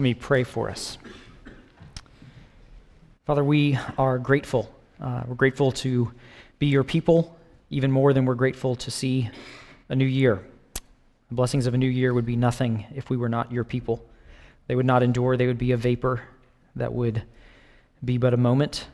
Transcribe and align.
Let 0.00 0.02
me 0.02 0.14
pray 0.14 0.42
for 0.42 0.68
us. 0.70 0.98
Father, 3.26 3.44
we 3.44 3.78
are 3.96 4.18
grateful. 4.18 4.68
Uh, 5.00 5.22
we're 5.24 5.36
grateful 5.36 5.70
to 5.70 6.10
be 6.58 6.66
your 6.66 6.82
people, 6.82 7.36
even 7.70 7.92
more 7.92 8.12
than 8.12 8.24
we're 8.24 8.34
grateful 8.34 8.74
to 8.74 8.90
see 8.90 9.30
a 9.88 9.94
new 9.94 10.04
year. 10.04 10.44
The 11.28 11.36
blessings 11.36 11.68
of 11.68 11.74
a 11.74 11.78
new 11.78 11.88
year 11.88 12.12
would 12.12 12.26
be 12.26 12.34
nothing 12.34 12.84
if 12.92 13.08
we 13.08 13.16
were 13.16 13.28
not 13.28 13.52
your 13.52 13.62
people. 13.62 14.04
They 14.66 14.74
would 14.74 14.84
not 14.84 15.04
endure, 15.04 15.36
they 15.36 15.46
would 15.46 15.58
be 15.58 15.70
a 15.70 15.76
vapor 15.76 16.22
that 16.74 16.92
would 16.92 17.22
be 18.04 18.18
but 18.18 18.34
a 18.34 18.36
moment. 18.36 18.88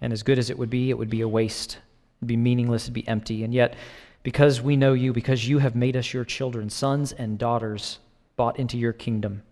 And 0.00 0.12
as 0.12 0.24
good 0.24 0.40
as 0.40 0.50
it 0.50 0.58
would 0.58 0.68
be, 0.68 0.90
it 0.90 0.98
would 0.98 1.10
be 1.10 1.20
a 1.20 1.28
waste. 1.28 1.74
It 1.76 2.22
would 2.22 2.28
be 2.28 2.36
meaningless, 2.36 2.86
it'd 2.86 2.92
be 2.92 3.06
empty. 3.06 3.44
And 3.44 3.54
yet, 3.54 3.76
because 4.24 4.60
we 4.60 4.74
know 4.74 4.94
you, 4.94 5.12
because 5.12 5.46
you 5.46 5.58
have 5.58 5.76
made 5.76 5.96
us 5.96 6.12
your 6.12 6.24
children, 6.24 6.70
sons 6.70 7.12
and 7.12 7.38
daughters, 7.38 8.00
bought 8.34 8.58
into 8.58 8.76
your 8.76 8.92
kingdom, 8.92 9.44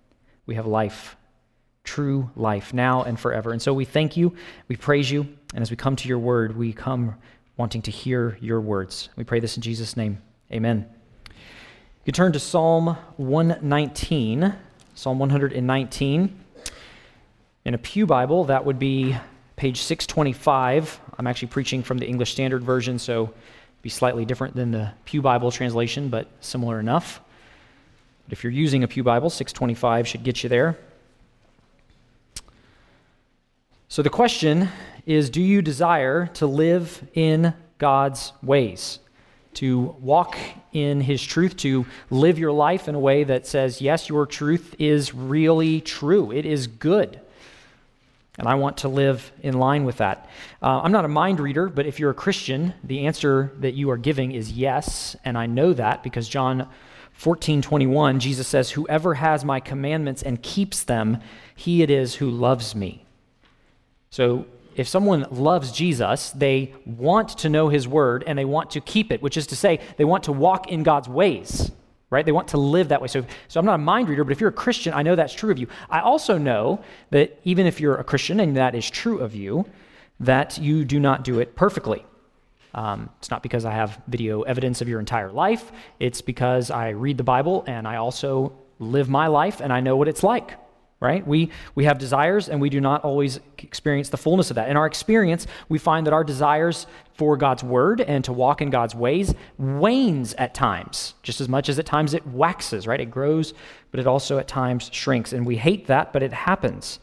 we 0.46 0.54
have 0.54 0.66
life, 0.66 1.16
true 1.84 2.30
life, 2.36 2.72
now 2.72 3.02
and 3.02 3.18
forever. 3.18 3.52
And 3.52 3.60
so 3.60 3.74
we 3.74 3.84
thank 3.84 4.16
you, 4.16 4.34
we 4.68 4.76
praise 4.76 5.10
you, 5.10 5.28
and 5.54 5.62
as 5.62 5.70
we 5.70 5.76
come 5.76 5.96
to 5.96 6.08
your 6.08 6.18
word, 6.18 6.56
we 6.56 6.72
come 6.72 7.16
wanting 7.56 7.82
to 7.82 7.90
hear 7.90 8.38
your 8.40 8.60
words. 8.60 9.08
We 9.16 9.24
pray 9.24 9.40
this 9.40 9.56
in 9.56 9.62
Jesus' 9.62 9.96
name. 9.96 10.22
Amen. 10.52 10.86
You 12.04 12.12
can 12.12 12.14
turn 12.14 12.32
to 12.32 12.40
Psalm 12.40 12.96
119, 13.16 14.54
Psalm 14.94 15.18
119. 15.18 16.40
In 17.64 17.74
a 17.74 17.78
Pew 17.78 18.06
Bible, 18.06 18.44
that 18.44 18.64
would 18.64 18.78
be 18.78 19.16
page 19.56 19.82
625. 19.82 21.00
I'm 21.18 21.26
actually 21.26 21.48
preaching 21.48 21.82
from 21.82 21.98
the 21.98 22.06
English 22.06 22.30
Standard 22.30 22.62
Version, 22.62 22.98
so 22.98 23.32
be 23.82 23.88
slightly 23.88 24.24
different 24.24 24.54
than 24.54 24.70
the 24.70 24.92
Pew 25.04 25.20
Bible 25.22 25.50
translation, 25.50 26.08
but 26.08 26.28
similar 26.40 26.78
enough. 26.78 27.20
But 28.26 28.32
if 28.32 28.44
you're 28.44 28.52
using 28.52 28.82
a 28.82 28.88
Pew 28.88 29.04
Bible, 29.04 29.30
625 29.30 30.08
should 30.08 30.24
get 30.24 30.42
you 30.42 30.48
there. 30.48 30.76
So 33.88 34.02
the 34.02 34.10
question 34.10 34.68
is 35.06 35.30
Do 35.30 35.40
you 35.40 35.62
desire 35.62 36.26
to 36.34 36.46
live 36.46 37.06
in 37.14 37.54
God's 37.78 38.32
ways? 38.42 38.98
To 39.54 39.96
walk 40.00 40.36
in 40.72 41.00
His 41.00 41.22
truth, 41.22 41.56
to 41.58 41.86
live 42.10 42.38
your 42.38 42.52
life 42.52 42.88
in 42.88 42.94
a 42.96 42.98
way 42.98 43.22
that 43.24 43.46
says, 43.46 43.80
Yes, 43.80 44.08
your 44.08 44.26
truth 44.26 44.74
is 44.80 45.14
really 45.14 45.80
true, 45.80 46.32
it 46.32 46.44
is 46.44 46.66
good. 46.66 47.20
And 48.38 48.48
I 48.48 48.56
want 48.56 48.78
to 48.78 48.88
live 48.88 49.32
in 49.40 49.54
line 49.58 49.84
with 49.84 49.98
that. 49.98 50.28
Uh, 50.60 50.80
I'm 50.82 50.92
not 50.92 51.06
a 51.06 51.08
mind 51.08 51.40
reader, 51.40 51.68
but 51.68 51.86
if 51.86 51.98
you're 51.98 52.10
a 52.10 52.14
Christian, 52.14 52.74
the 52.84 53.06
answer 53.06 53.52
that 53.60 53.72
you 53.72 53.88
are 53.90 53.96
giving 53.96 54.32
is 54.32 54.52
yes. 54.52 55.16
And 55.24 55.38
I 55.38 55.46
know 55.46 55.72
that 55.72 56.02
because 56.02 56.28
John 56.28 56.68
14:21 57.20 58.18
Jesus 58.18 58.46
says 58.46 58.70
whoever 58.72 59.14
has 59.14 59.44
my 59.44 59.60
commandments 59.60 60.22
and 60.22 60.42
keeps 60.42 60.84
them 60.84 61.18
he 61.54 61.82
it 61.82 61.90
is 61.90 62.16
who 62.16 62.30
loves 62.30 62.74
me. 62.74 63.04
So 64.10 64.46
if 64.76 64.86
someone 64.86 65.26
loves 65.30 65.72
Jesus, 65.72 66.30
they 66.30 66.74
want 66.84 67.30
to 67.38 67.48
know 67.48 67.68
his 67.68 67.88
word 67.88 68.22
and 68.26 68.38
they 68.38 68.44
want 68.44 68.70
to 68.72 68.80
keep 68.80 69.10
it, 69.10 69.22
which 69.22 69.36
is 69.36 69.46
to 69.48 69.56
say 69.56 69.80
they 69.96 70.04
want 70.04 70.24
to 70.24 70.32
walk 70.32 70.68
in 70.68 70.82
God's 70.82 71.08
ways, 71.08 71.72
right? 72.10 72.24
They 72.24 72.32
want 72.32 72.48
to 72.48 72.58
live 72.58 72.88
that 72.88 73.00
way. 73.00 73.08
So, 73.08 73.24
so 73.48 73.58
I'm 73.58 73.66
not 73.66 73.76
a 73.76 73.78
mind 73.78 74.10
reader, 74.10 74.22
but 74.22 74.32
if 74.32 74.40
you're 74.40 74.50
a 74.50 74.52
Christian, 74.52 74.92
I 74.92 75.02
know 75.02 75.16
that's 75.16 75.32
true 75.32 75.50
of 75.50 75.58
you. 75.58 75.66
I 75.88 76.00
also 76.00 76.36
know 76.36 76.82
that 77.10 77.40
even 77.44 77.66
if 77.66 77.80
you're 77.80 77.96
a 77.96 78.04
Christian 78.04 78.38
and 78.38 78.56
that 78.56 78.74
is 78.74 78.88
true 78.88 79.18
of 79.20 79.34
you, 79.34 79.64
that 80.20 80.58
you 80.58 80.84
do 80.84 81.00
not 81.00 81.24
do 81.24 81.40
it 81.40 81.56
perfectly. 81.56 82.04
Um, 82.76 83.08
it's 83.18 83.30
not 83.30 83.42
because 83.42 83.64
I 83.64 83.72
have 83.72 84.00
video 84.06 84.42
evidence 84.42 84.82
of 84.82 84.88
your 84.88 85.00
entire 85.00 85.32
life. 85.32 85.72
It's 85.98 86.20
because 86.20 86.70
I 86.70 86.90
read 86.90 87.16
the 87.16 87.24
Bible 87.24 87.64
and 87.66 87.88
I 87.88 87.96
also 87.96 88.52
live 88.78 89.08
my 89.08 89.26
life 89.28 89.60
and 89.60 89.72
I 89.72 89.80
know 89.80 89.96
what 89.96 90.08
it's 90.08 90.22
like, 90.22 90.52
right? 91.00 91.26
We, 91.26 91.50
we 91.74 91.86
have 91.86 91.96
desires 91.96 92.50
and 92.50 92.60
we 92.60 92.68
do 92.68 92.78
not 92.78 93.02
always 93.02 93.40
experience 93.56 94.10
the 94.10 94.18
fullness 94.18 94.50
of 94.50 94.56
that. 94.56 94.68
In 94.68 94.76
our 94.76 94.84
experience, 94.84 95.46
we 95.70 95.78
find 95.78 96.06
that 96.06 96.12
our 96.12 96.22
desires 96.22 96.86
for 97.14 97.38
God's 97.38 97.64
word 97.64 98.02
and 98.02 98.22
to 98.26 98.32
walk 98.34 98.60
in 98.60 98.68
God's 98.68 98.94
ways 98.94 99.34
wanes 99.56 100.34
at 100.34 100.52
times, 100.52 101.14
just 101.22 101.40
as 101.40 101.48
much 101.48 101.70
as 101.70 101.78
at 101.78 101.86
times 101.86 102.12
it 102.12 102.26
waxes, 102.26 102.86
right? 102.86 103.00
It 103.00 103.10
grows, 103.10 103.54
but 103.90 104.00
it 104.00 104.06
also 104.06 104.36
at 104.36 104.48
times 104.48 104.90
shrinks. 104.92 105.32
And 105.32 105.46
we 105.46 105.56
hate 105.56 105.86
that, 105.86 106.12
but 106.12 106.22
it 106.22 106.34
happens. 106.34 107.00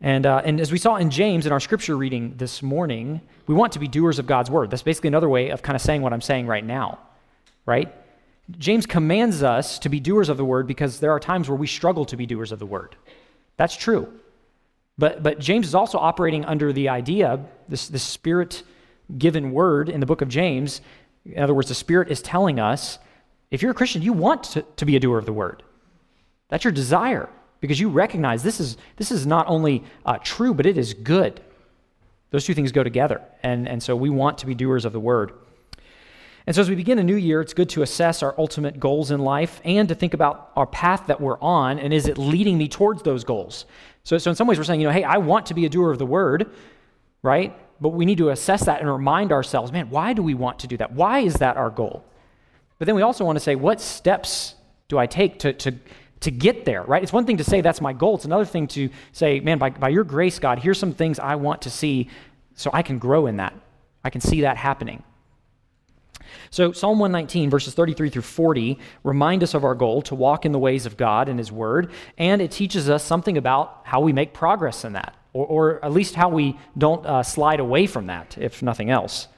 And, 0.00 0.24
uh, 0.24 0.40
and 0.44 0.60
as 0.60 0.72
we 0.72 0.78
saw 0.78 0.96
in 0.96 1.10
James 1.10 1.44
in 1.44 1.52
our 1.52 1.60
scripture 1.60 1.96
reading 1.96 2.34
this 2.36 2.62
morning, 2.62 3.20
we 3.46 3.54
want 3.54 3.72
to 3.72 3.78
be 3.78 3.86
doers 3.86 4.18
of 4.18 4.26
God's 4.26 4.50
word. 4.50 4.70
That's 4.70 4.82
basically 4.82 5.08
another 5.08 5.28
way 5.28 5.50
of 5.50 5.62
kind 5.62 5.76
of 5.76 5.82
saying 5.82 6.00
what 6.00 6.12
I'm 6.12 6.22
saying 6.22 6.46
right 6.46 6.64
now, 6.64 6.98
right? 7.66 7.94
James 8.58 8.86
commands 8.86 9.42
us 9.42 9.78
to 9.80 9.88
be 9.88 10.00
doers 10.00 10.28
of 10.28 10.38
the 10.38 10.44
word 10.44 10.66
because 10.66 11.00
there 11.00 11.12
are 11.12 11.20
times 11.20 11.48
where 11.48 11.56
we 11.56 11.66
struggle 11.66 12.04
to 12.06 12.16
be 12.16 12.24
doers 12.26 12.50
of 12.50 12.58
the 12.58 12.66
word. 12.66 12.96
That's 13.56 13.76
true. 13.76 14.10
But, 14.96 15.22
but 15.22 15.38
James 15.38 15.66
is 15.66 15.74
also 15.74 15.98
operating 15.98 16.44
under 16.46 16.72
the 16.72 16.88
idea, 16.88 17.44
this, 17.68 17.88
this 17.88 18.02
spirit 18.02 18.62
given 19.18 19.52
word 19.52 19.88
in 19.88 20.00
the 20.00 20.06
book 20.06 20.22
of 20.22 20.28
James. 20.28 20.80
In 21.26 21.42
other 21.42 21.54
words, 21.54 21.68
the 21.68 21.74
Spirit 21.74 22.10
is 22.10 22.22
telling 22.22 22.58
us 22.58 22.98
if 23.50 23.62
you're 23.62 23.72
a 23.72 23.74
Christian, 23.74 24.02
you 24.02 24.12
want 24.12 24.44
to, 24.44 24.62
to 24.76 24.84
be 24.84 24.96
a 24.96 25.00
doer 25.00 25.18
of 25.18 25.26
the 25.26 25.32
word. 25.32 25.62
That's 26.48 26.64
your 26.64 26.72
desire 26.72 27.28
because 27.60 27.78
you 27.78 27.88
recognize 27.88 28.42
this 28.42 28.60
is, 28.60 28.76
this 28.96 29.10
is 29.10 29.26
not 29.26 29.46
only 29.48 29.84
uh, 30.06 30.18
true, 30.22 30.54
but 30.54 30.66
it 30.66 30.78
is 30.78 30.94
good. 30.94 31.40
Those 32.30 32.44
two 32.44 32.54
things 32.54 32.72
go 32.72 32.82
together. 32.82 33.20
And, 33.42 33.68
and 33.68 33.82
so 33.82 33.94
we 33.94 34.08
want 34.10 34.38
to 34.38 34.46
be 34.46 34.54
doers 34.54 34.84
of 34.84 34.92
the 34.92 35.00
word. 35.00 35.32
And 36.46 36.56
so 36.56 36.62
as 36.62 36.70
we 36.70 36.74
begin 36.74 36.98
a 36.98 37.02
new 37.04 37.16
year, 37.16 37.40
it's 37.40 37.52
good 37.52 37.68
to 37.70 37.82
assess 37.82 38.22
our 38.22 38.34
ultimate 38.38 38.80
goals 38.80 39.10
in 39.10 39.20
life 39.20 39.60
and 39.64 39.88
to 39.88 39.94
think 39.94 40.14
about 40.14 40.50
our 40.56 40.66
path 40.66 41.06
that 41.06 41.20
we're 41.20 41.38
on 41.40 41.78
and 41.78 41.92
is 41.92 42.08
it 42.08 42.18
leading 42.18 42.56
me 42.56 42.66
towards 42.66 43.02
those 43.02 43.24
goals? 43.24 43.66
So, 44.04 44.16
so 44.16 44.30
in 44.30 44.36
some 44.36 44.46
ways, 44.46 44.58
we're 44.58 44.64
saying, 44.64 44.80
you 44.80 44.86
know, 44.86 44.92
hey, 44.92 45.04
I 45.04 45.18
want 45.18 45.46
to 45.46 45.54
be 45.54 45.66
a 45.66 45.68
doer 45.68 45.90
of 45.90 45.98
the 45.98 46.06
word, 46.06 46.50
right? 47.22 47.54
But 47.80 47.90
we 47.90 48.06
need 48.06 48.18
to 48.18 48.30
assess 48.30 48.64
that 48.64 48.80
and 48.80 48.90
remind 48.90 49.32
ourselves, 49.32 49.70
man, 49.70 49.90
why 49.90 50.12
do 50.14 50.22
we 50.22 50.34
want 50.34 50.60
to 50.60 50.66
do 50.66 50.76
that? 50.78 50.92
Why 50.92 51.20
is 51.20 51.34
that 51.34 51.56
our 51.56 51.70
goal? 51.70 52.04
But 52.78 52.86
then 52.86 52.94
we 52.94 53.02
also 53.02 53.24
want 53.24 53.36
to 53.36 53.40
say, 53.40 53.54
what 53.54 53.80
steps 53.80 54.54
do 54.88 54.98
I 54.98 55.06
take 55.06 55.38
to, 55.40 55.52
to, 55.52 55.72
to 56.20 56.30
get 56.30 56.64
there, 56.64 56.82
right? 56.82 57.02
It's 57.02 57.12
one 57.12 57.24
thing 57.24 57.38
to 57.38 57.44
say 57.44 57.60
that's 57.60 57.80
my 57.80 57.92
goal. 57.92 58.16
It's 58.16 58.24
another 58.24 58.44
thing 58.44 58.66
to 58.68 58.90
say, 59.12 59.40
man, 59.40 59.58
by, 59.58 59.70
by 59.70 59.88
your 59.88 60.04
grace, 60.04 60.38
God, 60.38 60.58
here's 60.58 60.78
some 60.78 60.92
things 60.92 61.18
I 61.18 61.36
want 61.36 61.62
to 61.62 61.70
see 61.70 62.08
so 62.54 62.70
I 62.72 62.82
can 62.82 62.98
grow 62.98 63.26
in 63.26 63.38
that. 63.38 63.54
I 64.04 64.10
can 64.10 64.20
see 64.20 64.42
that 64.42 64.56
happening. 64.56 65.02
So, 66.50 66.72
Psalm 66.72 66.98
119, 66.98 67.48
verses 67.50 67.74
33 67.74 68.10
through 68.10 68.22
40, 68.22 68.78
remind 69.04 69.42
us 69.42 69.54
of 69.54 69.64
our 69.64 69.74
goal 69.74 70.02
to 70.02 70.14
walk 70.14 70.44
in 70.44 70.52
the 70.52 70.58
ways 70.58 70.86
of 70.86 70.96
God 70.96 71.28
and 71.28 71.38
His 71.38 71.50
Word, 71.50 71.92
and 72.18 72.42
it 72.42 72.50
teaches 72.50 72.88
us 72.88 73.04
something 73.04 73.36
about 73.36 73.80
how 73.84 74.00
we 74.00 74.12
make 74.12 74.32
progress 74.32 74.84
in 74.84 74.92
that, 74.94 75.16
or, 75.32 75.46
or 75.46 75.84
at 75.84 75.92
least 75.92 76.14
how 76.14 76.28
we 76.28 76.58
don't 76.76 77.04
uh, 77.06 77.22
slide 77.22 77.60
away 77.60 77.86
from 77.86 78.06
that, 78.06 78.36
if 78.38 78.62
nothing 78.62 78.90
else. 78.90 79.28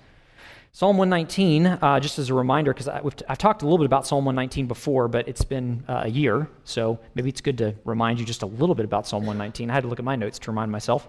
Psalm 0.75 0.97
119, 0.97 1.67
uh, 1.67 2.01
just 2.01 2.19
as 2.19 2.31
a 2.31 2.35
reminder, 2.35 2.73
because 2.73 2.89
I've 2.89 3.37
talked 3.37 3.61
a 3.61 3.67
little 3.67 3.77
bit 3.77 3.85
about 3.85 4.07
Psalm 4.07 4.25
119 4.25 4.67
before, 4.67 5.07
but 5.07 5.29
it's 5.29 5.45
been 5.45 5.85
uh, 5.87 6.05
a 6.05 6.09
year, 6.09 6.49
so 6.65 6.99
maybe 7.15 7.29
it's 7.29 7.43
good 7.43 7.59
to 7.59 7.75
remind 7.85 8.19
you 8.19 8.25
just 8.25 8.41
a 8.41 8.47
little 8.47 8.75
bit 8.75 8.87
about 8.87 9.07
Psalm 9.07 9.27
119. 9.27 9.69
I 9.69 9.75
had 9.75 9.83
to 9.83 9.89
look 9.91 9.99
at 9.99 10.05
my 10.07 10.17
notes 10.17 10.39
to 10.39 10.51
remind 10.51 10.73
myself. 10.73 11.09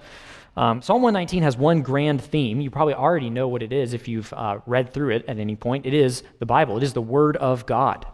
Um, 0.57 0.81
Psalm 0.81 1.01
119 1.01 1.43
has 1.43 1.55
one 1.55 1.81
grand 1.81 2.21
theme. 2.21 2.59
You 2.59 2.71
probably 2.71 2.93
already 2.93 3.29
know 3.29 3.47
what 3.47 3.63
it 3.63 3.71
is 3.71 3.93
if 3.93 4.09
you've 4.09 4.33
uh, 4.33 4.59
read 4.65 4.91
through 4.91 5.11
it 5.11 5.25
at 5.29 5.39
any 5.39 5.55
point. 5.55 5.85
It 5.85 5.93
is 5.93 6.23
the 6.39 6.45
Bible, 6.45 6.75
it 6.75 6.83
is 6.83 6.91
the 6.91 7.01
Word 7.01 7.37
of 7.37 7.65
God. 7.65 8.05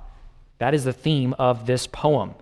That 0.60 0.76
is 0.76 0.84
the 0.84 0.94
theme 0.94 1.34
of 1.40 1.66
this 1.66 1.88
poem. 1.88 2.36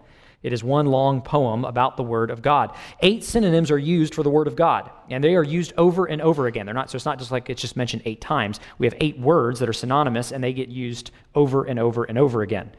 It 0.47 0.53
is 0.53 0.63
one 0.63 0.85
long 0.85 1.22
poem 1.22 1.66
about 1.66 1.97
the 1.97 2.03
Word 2.03 2.31
of 2.31 2.41
God. 2.41 2.74
Eight 3.02 3.25
synonyms 3.25 3.69
are 3.69 3.78
used 3.78 4.16
for 4.16 4.24
the 4.24 4.30
Word 4.30 4.47
of 4.47 4.56
God, 4.56 4.90
and 5.09 5.22
they 5.22 5.35
are 5.35 5.44
used 5.44 5.74
over 5.78 6.06
and 6.06 6.22
over 6.22 6.47
again. 6.47 6.66
They're 6.66 6.74
not, 6.74 6.90
so 6.90 6.96
it's 6.96 7.06
not 7.06 7.19
just 7.19 7.31
like 7.31 7.50
it's 7.50 7.59
just 7.59 7.75
mentioned 7.75 8.03
eight 8.06 8.22
times. 8.22 8.62
We 8.78 8.88
have 8.88 8.96
eight 9.02 9.19
words 9.19 9.59
that 9.59 9.68
are 9.68 9.74
synonymous, 9.74 10.31
and 10.31 10.41
they 10.41 10.53
get 10.53 10.69
used 10.69 11.12
over 11.36 11.66
and 11.66 11.78
over 11.78 12.06
and 12.06 12.18
over 12.18 12.44
again 12.44 12.72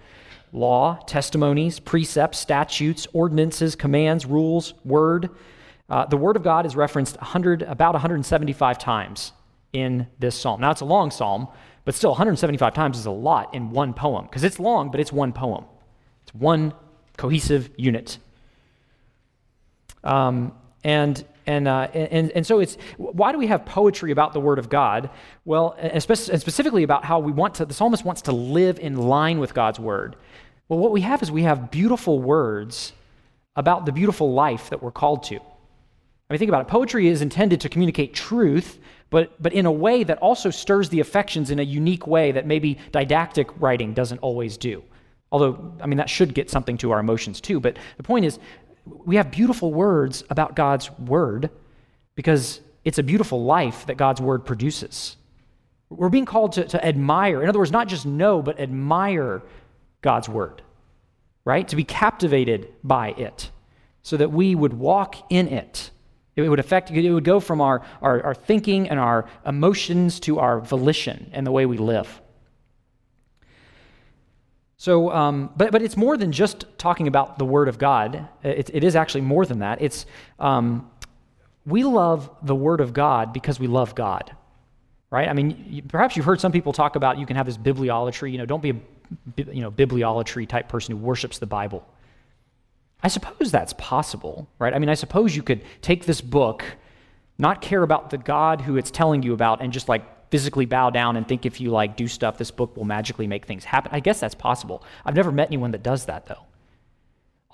law, 0.51 0.99
testimonies, 1.07 1.79
precepts, 1.79 2.39
statutes, 2.39 3.07
ordinances, 3.13 3.77
commands, 3.77 4.25
rules, 4.25 4.73
word. 4.83 5.29
Uh, 5.91 6.07
the 6.07 6.17
Word 6.17 6.37
of 6.37 6.43
God 6.43 6.65
is 6.65 6.75
referenced 6.75 7.19
100, 7.19 7.61
about 7.65 7.93
175 7.93 8.79
times 8.79 9.33
in 9.75 10.07
this 10.19 10.35
psalm. 10.35 10.63
Now, 10.63 10.71
it's 10.71 10.81
a 10.81 10.87
long 10.87 11.11
psalm, 11.11 11.49
but 11.85 11.95
still, 11.95 12.13
175 12.13 12.73
times 12.73 12.99
is 12.99 13.05
a 13.05 13.11
lot 13.11 13.55
in 13.55 13.69
one 13.71 13.93
poem 13.93 14.25
because 14.25 14.43
it's 14.43 14.59
long, 14.59 14.91
but 14.91 15.01
it's 15.01 15.13
one 15.13 15.35
poem. 15.35 15.67
It's 16.23 16.35
one 16.35 16.73
cohesive 17.19 17.69
unit. 17.77 18.17
Um, 20.03 20.53
and 20.83 21.23
and, 21.47 21.67
uh, 21.67 21.89
and, 21.95 22.31
and 22.33 22.47
so 22.47 22.61
it's 22.61 22.77
why 22.99 23.33
do 23.33 23.39
we 23.39 23.47
have 23.47 23.65
poetry 23.65 24.11
about 24.11 24.35
the 24.35 24.41
word 24.41 24.59
of 24.59 24.69
god? 24.69 25.11
Well 25.45 25.77
and 25.79 26.03
specifically 26.03 26.83
about 26.83 27.05
how 27.05 27.19
we 27.19 27.33
want 27.33 27.55
to 27.57 27.67
the 27.67 27.75
psalmist 27.75 28.05
wants 28.05 28.23
to 28.23 28.33
live 28.33 28.79
in 28.79 28.97
line 28.97 29.39
with 29.41 29.53
god's 29.55 29.81
word. 29.81 30.17
Well 30.69 30.79
what 30.79 30.93
we 30.93 31.01
have 31.03 31.23
is 31.23 31.31
we 31.31 31.43
have 31.43 31.71
beautiful 31.71 32.21
words 32.21 32.93
about 33.57 33.87
the 33.87 33.93
beautiful 33.93 34.33
life 34.33 34.71
that 34.71 34.83
we're 34.83 34.93
called 34.93 35.25
to. 35.25 35.37
I 35.37 36.33
mean 36.33 36.39
think 36.39 36.51
about 36.51 36.63
it. 36.63 36.69
Poetry 36.69 37.09
is 37.09 37.23
intended 37.23 37.63
to 37.63 37.69
communicate 37.69 38.15
truth 38.15 38.79
but, 39.11 39.43
but 39.43 39.55
in 39.55 39.65
a 39.65 39.73
way 39.73 40.05
that 40.05 40.19
also 40.19 40.51
stirs 40.51 40.91
the 40.91 41.01
affections 41.01 41.51
in 41.51 41.59
a 41.59 41.63
unique 41.63 42.07
way 42.07 42.33
that 42.33 42.47
maybe 42.47 42.79
didactic 42.93 43.49
writing 43.59 43.95
doesn't 43.95 44.19
always 44.19 44.59
do 44.59 44.83
Although, 45.31 45.75
I 45.81 45.87
mean, 45.87 45.99
that 45.99 46.09
should 46.09 46.35
get 46.35 46.51
something 46.51 46.79
to 46.79 46.91
our 46.93 47.01
emotions 47.01 47.41
too. 47.41 47.61
But 47.61 47.77
the 47.97 48.03
point 48.03 48.25
is, 48.25 48.39
we 48.85 49.17
have 49.17 49.31
beautiful 49.31 49.73
words 49.73 50.25
about 50.31 50.57
God's 50.57 50.91
word 50.99 51.51
because 52.15 52.61
it's 52.85 52.99
a 52.99 53.03
beautiful 53.03 53.45
life 53.45 53.87
that 53.87 53.97
God's 53.97 54.21
word 54.21 54.45
produces. 54.45 55.17
We're 55.91 56.09
being 56.09 56.25
called 56.25 56.53
to, 56.53 56.65
to 56.65 56.85
admire, 56.85 57.43
in 57.43 57.49
other 57.49 57.59
words, 57.59 57.73
not 57.73 57.89
just 57.89 58.07
know, 58.07 58.43
but 58.43 58.59
admire 58.59 59.43
God's 60.01 60.29
word, 60.29 60.63
right? 61.45 61.67
To 61.69 61.77
be 61.77 61.85
captivated 61.85 62.73
by 62.83 63.11
it 63.11 63.51
so 64.03 64.17
that 64.17 64.33
we 64.33 64.55
would 64.55 64.73
walk 64.73 65.17
in 65.31 65.49
it. 65.49 65.91
It 66.37 66.49
would 66.49 66.61
affect, 66.61 66.91
it 66.91 67.13
would 67.13 67.25
go 67.25 67.41
from 67.41 67.61
our, 67.61 67.83
our, 68.01 68.23
our 68.23 68.35
thinking 68.35 68.89
and 68.89 69.01
our 69.01 69.29
emotions 69.45 70.21
to 70.21 70.39
our 70.39 70.61
volition 70.61 71.31
and 71.33 71.47
the 71.47 71.51
way 71.51 71.67
we 71.67 71.79
live. 71.79 72.21
So, 74.79 75.11
um, 75.11 75.51
but, 75.57 75.73
but 75.73 75.83
it's 75.83 75.97
more 75.97 76.17
than 76.17 76.31
just 76.31 76.65
talking 76.79 77.09
about 77.09 77.37
the 77.37 77.45
Word 77.45 77.67
of 77.69 77.79
God. 77.79 78.29
It, 78.45 78.71
it 78.73 78.85
is 78.85 78.95
actually 78.95 79.23
more 79.23 79.45
than 79.45 79.59
that. 79.59 79.83
It's, 79.83 80.07
um, 80.39 80.89
we 81.67 81.83
love 81.83 82.31
the 82.43 82.55
Word 82.55 82.81
of 82.81 82.93
God 82.93 83.33
because 83.33 83.59
we 83.59 83.67
love 83.67 83.97
God, 83.97 84.35
right? 85.11 85.29
I 85.29 85.33
mean, 85.33 85.67
you, 85.69 85.83
perhaps 85.83 86.17
you've 86.17 86.27
heard 86.27 86.41
some 86.41 86.53
people 86.53 86.73
talk 86.73 86.95
about 86.95 87.19
you 87.19 87.27
can 87.27 87.37
have 87.37 87.47
this 87.47 87.59
bibliolatry. 87.59 88.31
You 88.31 88.39
know, 88.39 88.47
don't 88.47 88.63
be 88.63 88.71
a 88.71 88.77
you 89.53 89.63
know, 89.63 89.71
bibliolatry 89.71 90.49
type 90.49 90.69
person 90.69 90.97
who 90.97 91.05
worships 91.05 91.39
the 91.39 91.47
Bible. 91.47 91.85
I 93.03 93.09
suppose 93.09 93.51
that's 93.51 93.73
possible, 93.75 94.49
right? 94.61 94.73
I 94.73 94.79
mean, 94.79 94.89
I 94.89 94.95
suppose 94.95 95.35
you 95.35 95.43
could 95.43 95.63
take 95.83 96.05
this 96.05 96.21
book, 96.21 96.65
not 97.37 97.61
care 97.61 97.83
about 97.83 98.11
the 98.11 98.19
God 98.19 98.61
who 98.61 98.77
it's 98.77 98.93
telling 98.93 99.25
you 99.25 99.35
about, 99.35 99.61
and 99.61 99.73
just 99.73 99.89
like 99.89 100.05
physically 100.31 100.67
bow 100.67 100.91
down 100.91 101.17
and 101.17 101.27
think 101.27 101.47
if 101.47 101.61
you 101.61 101.71
like 101.71 101.97
do 101.97 102.09
stuff, 102.09 102.39
this 102.39 102.51
book 102.51 102.77
will 102.77 102.85
magically 102.85 103.27
make 103.27 103.47
things 103.47 103.65
happen. 103.65 103.91
I 103.93 104.01
guess 104.01 104.21
that's 104.21 104.35
possible. 104.35 104.83
I've 105.05 105.17
never 105.17 105.33
met 105.33 105.49
anyone 105.49 105.71
that 105.73 105.83
does 105.83 106.07
that, 106.07 106.27
though. 106.27 106.45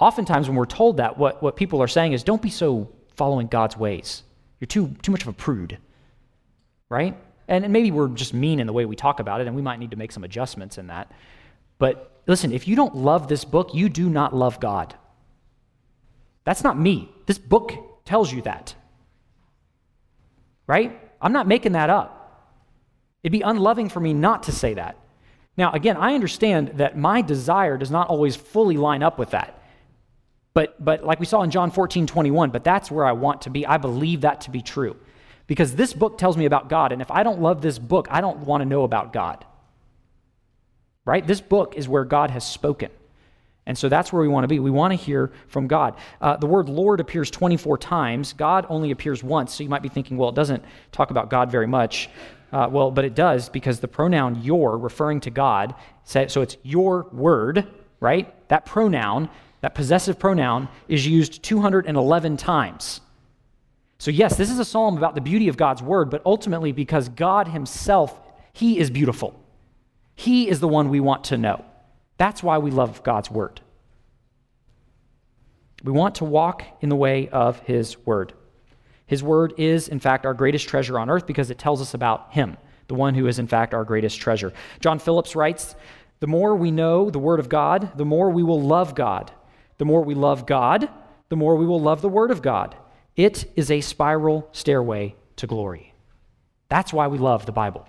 Oftentimes, 0.00 0.48
when 0.48 0.56
we're 0.56 0.66
told 0.66 0.96
that, 0.96 1.16
what, 1.18 1.42
what 1.42 1.56
people 1.56 1.80
are 1.82 1.88
saying 1.88 2.12
is, 2.12 2.24
don't 2.24 2.42
be 2.42 2.50
so 2.50 2.90
following 3.14 3.46
God's 3.46 3.76
ways. 3.76 4.24
You're 4.60 4.66
too, 4.66 4.94
too 5.02 5.12
much 5.12 5.22
of 5.22 5.28
a 5.28 5.32
prude, 5.32 5.78
right? 6.88 7.16
And, 7.46 7.64
and 7.64 7.72
maybe 7.72 7.90
we're 7.90 8.08
just 8.08 8.34
mean 8.34 8.58
in 8.58 8.66
the 8.66 8.72
way 8.72 8.86
we 8.86 8.96
talk 8.96 9.20
about 9.20 9.40
it, 9.40 9.46
and 9.46 9.54
we 9.54 9.62
might 9.62 9.78
need 9.78 9.92
to 9.92 9.96
make 9.96 10.10
some 10.10 10.24
adjustments 10.24 10.78
in 10.78 10.88
that. 10.88 11.12
But 11.78 12.22
listen, 12.26 12.52
if 12.52 12.66
you 12.66 12.74
don't 12.74 12.96
love 12.96 13.28
this 13.28 13.44
book, 13.44 13.74
you 13.74 13.88
do 13.88 14.08
not 14.08 14.34
love 14.34 14.58
God. 14.58 14.94
That's 16.44 16.64
not 16.64 16.78
me. 16.78 17.10
This 17.26 17.38
book 17.38 17.72
tells 18.04 18.32
you 18.32 18.42
that. 18.42 18.74
Right? 20.66 20.98
I'm 21.20 21.32
not 21.32 21.46
making 21.46 21.72
that 21.72 21.90
up. 21.90 22.23
It'd 23.24 23.32
be 23.32 23.40
unloving 23.40 23.88
for 23.88 24.00
me 24.00 24.12
not 24.12 24.44
to 24.44 24.52
say 24.52 24.74
that. 24.74 24.96
Now, 25.56 25.72
again, 25.72 25.96
I 25.96 26.14
understand 26.14 26.74
that 26.76 26.96
my 26.96 27.22
desire 27.22 27.78
does 27.78 27.90
not 27.90 28.08
always 28.08 28.36
fully 28.36 28.76
line 28.76 29.02
up 29.02 29.18
with 29.18 29.30
that. 29.30 29.60
But, 30.52 30.84
but 30.84 31.04
like 31.04 31.18
we 31.18 31.26
saw 31.26 31.42
in 31.42 31.50
John 31.50 31.70
14, 31.70 32.06
21, 32.06 32.50
but 32.50 32.62
that's 32.62 32.90
where 32.90 33.04
I 33.04 33.12
want 33.12 33.42
to 33.42 33.50
be. 33.50 33.66
I 33.66 33.78
believe 33.78 34.20
that 34.20 34.42
to 34.42 34.50
be 34.50 34.60
true. 34.60 34.96
Because 35.46 35.74
this 35.74 35.92
book 35.92 36.18
tells 36.18 36.36
me 36.36 36.44
about 36.44 36.68
God, 36.68 36.92
and 36.92 37.02
if 37.02 37.10
I 37.10 37.22
don't 37.22 37.40
love 37.40 37.62
this 37.62 37.78
book, 37.78 38.08
I 38.10 38.20
don't 38.20 38.40
want 38.40 38.60
to 38.60 38.66
know 38.66 38.84
about 38.84 39.12
God. 39.12 39.44
Right? 41.04 41.26
This 41.26 41.40
book 41.40 41.74
is 41.76 41.88
where 41.88 42.04
God 42.04 42.30
has 42.30 42.46
spoken. 42.46 42.90
And 43.66 43.76
so 43.76 43.88
that's 43.88 44.12
where 44.12 44.20
we 44.20 44.28
want 44.28 44.44
to 44.44 44.48
be. 44.48 44.58
We 44.58 44.70
want 44.70 44.92
to 44.92 44.96
hear 44.96 45.32
from 45.48 45.66
God. 45.66 45.96
Uh, 46.20 46.36
the 46.36 46.46
word 46.46 46.68
Lord 46.68 47.00
appears 47.00 47.30
24 47.30 47.78
times. 47.78 48.34
God 48.34 48.66
only 48.68 48.90
appears 48.90 49.22
once. 49.22 49.54
So 49.54 49.62
you 49.62 49.70
might 49.70 49.82
be 49.82 49.88
thinking, 49.88 50.18
well, 50.18 50.28
it 50.28 50.34
doesn't 50.34 50.62
talk 50.92 51.10
about 51.10 51.30
God 51.30 51.50
very 51.50 51.66
much. 51.66 52.10
Uh, 52.54 52.68
well, 52.70 52.92
but 52.92 53.04
it 53.04 53.16
does 53.16 53.48
because 53.48 53.80
the 53.80 53.88
pronoun 53.88 54.40
your, 54.40 54.78
referring 54.78 55.18
to 55.18 55.28
God, 55.28 55.74
so 56.04 56.40
it's 56.40 56.56
your 56.62 57.08
word, 57.10 57.66
right? 57.98 58.32
That 58.48 58.64
pronoun, 58.64 59.28
that 59.60 59.74
possessive 59.74 60.20
pronoun, 60.20 60.68
is 60.86 61.04
used 61.04 61.42
211 61.42 62.36
times. 62.36 63.00
So, 63.98 64.12
yes, 64.12 64.36
this 64.36 64.52
is 64.52 64.60
a 64.60 64.64
psalm 64.64 64.96
about 64.96 65.16
the 65.16 65.20
beauty 65.20 65.48
of 65.48 65.56
God's 65.56 65.82
word, 65.82 66.10
but 66.10 66.22
ultimately 66.24 66.70
because 66.70 67.08
God 67.08 67.48
Himself, 67.48 68.16
He 68.52 68.78
is 68.78 68.88
beautiful. 68.88 69.34
He 70.14 70.48
is 70.48 70.60
the 70.60 70.68
one 70.68 70.90
we 70.90 71.00
want 71.00 71.24
to 71.24 71.36
know. 71.36 71.64
That's 72.18 72.40
why 72.40 72.58
we 72.58 72.70
love 72.70 73.02
God's 73.02 73.32
word. 73.32 73.62
We 75.82 75.90
want 75.90 76.14
to 76.16 76.24
walk 76.24 76.62
in 76.80 76.88
the 76.88 76.94
way 76.94 77.28
of 77.30 77.58
His 77.60 77.98
word. 78.06 78.32
His 79.06 79.22
word 79.22 79.54
is, 79.58 79.88
in 79.88 80.00
fact, 80.00 80.24
our 80.24 80.34
greatest 80.34 80.68
treasure 80.68 80.98
on 80.98 81.10
earth 81.10 81.26
because 81.26 81.50
it 81.50 81.58
tells 81.58 81.80
us 81.80 81.94
about 81.94 82.32
Him, 82.32 82.56
the 82.88 82.94
one 82.94 83.14
who 83.14 83.26
is, 83.26 83.38
in 83.38 83.46
fact, 83.46 83.74
our 83.74 83.84
greatest 83.84 84.20
treasure. 84.20 84.52
John 84.80 84.98
Phillips 84.98 85.36
writes 85.36 85.74
The 86.20 86.26
more 86.26 86.56
we 86.56 86.70
know 86.70 87.10
the 87.10 87.18
word 87.18 87.40
of 87.40 87.48
God, 87.48 87.96
the 87.96 88.04
more 88.04 88.30
we 88.30 88.42
will 88.42 88.60
love 88.60 88.94
God. 88.94 89.30
The 89.76 89.84
more 89.84 90.02
we 90.02 90.14
love 90.14 90.46
God, 90.46 90.88
the 91.28 91.36
more 91.36 91.56
we 91.56 91.66
will 91.66 91.80
love 91.80 92.00
the 92.00 92.08
word 92.08 92.30
of 92.30 92.42
God. 92.42 92.76
It 93.16 93.50
is 93.56 93.70
a 93.70 93.80
spiral 93.80 94.48
stairway 94.52 95.16
to 95.36 95.46
glory. 95.46 95.94
That's 96.68 96.92
why 96.92 97.08
we 97.08 97.18
love 97.18 97.46
the 97.46 97.52
Bible. 97.52 97.86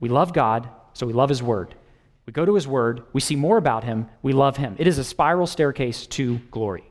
We 0.00 0.08
love 0.08 0.32
God, 0.32 0.68
so 0.92 1.06
we 1.06 1.12
love 1.12 1.28
His 1.28 1.42
word. 1.42 1.74
We 2.26 2.32
go 2.32 2.44
to 2.44 2.54
His 2.54 2.68
word, 2.68 3.02
we 3.12 3.20
see 3.20 3.36
more 3.36 3.56
about 3.56 3.84
Him, 3.84 4.08
we 4.22 4.32
love 4.32 4.58
Him. 4.58 4.76
It 4.78 4.86
is 4.86 4.98
a 4.98 5.04
spiral 5.04 5.46
staircase 5.46 6.06
to 6.08 6.38
glory. 6.50 6.87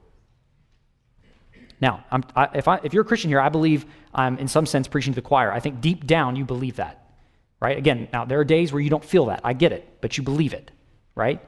Now, 1.79 2.03
I, 2.35 2.49
if, 2.55 2.67
I, 2.67 2.79
if 2.83 2.93
you're 2.93 3.03
a 3.03 3.05
Christian 3.05 3.29
here, 3.29 3.39
I 3.39 3.49
believe 3.49 3.85
I'm 4.13 4.37
in 4.39 4.47
some 4.47 4.65
sense 4.65 4.87
preaching 4.87 5.13
to 5.13 5.15
the 5.15 5.27
choir. 5.27 5.51
I 5.51 5.59
think 5.59 5.79
deep 5.79 6.07
down 6.07 6.35
you 6.35 6.43
believe 6.43 6.77
that, 6.77 7.05
right? 7.59 7.77
Again, 7.77 8.07
now 8.11 8.25
there 8.25 8.39
are 8.39 8.45
days 8.45 8.73
where 8.73 8.81
you 8.81 8.89
don't 8.89 9.05
feel 9.05 9.27
that. 9.27 9.41
I 9.43 9.53
get 9.53 9.71
it, 9.71 9.97
but 10.01 10.17
you 10.17 10.23
believe 10.23 10.53
it, 10.53 10.71
right? 11.13 11.39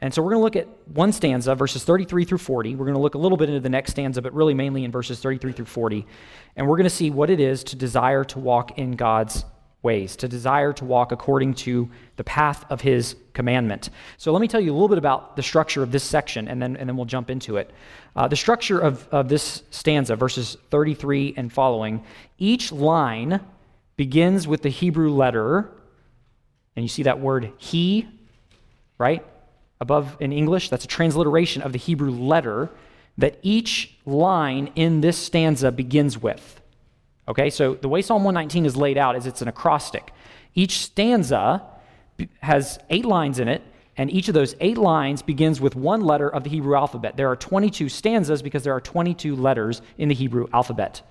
And 0.00 0.12
so 0.12 0.22
we're 0.22 0.30
going 0.30 0.40
to 0.40 0.44
look 0.44 0.56
at 0.56 0.68
one 0.88 1.12
stanza, 1.12 1.54
verses 1.54 1.84
33 1.84 2.24
through 2.24 2.38
40. 2.38 2.74
We're 2.74 2.86
going 2.86 2.94
to 2.94 3.00
look 3.00 3.14
a 3.14 3.18
little 3.18 3.36
bit 3.36 3.50
into 3.50 3.60
the 3.60 3.68
next 3.68 3.92
stanza, 3.92 4.22
but 4.22 4.32
really 4.32 4.54
mainly 4.54 4.84
in 4.84 4.90
verses 4.90 5.20
33 5.20 5.52
through 5.52 5.66
40. 5.66 6.06
And 6.56 6.66
we're 6.66 6.76
going 6.76 6.84
to 6.84 6.90
see 6.90 7.10
what 7.10 7.28
it 7.28 7.38
is 7.38 7.62
to 7.64 7.76
desire 7.76 8.24
to 8.24 8.38
walk 8.38 8.78
in 8.78 8.92
God's 8.92 9.44
ways, 9.82 10.16
to 10.16 10.28
desire 10.28 10.72
to 10.74 10.84
walk 10.84 11.10
according 11.10 11.54
to 11.54 11.88
the 12.16 12.24
path 12.24 12.64
of 12.70 12.82
his 12.82 13.16
commandment. 13.32 13.88
So 14.18 14.32
let 14.32 14.40
me 14.40 14.48
tell 14.48 14.60
you 14.60 14.72
a 14.72 14.74
little 14.74 14.88
bit 14.88 14.98
about 14.98 15.36
the 15.36 15.42
structure 15.42 15.82
of 15.82 15.90
this 15.90 16.04
section, 16.04 16.48
and 16.48 16.60
then, 16.60 16.76
and 16.76 16.88
then 16.88 16.96
we'll 16.96 17.06
jump 17.06 17.30
into 17.30 17.56
it. 17.56 17.70
Uh, 18.14 18.28
the 18.28 18.36
structure 18.36 18.78
of, 18.78 19.08
of 19.10 19.28
this 19.28 19.62
stanza, 19.70 20.16
verses 20.16 20.56
33 20.70 21.34
and 21.36 21.52
following, 21.52 22.04
each 22.38 22.72
line 22.72 23.40
begins 23.96 24.46
with 24.46 24.62
the 24.62 24.68
Hebrew 24.68 25.10
letter, 25.10 25.70
and 26.76 26.84
you 26.84 26.88
see 26.88 27.04
that 27.04 27.20
word 27.20 27.52
he, 27.56 28.06
right? 28.98 29.24
Above 29.80 30.16
in 30.20 30.32
English, 30.32 30.68
that's 30.68 30.84
a 30.84 30.88
transliteration 30.88 31.62
of 31.62 31.72
the 31.72 31.78
Hebrew 31.78 32.10
letter 32.10 32.68
that 33.16 33.38
each 33.42 33.96
line 34.04 34.70
in 34.74 35.00
this 35.00 35.16
stanza 35.16 35.72
begins 35.72 36.18
with. 36.18 36.59
Okay, 37.28 37.50
so 37.50 37.74
the 37.74 37.88
way 37.88 38.02
Psalm 38.02 38.24
119 38.24 38.66
is 38.66 38.76
laid 38.76 38.98
out 38.98 39.16
is 39.16 39.26
it's 39.26 39.42
an 39.42 39.48
acrostic. 39.48 40.12
Each 40.54 40.78
stanza 40.78 41.62
has 42.40 42.78
eight 42.90 43.04
lines 43.04 43.38
in 43.38 43.48
it, 43.48 43.62
and 43.96 44.10
each 44.10 44.28
of 44.28 44.34
those 44.34 44.54
eight 44.60 44.78
lines 44.78 45.22
begins 45.22 45.60
with 45.60 45.76
one 45.76 46.00
letter 46.00 46.28
of 46.28 46.44
the 46.44 46.50
Hebrew 46.50 46.76
alphabet. 46.76 47.16
There 47.16 47.30
are 47.30 47.36
22 47.36 47.88
stanzas 47.88 48.42
because 48.42 48.64
there 48.64 48.72
are 48.72 48.80
22 48.80 49.36
letters 49.36 49.82
in 49.98 50.08
the 50.08 50.14
Hebrew 50.14 50.48
alphabet. 50.52 51.02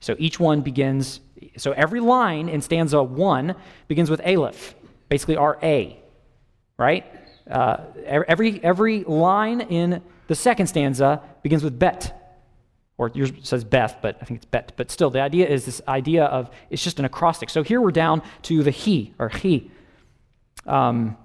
So 0.00 0.14
each 0.18 0.38
one 0.38 0.60
begins, 0.60 1.20
so 1.56 1.72
every 1.72 2.00
line 2.00 2.48
in 2.48 2.60
stanza 2.60 3.02
one 3.02 3.54
begins 3.88 4.10
with 4.10 4.20
Aleph, 4.24 4.74
basically 5.08 5.36
our 5.36 5.58
A, 5.62 5.98
right? 6.76 7.04
Uh, 7.50 7.78
every, 8.04 8.62
every 8.62 9.04
line 9.04 9.62
in 9.62 10.02
the 10.28 10.34
second 10.34 10.66
stanza 10.66 11.22
begins 11.42 11.64
with 11.64 11.78
Bet, 11.78 12.23
or 12.96 13.10
yours 13.14 13.32
says 13.42 13.64
Beth, 13.64 13.98
but 14.00 14.18
I 14.20 14.24
think 14.24 14.38
it's 14.38 14.46
Bet. 14.46 14.72
But 14.76 14.90
still, 14.90 15.10
the 15.10 15.20
idea 15.20 15.48
is 15.48 15.64
this 15.64 15.82
idea 15.88 16.24
of 16.24 16.50
it's 16.70 16.82
just 16.82 16.98
an 16.98 17.04
acrostic. 17.04 17.50
So 17.50 17.62
here 17.62 17.80
we're 17.80 17.90
down 17.90 18.22
to 18.42 18.62
the 18.62 18.70
he 18.70 19.14
or 19.18 19.28
he. 19.28 19.70
Um, 20.66 21.16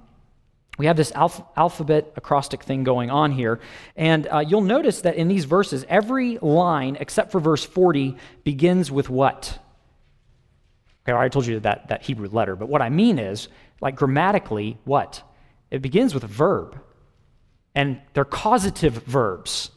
we 0.79 0.85
have 0.85 0.97
this 0.97 1.11
alph- 1.11 1.43
alphabet 1.57 2.13
acrostic 2.15 2.63
thing 2.63 2.83
going 2.83 3.11
on 3.11 3.31
here. 3.31 3.59
And 3.95 4.27
uh, 4.27 4.39
you'll 4.39 4.61
notice 4.61 5.01
that 5.01 5.15
in 5.15 5.27
these 5.27 5.45
verses, 5.45 5.85
every 5.89 6.37
line 6.39 6.97
except 6.99 7.31
for 7.31 7.39
verse 7.39 7.65
40 7.65 8.15
begins 8.43 8.89
with 8.89 9.09
what? 9.09 9.59
Okay, 11.07 11.17
I 11.17 11.27
told 11.27 11.45
you 11.45 11.59
that, 11.59 11.89
that 11.89 12.03
Hebrew 12.03 12.29
letter, 12.29 12.55
but 12.55 12.69
what 12.69 12.81
I 12.81 12.89
mean 12.89 13.19
is, 13.19 13.49
like 13.81 13.95
grammatically, 13.95 14.77
what? 14.85 15.21
It 15.69 15.81
begins 15.81 16.13
with 16.13 16.23
a 16.23 16.27
verb. 16.27 16.79
And 17.75 18.01
they're 18.13 18.25
causative 18.25 19.03
verbs 19.03 19.71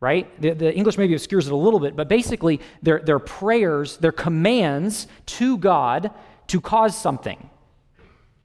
right? 0.00 0.40
The, 0.40 0.50
the, 0.52 0.74
English 0.74 0.96
maybe 0.96 1.14
obscures 1.14 1.46
it 1.46 1.52
a 1.52 1.56
little 1.56 1.80
bit, 1.80 1.96
but 1.96 2.08
basically, 2.08 2.60
they're, 2.82 3.00
they're 3.00 3.18
prayers, 3.18 3.96
they're 3.96 4.12
commands 4.12 5.08
to 5.26 5.58
God 5.58 6.10
to 6.48 6.60
cause 6.60 6.96
something. 6.96 7.50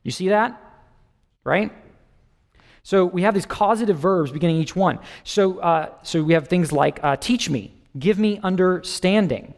You 0.03 0.11
see 0.11 0.29
that? 0.29 0.59
Right? 1.43 1.71
So 2.83 3.05
we 3.05 3.21
have 3.21 3.33
these 3.33 3.45
causative 3.45 3.97
verbs 3.97 4.31
beginning 4.31 4.57
each 4.57 4.75
one. 4.75 4.99
So, 5.23 5.59
uh, 5.59 5.89
so 6.03 6.21
we 6.23 6.33
have 6.33 6.47
things 6.47 6.71
like 6.71 6.99
uh, 7.03 7.15
teach 7.15 7.49
me, 7.49 7.73
give 7.97 8.19
me 8.19 8.39
understanding. 8.43 9.53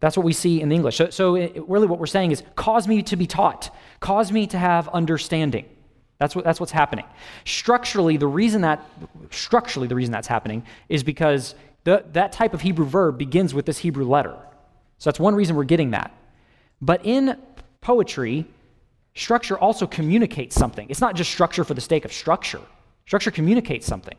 That's 0.00 0.16
what 0.16 0.24
we 0.24 0.32
see 0.32 0.60
in 0.60 0.68
the 0.68 0.76
English. 0.76 0.96
So, 0.96 1.10
so 1.10 1.34
it, 1.34 1.68
really, 1.68 1.88
what 1.88 1.98
we're 1.98 2.06
saying 2.06 2.30
is 2.30 2.42
cause 2.54 2.86
me 2.86 3.02
to 3.04 3.16
be 3.16 3.26
taught, 3.26 3.74
cause 3.98 4.30
me 4.30 4.46
to 4.48 4.58
have 4.58 4.88
understanding. 4.88 5.64
That's, 6.18 6.34
what, 6.34 6.44
that's 6.44 6.58
what's 6.58 6.72
happening. 6.72 7.04
Structurally, 7.44 8.16
the 8.16 8.26
reason 8.26 8.62
that 8.62 8.84
structurally 9.30 9.86
the 9.86 9.94
reason 9.94 10.12
that's 10.12 10.26
happening 10.26 10.64
is 10.88 11.02
because 11.02 11.54
the, 11.84 12.04
that 12.12 12.32
type 12.32 12.54
of 12.54 12.60
Hebrew 12.60 12.86
verb 12.86 13.18
begins 13.18 13.54
with 13.54 13.66
this 13.66 13.78
Hebrew 13.78 14.06
letter. 14.06 14.36
So 14.98 15.10
that's 15.10 15.20
one 15.20 15.34
reason 15.34 15.54
we're 15.54 15.64
getting 15.64 15.92
that. 15.92 16.12
But 16.80 17.04
in 17.04 17.38
poetry, 17.80 18.46
structure 19.14 19.56
also 19.58 19.86
communicates 19.86 20.56
something. 20.56 20.88
It's 20.90 21.00
not 21.00 21.14
just 21.14 21.30
structure 21.30 21.62
for 21.62 21.74
the 21.74 21.80
sake 21.80 22.04
of 22.04 22.12
structure. 22.12 22.60
Structure 23.06 23.30
communicates 23.30 23.86
something. 23.86 24.16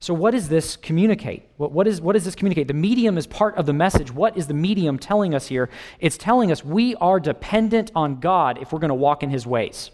So, 0.00 0.12
what 0.12 0.32
does 0.32 0.48
this 0.48 0.76
communicate? 0.76 1.44
What, 1.56 1.72
what, 1.72 1.86
is, 1.86 1.98
what 2.00 2.12
does 2.12 2.24
this 2.26 2.34
communicate? 2.34 2.68
The 2.68 2.74
medium 2.74 3.16
is 3.16 3.26
part 3.26 3.56
of 3.56 3.64
the 3.64 3.72
message. 3.72 4.10
What 4.10 4.36
is 4.36 4.46
the 4.46 4.54
medium 4.54 4.98
telling 4.98 5.34
us 5.34 5.46
here? 5.46 5.70
It's 5.98 6.18
telling 6.18 6.52
us 6.52 6.62
we 6.62 6.94
are 6.96 7.18
dependent 7.18 7.90
on 7.94 8.20
God 8.20 8.58
if 8.60 8.72
we're 8.72 8.80
going 8.80 8.90
to 8.90 8.94
walk 8.94 9.22
in 9.22 9.30
his 9.30 9.46
ways. 9.46 9.90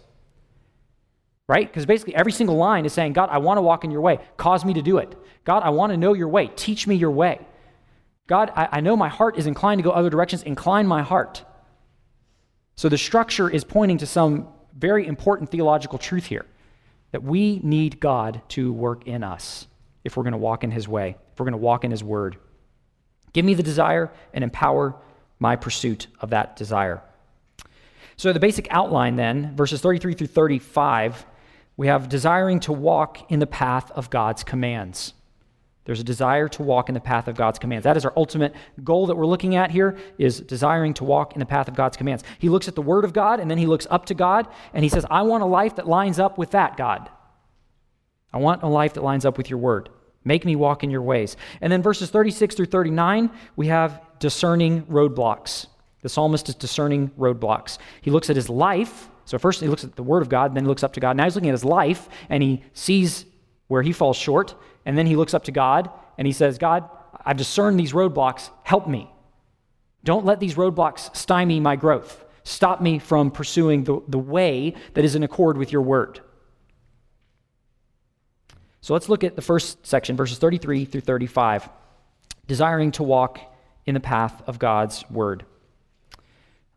Right? 1.51 1.67
Because 1.67 1.85
basically 1.85 2.15
every 2.15 2.31
single 2.31 2.55
line 2.55 2.85
is 2.85 2.93
saying, 2.93 3.11
God, 3.11 3.27
I 3.29 3.39
want 3.39 3.57
to 3.57 3.61
walk 3.61 3.83
in 3.83 3.91
your 3.91 3.99
way. 3.99 4.19
Cause 4.37 4.63
me 4.63 4.73
to 4.75 4.81
do 4.81 4.99
it. 4.99 5.17
God, 5.43 5.63
I 5.63 5.69
want 5.71 5.91
to 5.91 5.97
know 5.97 6.13
your 6.13 6.29
way. 6.29 6.47
Teach 6.55 6.87
me 6.87 6.95
your 6.95 7.11
way. 7.11 7.45
God, 8.27 8.53
I, 8.55 8.69
I 8.71 8.79
know 8.79 8.95
my 8.95 9.09
heart 9.09 9.37
is 9.37 9.47
inclined 9.47 9.79
to 9.79 9.83
go 9.83 9.91
other 9.91 10.09
directions. 10.09 10.43
Incline 10.43 10.87
my 10.87 11.01
heart. 11.01 11.43
So 12.77 12.87
the 12.87 12.97
structure 12.97 13.49
is 13.49 13.65
pointing 13.65 13.97
to 13.97 14.05
some 14.05 14.47
very 14.77 15.05
important 15.05 15.51
theological 15.51 15.99
truth 15.99 16.25
here 16.25 16.45
that 17.11 17.21
we 17.21 17.59
need 17.63 17.99
God 17.99 18.41
to 18.55 18.71
work 18.71 19.05
in 19.05 19.21
us 19.21 19.67
if 20.05 20.15
we're 20.15 20.23
going 20.23 20.31
to 20.31 20.37
walk 20.37 20.63
in 20.63 20.71
his 20.71 20.87
way, 20.87 21.17
if 21.33 21.37
we're 21.37 21.47
going 21.47 21.51
to 21.51 21.57
walk 21.57 21.83
in 21.83 21.91
his 21.91 22.01
word. 22.01 22.37
Give 23.33 23.43
me 23.43 23.55
the 23.55 23.63
desire 23.63 24.09
and 24.33 24.41
empower 24.41 24.95
my 25.37 25.57
pursuit 25.57 26.07
of 26.21 26.29
that 26.29 26.55
desire. 26.55 27.01
So, 28.15 28.31
the 28.31 28.39
basic 28.39 28.67
outline 28.69 29.17
then, 29.17 29.53
verses 29.57 29.81
33 29.81 30.13
through 30.13 30.27
35, 30.27 31.25
we 31.77 31.87
have 31.87 32.09
desiring 32.09 32.59
to 32.61 32.73
walk 32.73 33.31
in 33.31 33.39
the 33.39 33.47
path 33.47 33.91
of 33.91 34.09
God's 34.09 34.43
commands. 34.43 35.13
There's 35.85 35.99
a 35.99 36.03
desire 36.03 36.47
to 36.49 36.63
walk 36.63 36.89
in 36.89 36.93
the 36.93 37.01
path 37.01 37.27
of 37.27 37.35
God's 37.35 37.57
commands. 37.57 37.83
That 37.85 37.97
is 37.97 38.05
our 38.05 38.13
ultimate 38.15 38.53
goal 38.83 39.07
that 39.07 39.15
we're 39.15 39.25
looking 39.25 39.55
at 39.55 39.71
here 39.71 39.97
is 40.17 40.39
desiring 40.39 40.93
to 40.95 41.03
walk 41.03 41.33
in 41.33 41.39
the 41.39 41.45
path 41.45 41.67
of 41.67 41.75
God's 41.75 41.97
commands. 41.97 42.23
He 42.37 42.49
looks 42.49 42.67
at 42.67 42.75
the 42.75 42.81
word 42.83 43.03
of 43.03 43.13
God 43.13 43.39
and 43.39 43.49
then 43.49 43.57
he 43.57 43.65
looks 43.65 43.87
up 43.89 44.05
to 44.05 44.13
God 44.13 44.47
and 44.73 44.83
he 44.83 44.89
says, 44.89 45.05
"I 45.09 45.23
want 45.23 45.41
a 45.43 45.47
life 45.47 45.75
that 45.77 45.87
lines 45.87 46.19
up 46.19 46.37
with 46.37 46.51
that, 46.51 46.77
God." 46.77 47.09
I 48.31 48.37
want 48.37 48.63
a 48.63 48.67
life 48.67 48.93
that 48.93 49.03
lines 49.03 49.25
up 49.25 49.37
with 49.37 49.49
your 49.49 49.59
word. 49.59 49.89
Make 50.23 50.45
me 50.45 50.55
walk 50.55 50.83
in 50.83 50.91
your 50.91 51.01
ways. 51.01 51.35
And 51.61 51.73
then 51.73 51.81
verses 51.81 52.09
36 52.11 52.55
through 52.55 52.67
39, 52.67 53.31
we 53.55 53.67
have 53.67 54.01
discerning 54.19 54.83
roadblocks. 54.83 55.65
The 56.03 56.09
psalmist 56.09 56.47
is 56.47 56.55
discerning 56.55 57.09
roadblocks. 57.19 57.79
He 58.01 58.11
looks 58.11 58.29
at 58.29 58.35
his 58.35 58.49
life. 58.49 59.09
So 59.31 59.39
first 59.39 59.61
he 59.61 59.69
looks 59.69 59.85
at 59.85 59.95
the 59.95 60.03
word 60.03 60.21
of 60.21 60.27
God, 60.27 60.53
then 60.53 60.65
he 60.65 60.67
looks 60.67 60.83
up 60.83 60.91
to 60.91 60.99
God. 60.99 61.15
Now 61.15 61.23
he's 61.23 61.35
looking 61.35 61.47
at 61.47 61.53
his 61.53 61.63
life 61.63 62.09
and 62.27 62.43
he 62.43 62.65
sees 62.73 63.23
where 63.69 63.81
he 63.81 63.93
falls 63.93 64.17
short. 64.17 64.55
And 64.85 64.97
then 64.97 65.07
he 65.07 65.15
looks 65.15 65.33
up 65.33 65.45
to 65.45 65.53
God 65.53 65.89
and 66.17 66.27
he 66.27 66.33
says, 66.33 66.57
God, 66.57 66.89
I've 67.25 67.37
discerned 67.37 67.79
these 67.79 67.93
roadblocks. 67.93 68.49
Help 68.63 68.89
me. 68.89 69.09
Don't 70.03 70.25
let 70.25 70.41
these 70.41 70.55
roadblocks 70.55 71.15
stymie 71.15 71.61
my 71.61 71.77
growth. 71.77 72.25
Stop 72.43 72.81
me 72.81 72.99
from 72.99 73.31
pursuing 73.31 73.85
the, 73.85 74.01
the 74.05 74.19
way 74.19 74.73
that 74.95 75.05
is 75.05 75.15
in 75.15 75.23
accord 75.23 75.57
with 75.57 75.71
your 75.71 75.81
word. 75.81 76.19
So 78.81 78.91
let's 78.91 79.07
look 79.07 79.23
at 79.23 79.37
the 79.37 79.41
first 79.41 79.87
section, 79.87 80.17
verses 80.17 80.39
33 80.39 80.83
through 80.83 80.99
35, 80.99 81.69
desiring 82.47 82.91
to 82.91 83.03
walk 83.03 83.39
in 83.85 83.93
the 83.93 84.01
path 84.01 84.43
of 84.45 84.59
God's 84.59 85.09
word. 85.09 85.45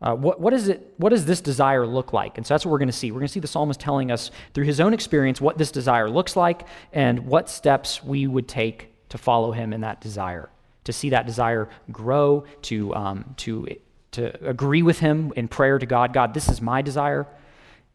Uh, 0.01 0.13
what, 0.13 0.39
what, 0.41 0.53
is 0.53 0.67
it, 0.67 0.93
what 0.97 1.09
does 1.09 1.25
this 1.25 1.41
desire 1.41 1.85
look 1.87 2.11
like? 2.11 2.37
And 2.37 2.45
so 2.45 2.53
that's 2.53 2.65
what 2.65 2.71
we're 2.71 2.79
going 2.79 2.89
to 2.89 2.93
see. 2.93 3.11
We're 3.11 3.19
going 3.19 3.27
to 3.27 3.33
see 3.33 3.39
the 3.39 3.47
psalmist 3.47 3.79
telling 3.79 4.11
us 4.11 4.29
through 4.53 4.65
his 4.65 4.79
own 4.79 4.93
experience 4.93 5.39
what 5.39 5.57
this 5.57 5.71
desire 5.71 6.09
looks 6.09 6.35
like 6.35 6.67
and 6.91 7.25
what 7.27 7.49
steps 7.49 8.03
we 8.03 8.27
would 8.27 8.47
take 8.47 8.93
to 9.09 9.17
follow 9.17 9.51
him 9.51 9.71
in 9.71 9.81
that 9.81 10.01
desire, 10.01 10.49
to 10.83 10.91
see 10.91 11.09
that 11.11 11.25
desire 11.25 11.69
grow, 11.91 12.43
to, 12.63 12.93
um, 12.93 13.33
to, 13.37 13.67
to 14.11 14.47
agree 14.47 14.81
with 14.81 14.99
him 14.99 15.31
in 15.35 15.47
prayer 15.47 15.79
to 15.79 15.85
God 15.85 16.11
God, 16.11 16.33
this 16.33 16.49
is 16.49 16.61
my 16.61 16.81
desire. 16.81 17.25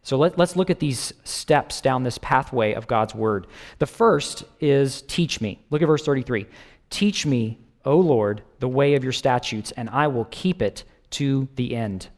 So 0.03 0.17
let, 0.17 0.41
us 0.41 0.57
look 0.57 0.71
at 0.71 0.81
these 0.81 1.13
steps 1.25 1.83
down 1.83 2.05
this 2.05 2.19
pathway 2.19 2.73
of 2.73 2.87
God's 2.87 3.15
word. 3.15 3.47
The 3.79 3.87
first 3.87 4.45
is 4.59 5.03
teach 5.03 5.41
me. 5.41 5.61
Look 5.69 5.83
at 5.83 5.87
verse 5.87 6.05
33. 6.05 6.47
Teach 6.89 7.27
me, 7.27 7.59
O 7.85 7.99
Lord, 7.99 8.43
the 8.59 8.69
way 8.69 8.95
of 8.95 9.05
your 9.05 9.13
statutes, 9.13 9.73
and 9.73 9.91
I 9.91 10.07
will 10.07 10.27
keep 10.31 10.63
it 10.63 10.85
to 11.11 11.49
the 11.57 11.75
end. 11.77 12.09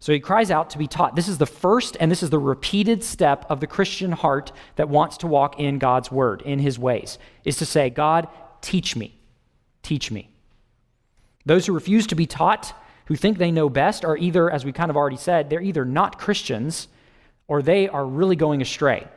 So 0.00 0.12
he 0.12 0.20
cries 0.20 0.50
out 0.50 0.70
to 0.70 0.78
be 0.78 0.86
taught. 0.86 1.16
This 1.16 1.28
is 1.28 1.38
the 1.38 1.46
first 1.46 1.96
and 1.98 2.10
this 2.10 2.22
is 2.22 2.30
the 2.30 2.38
repeated 2.38 3.02
step 3.02 3.44
of 3.48 3.60
the 3.60 3.66
Christian 3.66 4.12
heart 4.12 4.52
that 4.76 4.88
wants 4.88 5.18
to 5.18 5.26
walk 5.26 5.58
in 5.58 5.78
God's 5.78 6.10
word, 6.10 6.42
in 6.42 6.60
his 6.60 6.78
ways, 6.78 7.18
is 7.44 7.56
to 7.56 7.66
say, 7.66 7.90
God, 7.90 8.28
teach 8.60 8.94
me. 8.94 9.18
Teach 9.82 10.10
me. 10.10 10.30
Those 11.44 11.66
who 11.66 11.72
refuse 11.72 12.06
to 12.08 12.14
be 12.14 12.26
taught, 12.26 12.74
who 13.06 13.16
think 13.16 13.38
they 13.38 13.50
know 13.50 13.68
best, 13.68 14.04
are 14.04 14.16
either, 14.16 14.50
as 14.50 14.64
we 14.64 14.72
kind 14.72 14.90
of 14.90 14.96
already 14.96 15.16
said, 15.16 15.50
they're 15.50 15.62
either 15.62 15.84
not 15.84 16.18
Christians 16.18 16.88
or 17.48 17.62
they 17.62 17.88
are 17.88 18.06
really 18.06 18.36
going 18.36 18.62
astray. 18.62 19.08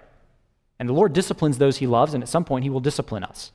And 0.79 0.89
the 0.89 0.93
Lord 0.93 1.13
disciplines 1.13 1.57
those 1.59 1.77
he 1.77 1.85
loves, 1.85 2.15
and 2.15 2.23
at 2.23 2.29
some 2.29 2.45
point 2.45 2.63
he 2.63 2.69
will 2.69 2.79
discipline 2.79 3.23
us. 3.23 3.51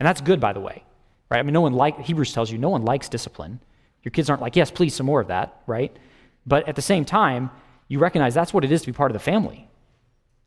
And 0.00 0.06
that's 0.06 0.20
good, 0.20 0.40
by 0.40 0.52
the 0.52 0.60
way. 0.60 0.82
Right? 1.30 1.38
I 1.38 1.42
mean, 1.42 1.52
no 1.52 1.60
one 1.60 1.74
like 1.74 2.00
Hebrews 2.00 2.32
tells 2.32 2.50
you 2.50 2.58
no 2.58 2.70
one 2.70 2.82
likes 2.82 3.08
discipline. 3.08 3.60
Your 4.02 4.10
kids 4.10 4.30
aren't 4.30 4.42
like, 4.42 4.56
yes, 4.56 4.70
please, 4.70 4.94
some 4.94 5.06
more 5.06 5.20
of 5.20 5.28
that, 5.28 5.62
right? 5.66 5.94
But 6.46 6.68
at 6.68 6.76
the 6.76 6.82
same 6.82 7.04
time, 7.04 7.50
you 7.88 7.98
recognize 7.98 8.34
that's 8.34 8.54
what 8.54 8.64
it 8.64 8.72
is 8.72 8.80
to 8.82 8.86
be 8.86 8.92
part 8.92 9.10
of 9.10 9.14
the 9.14 9.18
family. 9.18 9.68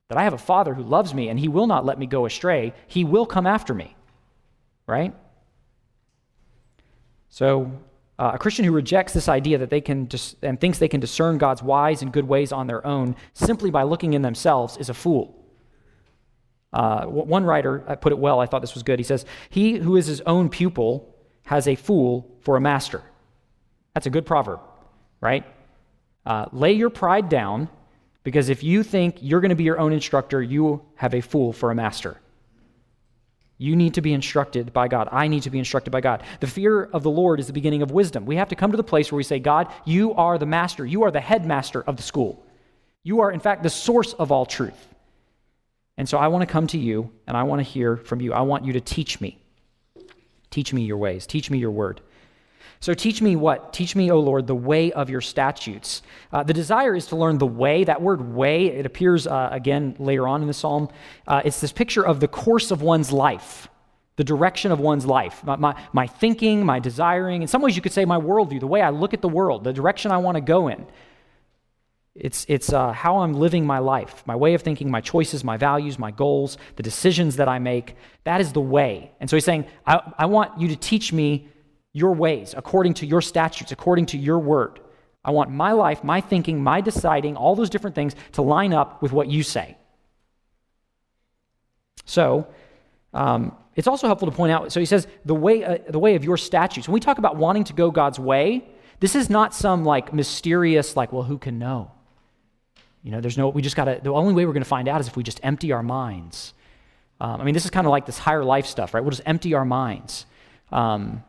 That 0.10 0.18
I 0.18 0.24
have 0.24 0.34
a 0.34 0.38
father 0.38 0.74
who 0.74 0.84
loves 0.84 1.14
me 1.14 1.30
and 1.30 1.40
he 1.40 1.48
will 1.48 1.68
not 1.68 1.86
let 1.86 2.00
me 2.00 2.06
go 2.06 2.26
astray. 2.26 2.74
He 2.88 3.04
will 3.04 3.26
come 3.26 3.46
after 3.46 3.74
me, 3.74 3.96
right? 4.88 5.14
So, 7.30 7.72
uh, 8.20 8.32
a 8.36 8.38
Christian 8.38 8.64
who 8.64 8.72
rejects 8.72 9.14
this 9.14 9.28
idea 9.28 9.58
that 9.58 9.70
they 9.70 9.82
can 9.82 10.06
dis- 10.06 10.36
and 10.44 10.60
thinks 10.60 10.78
they 10.78 10.88
can 10.88 11.00
discern 11.00 11.38
God's 11.38 11.64
wise 11.64 12.02
and 12.02 12.14
good 12.14 12.28
ways 12.28 12.52
on 12.52 12.68
their 12.68 12.86
own 12.86 13.16
simply 13.34 13.72
by 13.72 13.84
looking 13.84 14.14
in 14.14 14.22
themselves 14.22 14.78
is 14.78 14.90
a 14.90 14.94
fool. 14.94 15.44
Uh, 16.72 17.06
one 17.06 17.44
writer 17.44 17.80
put 18.02 18.12
it 18.12 18.18
well. 18.18 18.40
I 18.40 18.46
thought 18.46 18.62
this 18.62 18.74
was 18.74 18.84
good. 18.84 19.00
He 19.00 19.04
says, 19.04 19.26
He 19.50 19.78
who 19.78 19.96
is 19.96 20.08
his 20.08 20.22
own 20.22 20.50
pupil 20.50 21.16
has 21.46 21.68
a 21.68 21.76
fool 21.76 22.38
for 22.42 22.56
a 22.56 22.62
master. 22.62 23.04
That's 23.94 24.08
a 24.08 24.10
good 24.10 24.26
proverb, 24.26 24.60
right? 25.22 25.46
Uh, 26.26 26.46
lay 26.52 26.74
your 26.74 26.90
pride 26.90 27.30
down 27.30 27.70
because 28.24 28.50
if 28.50 28.64
you 28.64 28.84
think 28.84 29.18
you're 29.22 29.42
going 29.42 29.50
to 29.50 29.56
be 29.56 29.64
your 29.64 29.80
own 29.80 29.94
instructor, 29.94 30.42
you 30.42 30.82
have 30.96 31.14
a 31.14 31.22
fool 31.22 31.54
for 31.54 31.72
a 31.72 31.76
master. 31.76 32.20
You 33.58 33.76
need 33.76 33.94
to 33.94 34.02
be 34.02 34.14
instructed 34.14 34.74
by 34.74 34.88
God. 34.88 35.10
I 35.12 35.28
need 35.28 35.44
to 35.44 35.50
be 35.50 35.60
instructed 35.60 35.92
by 35.92 36.02
God. 36.02 36.24
The 36.40 36.48
fear 36.48 36.84
of 36.84 37.04
the 37.04 37.10
Lord 37.10 37.40
is 37.40 37.48
the 37.48 37.54
beginning 37.54 37.82
of 37.82 37.92
wisdom. 37.92 38.26
We 38.26 38.38
have 38.38 38.50
to 38.50 38.56
come 38.56 38.72
to 38.72 38.78
the 38.78 38.84
place 38.84 39.12
where 39.12 39.18
we 39.18 39.24
say, 39.24 39.40
God, 39.40 39.72
you 39.86 40.14
are 40.16 40.38
the 40.38 40.46
master. 40.46 40.86
You 40.86 41.04
are 41.04 41.12
the 41.12 41.22
headmaster 41.22 41.82
of 41.82 41.98
the 41.98 42.04
school. 42.04 42.44
You 43.04 43.20
are, 43.20 43.32
in 43.32 43.40
fact, 43.40 43.64
the 43.64 43.70
source 43.70 44.14
of 44.14 44.32
all 44.32 44.46
truth. 44.46 44.94
And 45.98 46.10
so 46.10 46.18
I 46.18 46.28
want 46.28 46.42
to 46.42 46.52
come 46.52 46.68
to 46.68 46.78
you 46.78 47.12
and 47.28 47.38
I 47.38 47.44
want 47.44 47.60
to 47.60 47.64
hear 47.64 47.98
from 47.98 48.22
you. 48.22 48.34
I 48.34 48.42
want 48.42 48.66
you 48.66 48.74
to 48.74 48.82
teach 48.82 49.22
me. 49.22 49.38
Teach 50.50 50.74
me 50.74 50.84
your 50.84 50.98
ways. 50.98 51.28
Teach 51.28 51.52
me 51.52 51.58
your 51.60 51.72
word. 51.72 52.02
So 52.84 52.94
teach 52.94 53.22
me 53.22 53.38
what? 53.38 53.72
Teach 53.72 53.96
me, 53.96 54.12
O 54.12 54.20
Lord, 54.20 54.46
the 54.46 54.54
way 54.54 54.92
of 54.92 55.10
your 55.10 55.22
statutes. 55.22 56.02
Uh, 56.34 56.44
the 56.44 56.54
desire 56.54 56.94
is 56.94 57.06
to 57.08 57.16
learn 57.16 57.38
the 57.38 57.48
way. 57.48 57.86
That 57.86 58.02
word 58.02 58.36
way, 58.36 58.66
it 58.66 58.86
appears 58.86 59.26
uh, 59.26 59.48
again 59.54 59.96
later 60.00 60.28
on 60.28 60.42
in 60.42 60.50
the 60.50 60.54
psalm. 60.54 60.90
Uh, 61.26 61.42
it's 61.46 61.62
this 61.62 61.72
picture 61.72 62.06
of 62.06 62.20
the 62.20 62.28
course 62.28 62.72
of 62.72 62.82
one's 62.82 63.14
life, 63.14 63.70
the 64.18 64.26
direction 64.26 64.74
of 64.74 64.82
one's 64.82 65.06
life, 65.06 65.46
my, 65.46 65.56
my, 65.56 65.82
my, 65.94 66.08
thinking, 66.08 66.66
my 66.66 66.80
desiring. 66.80 67.42
In 67.42 67.48
some 67.48 67.62
ways, 67.62 67.78
you 67.78 67.82
could 67.82 67.94
say 67.94 68.04
my 68.04 68.20
worldview, 68.20 68.60
the 68.60 68.68
way 68.68 68.82
I 68.82 68.90
look 68.90 69.14
at 69.14 69.22
the 69.22 69.30
world, 69.30 69.64
the 69.64 69.72
direction 69.72 70.12
I 70.12 70.18
want 70.18 70.36
to 70.36 70.42
go 70.42 70.68
in. 70.68 70.86
It's, 72.16 72.46
it's 72.50 72.74
uh, 72.74 72.92
how 72.92 73.20
I'm 73.20 73.34
living 73.34 73.66
my 73.66 73.80
life, 73.80 74.24
my 74.28 74.36
way 74.36 74.56
of 74.56 74.62
thinking, 74.62 74.92
my 74.92 75.00
choices, 75.00 75.42
my 75.42 75.56
values, 75.56 75.98
my 75.98 76.12
goals, 76.12 76.58
the 76.76 76.84
decisions 76.84 77.38
that 77.38 77.48
I 77.48 77.60
make. 77.60 77.96
That 78.26 78.42
is 78.42 78.52
the 78.52 78.60
way. 78.60 79.14
And 79.22 79.30
so 79.30 79.38
he's 79.38 79.46
saying, 79.46 79.68
I, 79.88 80.02
I 80.18 80.26
want 80.26 80.60
you 80.60 80.68
to 80.68 80.76
teach 80.76 81.14
me 81.14 81.48
your 81.94 82.14
ways, 82.14 82.54
according 82.58 82.96
to 82.96 83.06
your 83.06 83.22
statutes, 83.22 83.72
according 83.72 84.08
to 84.08 84.18
your 84.18 84.40
word. 84.40 84.80
I 85.24 85.32
want 85.32 85.52
my 85.52 85.72
life, 85.72 86.04
my 86.04 86.20
thinking, 86.20 86.62
my 86.62 86.82
deciding, 86.82 87.38
all 87.38 87.56
those 87.56 87.70
different 87.70 87.96
things 87.96 88.16
to 88.34 88.42
line 88.42 88.74
up 88.74 89.02
with 89.02 89.14
what 89.14 89.30
you 89.30 89.44
say. 89.44 89.78
So, 92.06 92.48
um, 93.14 93.56
it's 93.76 93.88
also 93.88 94.08
helpful 94.08 94.30
to 94.30 94.36
point 94.36 94.52
out. 94.52 94.72
So 94.72 94.80
he 94.80 94.86
says 94.86 95.08
the 95.26 95.36
way, 95.36 95.64
uh, 95.64 95.78
the 95.88 96.00
way 96.00 96.16
of 96.16 96.24
your 96.24 96.38
statutes. 96.38 96.88
When 96.88 96.94
we 96.94 97.00
talk 97.00 97.18
about 97.18 97.38
wanting 97.38 97.64
to 97.66 97.74
go 97.74 97.90
God's 97.90 98.20
way, 98.20 98.66
this 99.00 99.16
is 99.16 99.30
not 99.30 99.54
some 99.54 99.86
like 99.86 100.14
mysterious, 100.14 100.96
like, 100.96 101.12
well, 101.12 101.24
who 101.24 101.38
can 101.38 101.58
know? 101.58 101.92
You 103.02 103.12
know, 103.12 103.20
there's 103.20 103.38
no. 103.38 103.50
We 103.50 103.62
just 103.62 103.76
got 103.76 103.86
to. 103.86 104.00
The 104.02 104.14
only 104.14 104.34
way 104.34 104.46
we're 104.46 104.54
to 104.54 104.64
find 104.64 104.88
out 104.88 105.02
is 105.02 105.08
if 105.08 105.18
we 105.18 105.24
just 105.24 105.40
empty 105.44 105.74
our 105.74 105.84
minds. 105.84 106.54
Um, 107.20 107.42
I 107.42 107.44
mean, 107.44 107.54
this 107.54 107.66
is 107.66 107.72
kind 107.72 107.86
of 107.86 107.92
like 107.92 108.06
this 108.06 108.18
higher 108.18 108.44
life 108.44 108.66
stuff, 108.66 108.94
right? 108.94 109.02
We'll 109.02 109.12
just 109.12 109.24
empty 109.26 109.54
our 109.54 109.66
minds. 109.66 110.26
Um, 110.72 111.24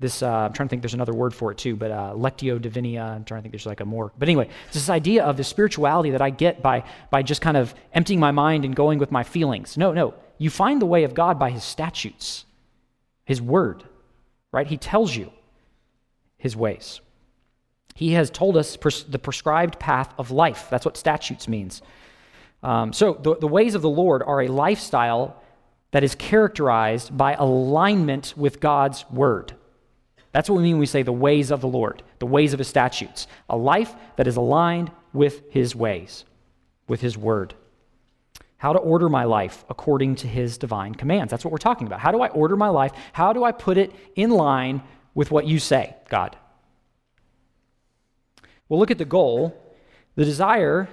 this 0.00 0.22
uh, 0.22 0.28
i'm 0.28 0.52
trying 0.52 0.68
to 0.68 0.70
think 0.70 0.82
there's 0.82 0.94
another 0.94 1.14
word 1.14 1.34
for 1.34 1.50
it 1.52 1.58
too 1.58 1.76
but 1.76 1.90
uh, 1.90 2.12
lectio 2.14 2.60
divina 2.60 3.00
i'm 3.00 3.24
trying 3.24 3.38
to 3.38 3.42
think 3.42 3.52
there's 3.52 3.66
like 3.66 3.80
a 3.80 3.84
more 3.84 4.12
but 4.18 4.28
anyway 4.28 4.48
it's 4.66 4.74
this 4.74 4.88
idea 4.88 5.24
of 5.24 5.36
the 5.36 5.44
spirituality 5.44 6.10
that 6.10 6.22
i 6.22 6.30
get 6.30 6.62
by 6.62 6.84
by 7.10 7.22
just 7.22 7.40
kind 7.40 7.56
of 7.56 7.74
emptying 7.92 8.20
my 8.20 8.30
mind 8.30 8.64
and 8.64 8.74
going 8.76 8.98
with 8.98 9.10
my 9.10 9.22
feelings. 9.22 9.76
No 9.76 9.92
no 9.92 10.14
you 10.38 10.50
find 10.50 10.80
the 10.80 10.86
way 10.86 11.04
of 11.04 11.14
god 11.14 11.38
by 11.38 11.50
his 11.50 11.64
statutes 11.64 12.44
his 13.24 13.42
word 13.42 13.84
right? 14.52 14.66
He 14.66 14.76
tells 14.76 15.14
you 15.14 15.30
his 16.36 16.56
ways. 16.56 17.00
He 17.94 18.12
has 18.12 18.30
told 18.30 18.56
us 18.56 18.76
pres- 18.76 19.04
the 19.04 19.18
prescribed 19.18 19.78
path 19.78 20.12
of 20.18 20.30
life. 20.30 20.68
That's 20.70 20.84
what 20.84 20.96
statutes 20.96 21.48
means. 21.48 21.82
Um, 22.62 22.92
so 22.92 23.14
the, 23.14 23.36
the 23.36 23.46
ways 23.46 23.74
of 23.74 23.82
the 23.82 23.88
lord 23.88 24.22
are 24.22 24.42
a 24.42 24.48
lifestyle 24.48 25.40
that 25.92 26.02
is 26.02 26.14
characterized 26.16 27.16
by 27.16 27.34
alignment 27.34 28.34
with 28.36 28.58
god's 28.58 29.08
word 29.10 29.54
that's 30.32 30.48
what 30.48 30.56
we 30.56 30.62
mean 30.62 30.74
when 30.74 30.80
we 30.80 30.86
say 30.86 31.02
the 31.02 31.12
ways 31.12 31.50
of 31.50 31.60
the 31.60 31.68
Lord, 31.68 32.02
the 32.18 32.26
ways 32.26 32.52
of 32.52 32.58
his 32.58 32.68
statutes. 32.68 33.26
A 33.48 33.56
life 33.56 33.94
that 34.16 34.26
is 34.26 34.36
aligned 34.36 34.90
with 35.12 35.42
his 35.50 35.74
ways, 35.74 36.24
with 36.86 37.00
his 37.00 37.16
word. 37.16 37.54
How 38.58 38.72
to 38.72 38.78
order 38.78 39.08
my 39.08 39.24
life 39.24 39.64
according 39.70 40.16
to 40.16 40.26
his 40.26 40.58
divine 40.58 40.94
commands. 40.94 41.30
That's 41.30 41.44
what 41.44 41.52
we're 41.52 41.58
talking 41.58 41.86
about. 41.86 42.00
How 42.00 42.12
do 42.12 42.20
I 42.20 42.28
order 42.28 42.56
my 42.56 42.68
life? 42.68 42.92
How 43.12 43.32
do 43.32 43.44
I 43.44 43.52
put 43.52 43.78
it 43.78 43.92
in 44.16 44.30
line 44.30 44.82
with 45.14 45.30
what 45.30 45.46
you 45.46 45.58
say, 45.58 45.94
God? 46.08 46.36
We'll 48.68 48.80
look 48.80 48.90
at 48.90 48.98
the 48.98 49.04
goal. 49.04 49.56
The 50.16 50.24
desire 50.24 50.88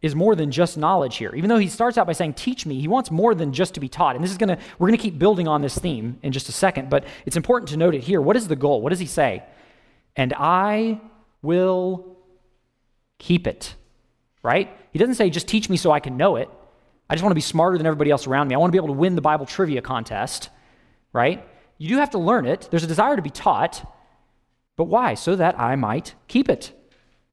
is 0.00 0.14
more 0.14 0.36
than 0.36 0.50
just 0.50 0.78
knowledge 0.78 1.16
here. 1.16 1.34
Even 1.34 1.48
though 1.48 1.58
he 1.58 1.68
starts 1.68 1.98
out 1.98 2.06
by 2.06 2.12
saying, 2.12 2.34
Teach 2.34 2.64
me, 2.66 2.80
he 2.80 2.88
wants 2.88 3.10
more 3.10 3.34
than 3.34 3.52
just 3.52 3.74
to 3.74 3.80
be 3.80 3.88
taught. 3.88 4.14
And 4.14 4.24
this 4.24 4.30
is 4.30 4.38
going 4.38 4.48
to, 4.48 4.58
we're 4.78 4.88
going 4.88 4.98
to 4.98 5.02
keep 5.02 5.18
building 5.18 5.48
on 5.48 5.60
this 5.60 5.76
theme 5.76 6.18
in 6.22 6.32
just 6.32 6.48
a 6.48 6.52
second, 6.52 6.88
but 6.88 7.04
it's 7.26 7.36
important 7.36 7.70
to 7.70 7.76
note 7.76 7.94
it 7.94 8.04
here. 8.04 8.20
What 8.20 8.36
is 8.36 8.48
the 8.48 8.56
goal? 8.56 8.80
What 8.80 8.90
does 8.90 9.00
he 9.00 9.06
say? 9.06 9.42
And 10.14 10.32
I 10.36 11.00
will 11.42 12.16
keep 13.18 13.46
it, 13.46 13.74
right? 14.42 14.70
He 14.92 14.98
doesn't 14.98 15.16
say, 15.16 15.30
Just 15.30 15.48
teach 15.48 15.68
me 15.68 15.76
so 15.76 15.90
I 15.90 16.00
can 16.00 16.16
know 16.16 16.36
it. 16.36 16.48
I 17.10 17.14
just 17.14 17.24
want 17.24 17.32
to 17.32 17.36
be 17.36 17.40
smarter 17.40 17.76
than 17.76 17.86
everybody 17.86 18.10
else 18.10 18.26
around 18.26 18.48
me. 18.48 18.54
I 18.54 18.58
want 18.58 18.70
to 18.70 18.72
be 18.72 18.78
able 18.78 18.94
to 18.94 19.00
win 19.00 19.14
the 19.14 19.22
Bible 19.22 19.46
trivia 19.46 19.80
contest, 19.80 20.50
right? 21.12 21.44
You 21.78 21.88
do 21.88 21.96
have 21.96 22.10
to 22.10 22.18
learn 22.18 22.46
it. 22.46 22.68
There's 22.70 22.84
a 22.84 22.88
desire 22.88 23.16
to 23.16 23.22
be 23.22 23.30
taught, 23.30 23.84
but 24.76 24.84
why? 24.84 25.14
So 25.14 25.34
that 25.36 25.58
I 25.58 25.74
might 25.74 26.14
keep 26.28 26.48
it. 26.48 26.77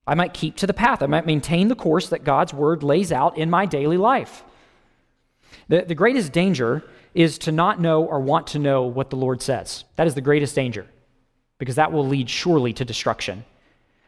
I 0.07 0.15
might 0.15 0.33
keep 0.33 0.55
to 0.57 0.67
the 0.67 0.73
path. 0.73 1.01
I 1.01 1.07
might 1.07 1.25
maintain 1.25 1.67
the 1.67 1.75
course 1.75 2.09
that 2.09 2.23
God's 2.23 2.53
word 2.53 2.83
lays 2.83 3.11
out 3.11 3.37
in 3.37 3.49
my 3.49 3.65
daily 3.65 3.97
life. 3.97 4.43
The, 5.67 5.81
the 5.81 5.95
greatest 5.95 6.31
danger 6.31 6.83
is 7.13 7.37
to 7.39 7.51
not 7.51 7.79
know 7.79 8.03
or 8.03 8.19
want 8.19 8.47
to 8.47 8.59
know 8.59 8.83
what 8.83 9.09
the 9.09 9.15
Lord 9.15 9.41
says. 9.41 9.85
That 9.95 10.05
is 10.05 10.13
the 10.13 10.21
greatest 10.21 10.53
danger, 10.53 10.85
because 11.57 11.75
that 11.75 11.91
will 11.91 12.07
lead 12.07 12.29
surely 12.29 12.73
to 12.73 12.85
destruction. 12.85 13.45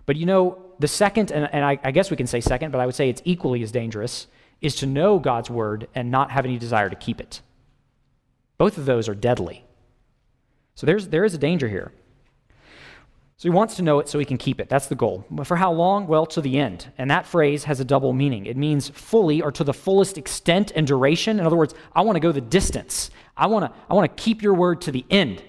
But 0.06 0.18
you 0.18 0.26
know, 0.26 0.62
the 0.80 0.88
second, 0.88 1.32
and, 1.32 1.50
and 1.52 1.66
I, 1.66 1.80
I 1.84 1.92
guess 1.92 2.12
we 2.12 2.18
can 2.18 2.28
say 2.28 2.42
second, 2.42 2.72
but 2.72 2.80
I 2.80 2.86
would 2.86 2.96
say 2.96 3.10
it's 3.10 3.22
equally 3.26 3.64
as 3.64 3.72
dangerous, 3.72 4.28
is 4.62 4.76
to 4.76 4.86
know 4.86 5.20
God's 5.20 5.50
word 5.50 5.88
and 5.96 6.12
not 6.12 6.32
have 6.32 6.46
any 6.46 6.58
desire 6.58 6.90
to 6.90 6.96
keep 6.96 7.20
it. 7.20 7.42
Both 8.58 8.78
of 8.78 8.86
those 8.86 9.10
are 9.10 9.16
deadly. 9.16 9.64
So 10.76 10.86
there's, 10.86 11.08
there 11.08 11.26
is 11.26 11.34
a 11.34 11.40
danger 11.40 11.68
here. 11.68 11.92
So 13.40 13.48
he 13.48 13.52
wants 13.52 13.76
to 13.76 13.84
know 13.84 14.00
it 14.00 14.10
so 14.10 14.18
he 14.18 14.26
can 14.26 14.40
keep 14.40 14.60
it. 14.60 14.68
That's 14.68 14.88
the 14.88 14.96
goal. 14.96 15.24
But 15.30 15.46
for 15.46 15.58
how 15.58 15.72
long? 15.72 16.08
Well, 16.08 16.26
to 16.26 16.42
the 16.42 16.58
end. 16.58 16.92
And 16.98 17.12
that 17.12 17.28
phrase 17.28 17.66
has 17.66 17.80
a 17.80 17.86
double 17.86 18.12
meaning. 18.12 18.48
It 18.48 18.58
means 18.58 18.90
fully 18.90 19.44
or 19.44 19.52
to 19.52 19.64
the 19.64 19.76
fullest 19.76 20.18
extent 20.18 20.72
and 20.76 20.88
duration. 20.88 21.40
In 21.40 21.46
other 21.46 21.56
words, 21.56 21.76
I 21.94 22.02
want 22.02 22.16
to 22.16 22.20
go 22.20 22.32
the 22.32 22.42
distance. 22.42 23.12
I 23.38 23.46
want 23.46 23.66
to 23.66 23.80
I 23.92 23.94
want 23.94 24.18
to 24.18 24.24
keep 24.24 24.42
your 24.42 24.56
word 24.56 24.82
to 24.82 24.92
the 24.92 25.06
end. 25.12 25.44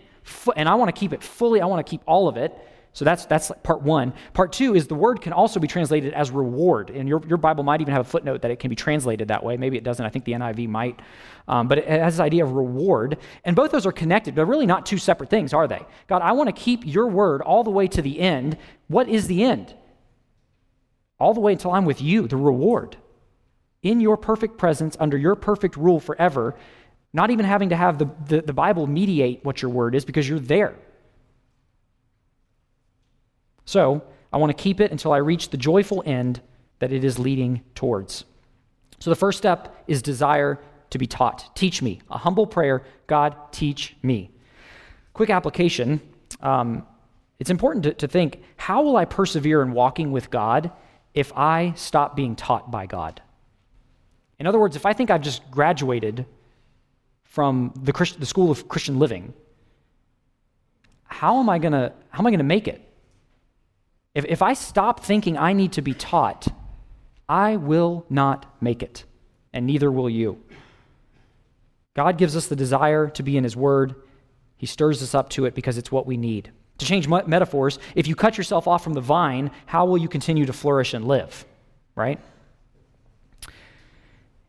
And 0.55 0.69
I 0.69 0.75
want 0.75 0.95
to 0.95 1.01
keep 1.01 1.15
it 1.15 1.23
fully. 1.23 1.63
I 1.63 1.67
want 1.67 1.85
to 1.85 1.91
keep 1.91 2.03
all 2.05 2.29
of 2.29 2.37
it. 2.37 2.55
So 2.93 3.05
that's, 3.05 3.27
that's 3.27 3.53
part 3.63 3.83
one. 3.83 4.13
Part 4.33 4.53
two 4.53 4.75
is 4.75 4.87
the 4.87 4.95
word 4.95 5.21
can 5.21 5.33
also 5.33 5.61
be 5.61 5.69
translated 5.69 6.13
as 6.15 6.31
reward. 6.31 6.91
And 6.91 7.09
your, 7.09 7.23
your 7.29 7.37
Bible 7.37 7.63
might 7.63 7.81
even 7.81 7.93
have 7.93 8.07
a 8.07 8.09
footnote 8.09 8.43
that 8.43 8.51
it 8.51 8.59
can 8.59 8.71
be 8.71 8.77
translated 8.77 9.29
that 9.29 9.45
way. 9.45 9.57
Maybe 9.57 9.77
it 9.77 9.85
doesn't. 9.85 10.05
I 10.05 10.09
think 10.09 10.25
the 10.25 10.33
NIV 10.33 10.69
might. 10.69 10.99
Um, 11.47 11.69
but 11.69 11.79
it 11.79 11.87
has 11.87 12.15
this 12.15 12.21
idea 12.21 12.45
of 12.45 12.53
reward. 12.53 13.19
And 13.45 13.55
both 13.55 13.71
those 13.71 13.87
are 13.87 13.93
connected, 13.93 14.35
but 14.35 14.47
really 14.47 14.67
not 14.67 14.85
two 14.85 14.99
separate 14.99 15.31
things, 15.31 15.53
are 15.53 15.69
they? 15.69 15.81
God, 16.09 16.23
I 16.23 16.33
want 16.33 16.49
to 16.49 16.53
keep 16.53 16.87
your 16.87 17.07
word 17.07 17.41
all 17.43 17.63
the 17.63 17.71
way 17.71 17.87
to 17.89 18.03
the 18.03 18.19
end. 18.19 18.57
What 18.89 19.09
is 19.09 19.29
the 19.29 19.45
end? 19.45 19.75
All 21.21 21.35
the 21.35 21.41
way 21.41 21.53
until 21.53 21.73
I'm 21.73 21.85
with 21.85 22.01
you, 22.01 22.27
the 22.27 22.37
reward. 22.37 22.97
In 23.83 24.01
your 24.01 24.17
perfect 24.17 24.59
presence, 24.59 24.97
under 24.99 25.17
your 25.17 25.37
perfect 25.37 25.77
rule 25.77 26.01
forever, 26.01 26.57
not 27.13 27.31
even 27.31 27.45
having 27.45 27.69
to 27.69 27.77
have 27.77 27.99
the, 27.99 28.09
the, 28.27 28.43
the 28.43 28.53
Bible 28.53 28.87
mediate 28.87 29.45
what 29.45 29.63
your 29.63 29.71
word 29.71 29.95
is 29.95 30.05
because 30.05 30.29
you're 30.29 30.39
there. 30.39 30.75
So 33.69 34.03
I 34.33 34.39
want 34.39 34.49
to 34.49 34.63
keep 34.63 34.81
it 34.81 34.93
until 34.93 35.13
I 35.13 35.19
reach 35.19 35.51
the 35.51 35.59
joyful 35.59 36.03
end 36.07 36.41
that 36.79 36.91
it 36.91 37.05
is 37.05 37.19
leading 37.19 37.61
towards. 37.75 38.25
So 38.99 39.11
the 39.11 39.17
first 39.17 39.37
step 39.37 39.85
is 39.87 40.01
desire 40.01 40.59
to 40.89 40.97
be 40.97 41.07
taught. 41.07 41.55
Teach 41.55 41.83
me. 41.83 42.01
A 42.11 42.17
humble 42.17 42.47
prayer 42.47 42.83
God, 43.07 43.37
teach 43.53 43.95
me. 44.03 44.31
Quick 45.13 45.29
application. 45.29 46.01
Um, 46.41 46.87
it's 47.41 47.51
important 47.51 47.83
to, 47.83 47.93
to 47.93 48.09
think 48.09 48.43
how 48.57 48.81
will 48.81 48.97
I 48.97 49.05
persevere 49.05 49.61
in 49.61 49.73
walking 49.73 50.13
with 50.13 50.31
God 50.31 50.73
if 51.13 51.31
I 51.37 51.75
stop 51.77 52.17
being 52.17 52.37
taught 52.37 52.71
by 52.71 52.87
God? 52.87 53.21
In 54.39 54.47
other 54.47 54.59
words, 54.59 54.77
if 54.77 54.87
I 54.87 54.95
think 54.95 55.11
I've 55.11 55.21
just 55.21 55.43
graduated 55.51 56.25
from 57.25 57.75
the, 57.83 57.93
Christ, 57.93 58.19
the 58.19 58.25
school 58.25 58.51
of 58.51 58.67
Christian 58.67 58.99
living, 58.99 59.35
how 61.05 61.39
am 61.39 61.51
I 61.51 61.59
gonna 61.59 61.93
how 62.09 62.21
am 62.21 62.27
I 62.27 62.31
gonna 62.31 62.45
make 62.45 62.67
it? 62.67 62.88
If, 64.19 64.25
if 64.25 64.43
I 64.43 64.55
stop 64.55 65.05
thinking 65.05 65.39
I 65.39 65.53
need 65.53 65.75
to 65.75 65.81
be 65.81 65.95
taught, 65.95 66.49
I 67.29 67.55
will 67.55 68.05
not 68.11 68.53
make 68.61 68.83
it, 68.83 69.05
and 69.53 69.65
neither 69.65 69.93
will 69.93 70.11
you. 70.11 70.43
God 71.95 72.19
gives 72.19 72.35
us 72.35 72.49
the 72.49 72.57
desire 72.57 73.09
to 73.11 73.23
be 73.23 73.37
in 73.37 73.45
His 73.45 73.57
Word. 73.57 73.95
He 74.57 74.67
stirs 74.67 75.05
us 75.05 75.15
up 75.15 75.31
to 75.31 75.45
it 75.45 75.55
because 75.55 75.79
it's 75.79 75.93
what 75.93 76.05
we 76.05 76.17
need. 76.17 76.51
To 76.79 76.85
change 76.85 77.07
metaphors, 77.07 77.79
if 77.95 78.09
you 78.09 78.17
cut 78.17 78.37
yourself 78.37 78.67
off 78.67 78.83
from 78.83 78.95
the 78.95 79.01
vine, 79.01 79.53
how 79.67 79.87
will 79.87 79.99
you 79.99 80.09
continue 80.09 80.47
to 80.47 80.53
flourish 80.53 80.95
and 80.95 81.07
live? 81.07 81.45
Right? 81.95 82.19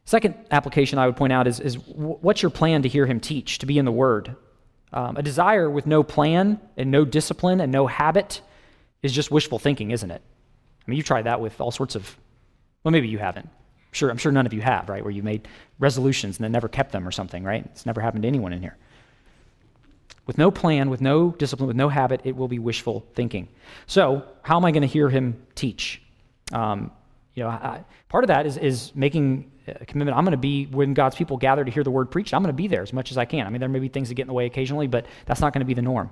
Second 0.06 0.34
application 0.50 0.98
I 0.98 1.06
would 1.06 1.16
point 1.16 1.32
out 1.32 1.46
is, 1.46 1.60
is 1.60 1.76
what's 1.76 2.42
your 2.42 2.50
plan 2.50 2.82
to 2.82 2.90
hear 2.90 3.06
Him 3.06 3.20
teach, 3.20 3.60
to 3.60 3.68
be 3.68 3.78
in 3.78 3.86
the 3.86 3.92
Word? 3.92 4.36
Um, 4.92 5.16
a 5.16 5.22
desire 5.22 5.70
with 5.70 5.86
no 5.86 6.02
plan 6.02 6.60
and 6.76 6.90
no 6.90 7.06
discipline 7.06 7.62
and 7.62 7.72
no 7.72 7.86
habit 7.86 8.42
is 9.02 9.14
just 9.14 9.32
wishful 9.32 9.60
thinking, 9.60 9.92
isn't 9.92 10.12
it? 10.12 10.22
I 10.22 10.90
mean, 10.90 10.98
you've 10.98 11.06
tried 11.06 11.24
that 11.24 11.40
with 11.40 11.60
all 11.62 11.72
sorts 11.72 11.96
of, 11.96 12.18
well, 12.84 12.92
maybe 12.92 13.08
you 13.08 13.18
haven't. 13.18 13.46
I'm 13.46 13.94
sure, 13.94 14.10
I'm 14.10 14.18
sure 14.18 14.32
none 14.32 14.46
of 14.46 14.54
you 14.54 14.62
have, 14.62 14.90
right? 14.90 15.04
Where 15.04 15.12
you 15.12 15.24
made 15.24 15.48
resolutions 15.80 16.38
and 16.38 16.44
then 16.44 16.52
never 16.52 16.68
kept 16.68 16.92
them 16.92 17.08
or 17.08 17.12
something, 17.12 17.44
right? 17.44 17.66
It's 17.66 17.86
never 17.86 18.02
happened 18.02 18.24
to 18.24 18.28
anyone 18.28 18.54
in 18.54 18.62
here. 18.62 18.78
With 20.26 20.38
no 20.38 20.52
plan, 20.52 20.90
with 20.90 21.02
no 21.02 21.32
discipline, 21.32 21.68
with 21.68 21.76
no 21.76 21.90
habit, 21.90 22.22
it 22.24 22.36
will 22.36 22.48
be 22.48 22.60
wishful 22.60 23.06
thinking. 23.16 23.48
So, 23.88 24.26
how 24.44 24.58
am 24.58 24.66
I 24.66 24.72
going 24.72 24.82
to 24.82 24.88
hear 24.88 25.10
him 25.10 25.42
teach? 25.56 26.04
Um, 26.52 26.92
you 27.34 27.44
know, 27.44 27.50
I, 27.50 27.84
part 28.10 28.24
of 28.24 28.28
that 28.28 28.46
is, 28.46 28.58
is 28.58 28.92
making 28.94 29.52
a 29.68 29.86
commitment. 29.86 30.18
I'm 30.18 30.24
going 30.24 30.32
to 30.32 30.38
be 30.38 30.66
when 30.66 30.94
God's 30.94 31.16
people 31.16 31.38
gather 31.38 31.64
to 31.64 31.72
hear 31.72 31.84
the 31.84 31.92
word 31.92 32.12
preached. 32.12 32.34
I'm 32.34 32.44
going 32.44 32.54
to 32.54 32.62
be 32.62 32.68
there 32.68 32.82
as 32.82 32.94
much 32.94 33.12
as 33.12 33.18
I 33.18 33.26
can. 33.26 33.48
I 33.48 33.50
mean, 33.50 33.60
there 33.60 33.70
may 33.70 33.80
be 33.80 33.88
things 33.88 34.10
that 34.10 34.16
get 34.16 34.24
in 34.24 34.28
the 34.28 34.34
way 34.34 34.46
occasionally, 34.46 34.88
but 34.88 35.06
that's 35.26 35.42
not 35.42 35.54
going 35.54 35.62
to 35.62 35.66
be 35.66 35.74
the 35.74 35.82
norm. 35.82 36.10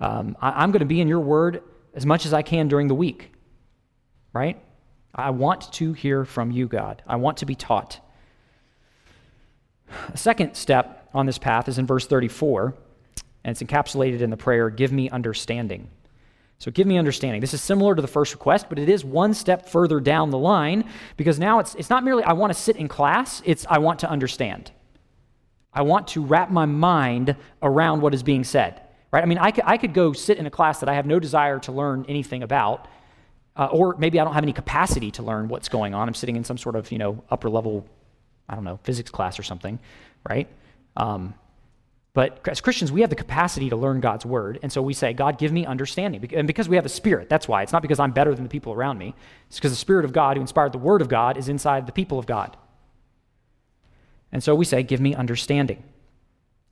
Um, 0.00 0.36
I, 0.40 0.62
I'm 0.62 0.70
going 0.70 0.80
to 0.80 0.86
be 0.86 1.00
in 1.00 1.08
your 1.08 1.20
word 1.20 1.62
as 1.94 2.06
much 2.06 2.26
as 2.26 2.32
I 2.32 2.42
can 2.42 2.68
during 2.68 2.88
the 2.88 2.94
week, 2.94 3.32
right? 4.32 4.60
I 5.14 5.30
want 5.30 5.72
to 5.74 5.92
hear 5.92 6.24
from 6.24 6.50
you, 6.50 6.68
God. 6.68 7.02
I 7.06 7.16
want 7.16 7.38
to 7.38 7.46
be 7.46 7.54
taught. 7.54 8.00
A 10.12 10.16
second 10.16 10.54
step 10.54 11.10
on 11.12 11.26
this 11.26 11.38
path 11.38 11.68
is 11.68 11.78
in 11.78 11.86
verse 11.86 12.06
34, 12.06 12.74
and 13.44 13.50
it's 13.50 13.62
encapsulated 13.62 14.20
in 14.20 14.30
the 14.30 14.36
prayer, 14.36 14.70
Give 14.70 14.92
me 14.92 15.10
understanding. 15.10 15.90
So, 16.58 16.70
give 16.70 16.86
me 16.86 16.96
understanding. 16.96 17.40
This 17.40 17.54
is 17.54 17.60
similar 17.60 17.96
to 17.96 18.00
the 18.00 18.08
first 18.08 18.32
request, 18.32 18.66
but 18.68 18.78
it 18.78 18.88
is 18.88 19.04
one 19.04 19.34
step 19.34 19.68
further 19.68 19.98
down 19.98 20.30
the 20.30 20.38
line 20.38 20.88
because 21.16 21.38
now 21.40 21.58
it's, 21.58 21.74
it's 21.74 21.90
not 21.90 22.04
merely 22.04 22.22
I 22.22 22.34
want 22.34 22.52
to 22.52 22.58
sit 22.58 22.76
in 22.76 22.86
class, 22.86 23.42
it's 23.44 23.66
I 23.68 23.78
want 23.78 23.98
to 24.00 24.08
understand. 24.08 24.70
I 25.74 25.82
want 25.82 26.08
to 26.08 26.22
wrap 26.22 26.50
my 26.50 26.66
mind 26.66 27.34
around 27.62 28.00
what 28.00 28.14
is 28.14 28.22
being 28.22 28.44
said 28.44 28.81
right? 29.12 29.22
I 29.22 29.26
mean, 29.26 29.38
I 29.38 29.50
could, 29.50 29.64
I 29.66 29.76
could 29.76 29.94
go 29.94 30.12
sit 30.12 30.38
in 30.38 30.46
a 30.46 30.50
class 30.50 30.80
that 30.80 30.88
I 30.88 30.94
have 30.94 31.06
no 31.06 31.20
desire 31.20 31.58
to 31.60 31.72
learn 31.72 32.06
anything 32.08 32.42
about, 32.42 32.88
uh, 33.56 33.66
or 33.66 33.94
maybe 33.98 34.18
I 34.18 34.24
don't 34.24 34.34
have 34.34 34.42
any 34.42 34.52
capacity 34.52 35.10
to 35.12 35.22
learn 35.22 35.48
what's 35.48 35.68
going 35.68 35.94
on. 35.94 36.08
I'm 36.08 36.14
sitting 36.14 36.36
in 36.36 36.44
some 36.44 36.58
sort 36.58 36.74
of, 36.74 36.90
you 36.90 36.98
know, 36.98 37.22
upper 37.30 37.50
level, 37.50 37.86
I 38.48 38.54
don't 38.54 38.64
know, 38.64 38.80
physics 38.82 39.10
class 39.10 39.38
or 39.38 39.42
something, 39.42 39.78
right? 40.28 40.48
Um, 40.96 41.34
but 42.14 42.46
as 42.46 42.60
Christians, 42.60 42.92
we 42.92 43.00
have 43.00 43.10
the 43.10 43.16
capacity 43.16 43.70
to 43.70 43.76
learn 43.76 44.00
God's 44.00 44.26
word. 44.26 44.58
And 44.62 44.70
so 44.70 44.82
we 44.82 44.92
say, 44.92 45.14
God, 45.14 45.38
give 45.38 45.50
me 45.50 45.64
understanding. 45.64 46.26
And 46.34 46.46
because 46.46 46.68
we 46.68 46.76
have 46.76 46.84
the 46.84 46.90
Spirit, 46.90 47.30
that's 47.30 47.48
why. 47.48 47.62
It's 47.62 47.72
not 47.72 47.80
because 47.80 47.98
I'm 47.98 48.12
better 48.12 48.34
than 48.34 48.44
the 48.44 48.50
people 48.50 48.74
around 48.74 48.98
me. 48.98 49.14
It's 49.48 49.56
because 49.56 49.72
the 49.72 49.76
Spirit 49.76 50.04
of 50.04 50.12
God, 50.12 50.36
who 50.36 50.42
inspired 50.42 50.72
the 50.72 50.78
word 50.78 51.00
of 51.00 51.08
God, 51.08 51.38
is 51.38 51.48
inside 51.48 51.86
the 51.86 51.92
people 51.92 52.18
of 52.18 52.26
God. 52.26 52.56
And 54.30 54.42
so 54.42 54.54
we 54.54 54.66
say, 54.66 54.82
give 54.82 55.00
me 55.00 55.14
understanding. 55.14 55.84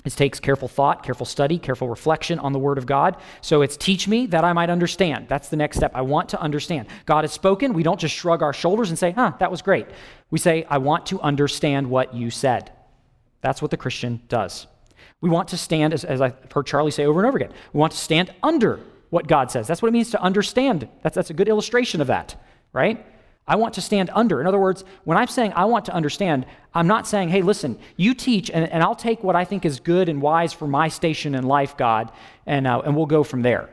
It 0.05 0.13
takes 0.13 0.41
careful 0.41 0.69
thought, 0.69 1.03
careful 1.03 1.27
study, 1.27 1.59
careful 1.59 1.89
reflection 1.89 2.39
on 2.39 2.53
the 2.53 2.59
Word 2.59 2.79
of 2.79 2.87
God. 2.87 3.17
So 3.43 3.61
it's 3.61 3.77
teach 3.77 4.09
me 4.09 4.27
that 4.27 4.45
I 4.45 4.53
might 4.53 4.71
understand. 4.71 5.29
That's 5.29 5.49
the 5.49 5.57
next 5.57 5.77
step. 5.77 5.93
I 5.95 6.01
want 6.03 6.31
to 6.31 6.41
understand. 6.41 6.89
God 7.05 7.25
has 7.25 7.33
spoken. 7.33 7.75
We 7.75 7.83
don't 7.83 8.01
just 8.01 8.15
shrug 8.15 8.43
our 8.43 8.53
shoulders 8.53 8.89
and 8.89 8.99
say, 8.99 9.13
huh, 9.13 9.33
that 9.41 9.51
was 9.51 9.61
great. 9.61 9.87
We 10.31 10.39
say, 10.39 10.65
I 10.71 10.79
want 10.79 11.07
to 11.07 11.21
understand 11.21 11.91
what 11.91 12.15
you 12.15 12.31
said. 12.31 12.73
That's 13.43 13.61
what 13.61 13.71
the 13.71 13.77
Christian 13.77 14.23
does. 14.29 14.67
We 15.21 15.29
want 15.29 15.49
to 15.49 15.59
stand, 15.59 15.93
as, 15.93 16.05
as 16.05 16.21
I've 16.21 16.35
heard 16.53 16.67
Charlie 16.67 16.91
say 16.91 17.05
over 17.05 17.21
and 17.21 17.27
over 17.27 17.37
again, 17.37 17.53
we 17.73 17.79
want 17.79 17.93
to 17.93 17.99
stand 17.99 18.33
under 18.43 18.81
what 19.11 19.27
God 19.27 19.51
says. 19.51 19.67
That's 19.67 19.83
what 19.83 19.89
it 19.89 19.93
means 19.93 20.11
to 20.13 20.23
understand. 20.23 20.89
That's, 21.03 21.15
that's 21.15 21.31
a 21.31 21.35
good 21.35 21.49
illustration 21.49 22.01
of 22.01 22.07
that, 22.07 22.37
right? 22.73 23.05
I 23.47 23.57
want 23.57 23.75
to 23.75 23.81
stand 23.81 24.11
under. 24.13 24.41
In 24.41 24.47
other 24.47 24.61
words, 24.61 24.85
when 25.05 25.19
I'm 25.19 25.27
saying 25.27 25.53
I 25.57 25.65
want 25.65 25.87
to 25.87 25.93
understand, 25.93 26.47
I'm 26.73 26.87
not 26.87 27.07
saying, 27.07 27.31
hey, 27.31 27.43
listen, 27.43 27.79
you 27.97 28.15
teach, 28.15 28.51
and, 28.51 28.71
and 28.71 28.83
I'll 28.83 28.95
take 28.95 29.25
what 29.25 29.35
I 29.35 29.45
think 29.45 29.65
is 29.65 29.81
good 29.81 30.09
and 30.09 30.23
wise 30.23 30.53
for 30.53 30.69
my 30.69 30.89
station 30.89 31.35
in 31.35 31.45
life, 31.45 31.77
God, 31.77 32.13
and, 32.47 32.67
uh, 32.67 32.83
and 32.85 32.97
we'll 32.97 33.07
go 33.07 33.25
from 33.25 33.43
there. 33.43 33.69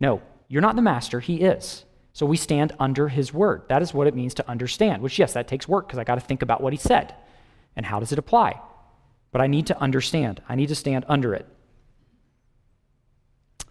No, 0.00 0.22
you're 0.46 0.62
not 0.62 0.76
the 0.76 0.82
master, 0.82 1.20
He 1.20 1.40
is. 1.40 1.84
So 2.12 2.26
we 2.26 2.36
stand 2.36 2.72
under 2.78 3.08
His 3.08 3.32
word. 3.34 3.62
That 3.68 3.82
is 3.82 3.92
what 3.92 4.06
it 4.06 4.14
means 4.14 4.34
to 4.34 4.48
understand, 4.48 5.02
which, 5.02 5.18
yes, 5.18 5.32
that 5.32 5.48
takes 5.48 5.66
work 5.66 5.88
because 5.88 5.98
I 5.98 6.04
got 6.04 6.16
to 6.16 6.20
think 6.20 6.42
about 6.42 6.60
what 6.60 6.72
He 6.72 6.78
said 6.78 7.14
and 7.74 7.84
how 7.84 7.98
does 7.98 8.12
it 8.12 8.18
apply. 8.18 8.60
But 9.32 9.40
I 9.40 9.46
need 9.46 9.66
to 9.66 9.78
understand, 9.80 10.42
I 10.48 10.54
need 10.54 10.68
to 10.68 10.74
stand 10.74 11.04
under 11.08 11.34
it. 11.34 11.46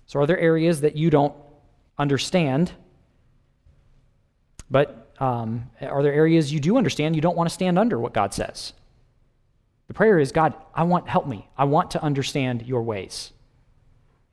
So, 0.05 0.19
are 0.19 0.25
there 0.25 0.39
areas 0.39 0.81
that 0.81 0.95
you 0.95 1.09
don't 1.09 1.35
understand? 1.97 2.71
But 4.69 5.11
um, 5.19 5.69
are 5.81 6.03
there 6.03 6.13
areas 6.13 6.51
you 6.51 6.59
do 6.59 6.77
understand 6.77 7.15
you 7.15 7.21
don't 7.21 7.37
want 7.37 7.49
to 7.49 7.53
stand 7.53 7.79
under 7.79 7.99
what 7.99 8.13
God 8.13 8.33
says? 8.33 8.73
The 9.87 9.93
prayer 9.93 10.19
is 10.19 10.31
God, 10.31 10.53
I 10.75 10.83
want, 10.83 11.07
help 11.07 11.27
me. 11.27 11.47
I 11.57 11.63
want 11.63 11.91
to 11.91 12.03
understand 12.03 12.65
your 12.65 12.83
ways. 12.83 13.31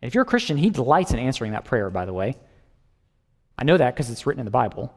And 0.02 0.08
if 0.08 0.14
you're 0.14 0.22
a 0.22 0.26
Christian, 0.26 0.56
He 0.56 0.70
delights 0.70 1.12
in 1.12 1.18
answering 1.18 1.52
that 1.52 1.64
prayer, 1.64 1.90
by 1.90 2.04
the 2.04 2.12
way. 2.12 2.36
I 3.56 3.64
know 3.64 3.76
that 3.76 3.94
because 3.94 4.10
it's 4.10 4.26
written 4.26 4.40
in 4.40 4.46
the 4.46 4.50
Bible, 4.50 4.92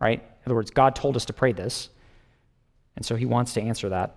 right? 0.00 0.20
In 0.20 0.46
other 0.46 0.54
words, 0.54 0.70
God 0.70 0.94
told 0.94 1.16
us 1.16 1.24
to 1.26 1.32
pray 1.32 1.52
this. 1.52 1.88
And 2.94 3.04
so 3.04 3.16
He 3.16 3.26
wants 3.26 3.52
to 3.54 3.62
answer 3.62 3.88
that. 3.88 4.16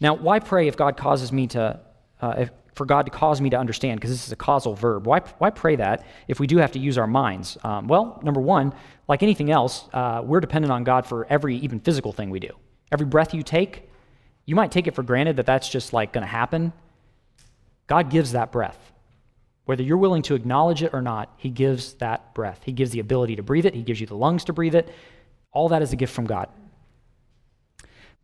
Now, 0.00 0.14
why 0.14 0.38
pray 0.38 0.68
if 0.68 0.76
God 0.76 0.96
causes 0.96 1.32
me 1.32 1.48
to, 1.48 1.80
uh, 2.20 2.34
if, 2.38 2.50
for 2.78 2.86
God 2.86 3.06
to 3.06 3.10
cause 3.10 3.40
me 3.40 3.50
to 3.50 3.58
understand, 3.58 3.98
because 3.98 4.10
this 4.10 4.24
is 4.24 4.32
a 4.32 4.36
causal 4.36 4.72
verb. 4.72 5.04
Why, 5.04 5.18
why 5.38 5.50
pray 5.50 5.74
that 5.76 6.06
if 6.28 6.38
we 6.38 6.46
do 6.46 6.58
have 6.58 6.72
to 6.72 6.78
use 6.78 6.96
our 6.96 7.08
minds? 7.08 7.58
Um, 7.64 7.88
well, 7.88 8.20
number 8.22 8.40
one, 8.40 8.72
like 9.08 9.22
anything 9.22 9.50
else, 9.50 9.88
uh, 9.92 10.22
we're 10.22 10.40
dependent 10.40 10.70
on 10.70 10.84
God 10.84 11.06
for 11.06 11.26
every 11.26 11.56
even 11.56 11.80
physical 11.80 12.12
thing 12.12 12.30
we 12.30 12.40
do. 12.40 12.50
Every 12.92 13.06
breath 13.06 13.34
you 13.34 13.42
take, 13.42 13.88
you 14.44 14.54
might 14.54 14.70
take 14.70 14.86
it 14.86 14.94
for 14.94 15.02
granted 15.02 15.36
that 15.36 15.46
that's 15.46 15.68
just 15.68 15.92
like 15.92 16.12
going 16.12 16.22
to 16.22 16.28
happen. 16.28 16.72
God 17.86 18.10
gives 18.10 18.32
that 18.32 18.52
breath. 18.52 18.78
Whether 19.64 19.82
you're 19.82 19.98
willing 19.98 20.22
to 20.22 20.34
acknowledge 20.34 20.82
it 20.82 20.94
or 20.94 21.02
not, 21.02 21.32
He 21.36 21.50
gives 21.50 21.94
that 21.94 22.34
breath. 22.34 22.60
He 22.64 22.72
gives 22.72 22.90
the 22.90 23.00
ability 23.00 23.36
to 23.36 23.42
breathe 23.42 23.66
it, 23.66 23.74
He 23.74 23.82
gives 23.82 24.00
you 24.00 24.06
the 24.06 24.16
lungs 24.16 24.44
to 24.44 24.52
breathe 24.52 24.74
it. 24.74 24.88
All 25.52 25.70
that 25.70 25.82
is 25.82 25.92
a 25.92 25.96
gift 25.96 26.14
from 26.14 26.26
God. 26.26 26.48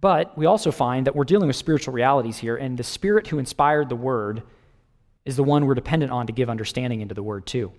But 0.01 0.37
we 0.37 0.45
also 0.45 0.71
find 0.71 1.07
that 1.07 1.17
we're 1.17 1.25
dealing 1.25 1.47
with 1.47 1.57
spiritual 1.57 1.95
realities 1.95 2.37
here, 2.37 2.57
and 2.57 2.77
the 2.77 2.85
Spirit 2.85 3.27
who 3.27 3.39
inspired 3.39 3.89
the 3.89 3.97
Word 3.97 4.43
is 5.25 5.37
the 5.37 5.45
one 5.45 5.65
we're 5.65 5.75
dependent 5.75 6.13
on 6.13 6.27
to 6.27 6.33
give 6.33 6.51
understanding 6.51 7.01
into 7.01 7.15
the 7.15 7.23
Word, 7.23 7.47
too. 7.47 7.73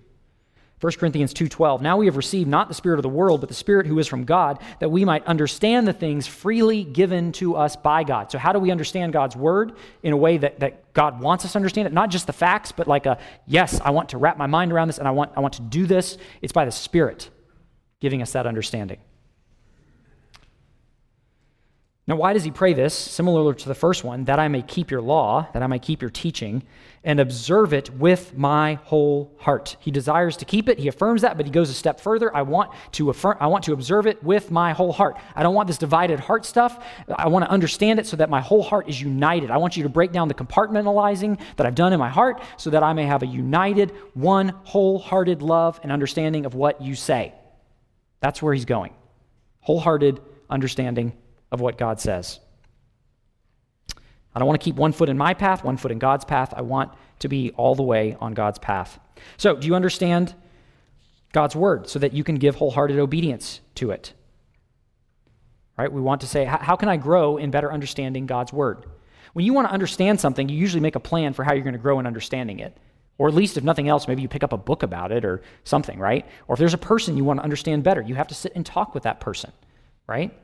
1 0.80 0.92
Corinthians 0.98 1.32
2:12 1.32 1.80
Now 1.80 1.96
we 1.96 2.04
have 2.04 2.18
received 2.18 2.48
not 2.48 2.68
the 2.68 2.74
spirit 2.74 2.98
of 2.98 3.02
the 3.02 3.08
world 3.08 3.40
but 3.40 3.48
the 3.48 3.54
spirit 3.54 3.86
who 3.86 3.98
is 3.98 4.06
from 4.06 4.24
God 4.24 4.58
that 4.78 4.90
we 4.90 5.06
might 5.06 5.24
understand 5.26 5.88
the 5.88 5.92
things 5.94 6.26
freely 6.26 6.84
given 6.84 7.32
to 7.32 7.56
us 7.56 7.76
by 7.76 8.04
God. 8.04 8.30
So 8.30 8.38
how 8.38 8.52
do 8.52 8.58
we 8.58 8.70
understand 8.70 9.14
God's 9.14 9.36
word 9.36 9.72
in 10.02 10.12
a 10.12 10.16
way 10.16 10.36
that, 10.36 10.60
that 10.60 10.92
God 10.92 11.20
wants 11.20 11.46
us 11.46 11.52
to 11.52 11.58
understand 11.58 11.86
it? 11.86 11.94
Not 11.94 12.10
just 12.10 12.26
the 12.26 12.34
facts 12.34 12.72
but 12.72 12.86
like 12.86 13.06
a 13.06 13.18
yes, 13.46 13.80
I 13.82 13.90
want 13.90 14.10
to 14.10 14.18
wrap 14.18 14.36
my 14.36 14.46
mind 14.46 14.70
around 14.70 14.88
this 14.88 14.98
and 14.98 15.08
I 15.08 15.12
want 15.12 15.32
I 15.34 15.40
want 15.40 15.54
to 15.54 15.62
do 15.62 15.86
this. 15.86 16.18
It's 16.42 16.52
by 16.52 16.66
the 16.66 16.72
spirit 16.72 17.30
giving 18.00 18.20
us 18.20 18.32
that 18.32 18.46
understanding. 18.46 18.98
Now, 22.08 22.14
why 22.14 22.34
does 22.34 22.44
he 22.44 22.52
pray 22.52 22.72
this? 22.72 22.94
Similar 22.94 23.52
to 23.52 23.68
the 23.68 23.74
first 23.74 24.04
one, 24.04 24.26
that 24.26 24.38
I 24.38 24.46
may 24.46 24.62
keep 24.62 24.92
your 24.92 25.00
law, 25.00 25.48
that 25.52 25.62
I 25.64 25.66
may 25.66 25.80
keep 25.80 26.00
your 26.00 26.10
teaching, 26.10 26.62
and 27.02 27.18
observe 27.18 27.72
it 27.72 27.90
with 27.90 28.38
my 28.38 28.74
whole 28.84 29.34
heart. 29.38 29.76
He 29.80 29.90
desires 29.90 30.36
to 30.36 30.44
keep 30.44 30.68
it. 30.68 30.78
He 30.78 30.86
affirms 30.86 31.22
that, 31.22 31.36
but 31.36 31.46
he 31.46 31.52
goes 31.52 31.68
a 31.68 31.74
step 31.74 31.98
further. 31.98 32.34
I 32.34 32.42
want 32.42 32.70
to 32.92 33.10
affirm, 33.10 33.36
I 33.40 33.48
want 33.48 33.64
to 33.64 33.72
observe 33.72 34.06
it 34.06 34.22
with 34.22 34.52
my 34.52 34.72
whole 34.72 34.92
heart. 34.92 35.16
I 35.34 35.42
don't 35.42 35.54
want 35.56 35.66
this 35.66 35.78
divided 35.78 36.20
heart 36.20 36.44
stuff. 36.44 36.84
I 37.12 37.26
want 37.26 37.44
to 37.44 37.50
understand 37.50 37.98
it 37.98 38.06
so 38.06 38.16
that 38.18 38.30
my 38.30 38.40
whole 38.40 38.62
heart 38.62 38.88
is 38.88 39.00
united. 39.00 39.50
I 39.50 39.56
want 39.56 39.76
you 39.76 39.82
to 39.82 39.88
break 39.88 40.12
down 40.12 40.28
the 40.28 40.34
compartmentalizing 40.34 41.40
that 41.56 41.66
I've 41.66 41.74
done 41.74 41.92
in 41.92 41.98
my 41.98 42.08
heart 42.08 42.40
so 42.56 42.70
that 42.70 42.84
I 42.84 42.92
may 42.92 43.06
have 43.06 43.24
a 43.24 43.26
united, 43.26 43.90
one 44.14 44.50
wholehearted 44.62 45.42
love 45.42 45.80
and 45.82 45.90
understanding 45.90 46.46
of 46.46 46.54
what 46.54 46.80
you 46.80 46.94
say. 46.94 47.34
That's 48.20 48.40
where 48.40 48.54
he's 48.54 48.64
going. 48.64 48.94
Wholehearted 49.60 50.20
understanding 50.48 51.12
of 51.50 51.60
what 51.60 51.78
God 51.78 52.00
says. 52.00 52.40
I 54.34 54.38
don't 54.38 54.48
want 54.48 54.60
to 54.60 54.64
keep 54.64 54.76
one 54.76 54.92
foot 54.92 55.08
in 55.08 55.16
my 55.16 55.32
path, 55.32 55.64
one 55.64 55.78
foot 55.78 55.90
in 55.90 55.98
God's 55.98 56.24
path. 56.24 56.52
I 56.54 56.60
want 56.60 56.92
to 57.20 57.28
be 57.28 57.52
all 57.52 57.74
the 57.74 57.82
way 57.82 58.16
on 58.20 58.34
God's 58.34 58.58
path. 58.58 58.98
So, 59.38 59.56
do 59.56 59.66
you 59.66 59.74
understand 59.74 60.34
God's 61.32 61.56
word 61.56 61.88
so 61.88 61.98
that 61.98 62.12
you 62.12 62.22
can 62.22 62.36
give 62.36 62.56
wholehearted 62.56 62.98
obedience 62.98 63.60
to 63.76 63.90
it? 63.92 64.12
Right? 65.78 65.90
We 65.90 66.00
want 66.00 66.20
to 66.22 66.26
say, 66.26 66.44
how 66.44 66.76
can 66.76 66.88
I 66.88 66.96
grow 66.96 67.36
in 67.36 67.50
better 67.50 67.72
understanding 67.72 68.26
God's 68.26 68.52
word? 68.52 68.84
When 69.32 69.44
you 69.44 69.52
want 69.52 69.68
to 69.68 69.72
understand 69.72 70.20
something, 70.20 70.48
you 70.48 70.56
usually 70.56 70.80
make 70.80 70.96
a 70.96 71.00
plan 71.00 71.34
for 71.34 71.44
how 71.44 71.52
you're 71.52 71.64
going 71.64 71.74
to 71.74 71.78
grow 71.78 71.98
in 72.00 72.06
understanding 72.06 72.60
it. 72.60 72.76
Or 73.18 73.28
at 73.28 73.34
least, 73.34 73.56
if 73.56 73.64
nothing 73.64 73.88
else, 73.88 74.08
maybe 74.08 74.22
you 74.22 74.28
pick 74.28 74.44
up 74.44 74.52
a 74.52 74.58
book 74.58 74.82
about 74.82 75.12
it 75.12 75.24
or 75.24 75.42
something, 75.64 75.98
right? 75.98 76.26
Or 76.48 76.54
if 76.54 76.58
there's 76.58 76.74
a 76.74 76.78
person 76.78 77.16
you 77.16 77.24
want 77.24 77.40
to 77.40 77.44
understand 77.44 77.82
better, 77.82 78.02
you 78.02 78.14
have 78.14 78.28
to 78.28 78.34
sit 78.34 78.52
and 78.54 78.64
talk 78.64 78.94
with 78.94 79.04
that 79.04 79.20
person, 79.20 79.52
right? 80.06 80.34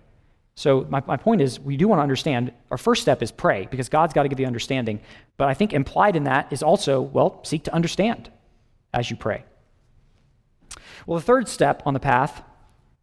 So, 0.55 0.87
my, 0.91 1.03
my 1.07 1.17
point 1.17 1.41
is, 1.41 1.59
we 1.59 1.77
do 1.77 1.89
want 1.89 1.99
to 1.99 2.03
understand. 2.03 2.53
Our 2.71 2.77
first 2.77 3.03
step 3.03 3.23
is 3.23 3.33
pray, 3.33 3.67
because 3.71 3.89
God's 3.89 4.13
got 4.13 4.25
to 4.25 4.29
give 4.29 4.39
you 4.39 4.47
understanding. 4.47 5.01
But 5.39 5.49
I 5.49 5.55
think 5.55 5.73
implied 5.73 6.15
in 6.15 6.25
that 6.25 6.53
is 6.53 6.63
also, 6.63 7.01
well, 7.01 7.43
seek 7.45 7.65
to 7.65 7.75
understand 7.75 8.31
as 8.93 9.11
you 9.11 9.17
pray. 9.17 9.45
Well, 11.07 11.19
the 11.19 11.25
third 11.25 11.49
step 11.49 11.83
on 11.87 11.95
the 11.95 12.01
path 12.01 12.43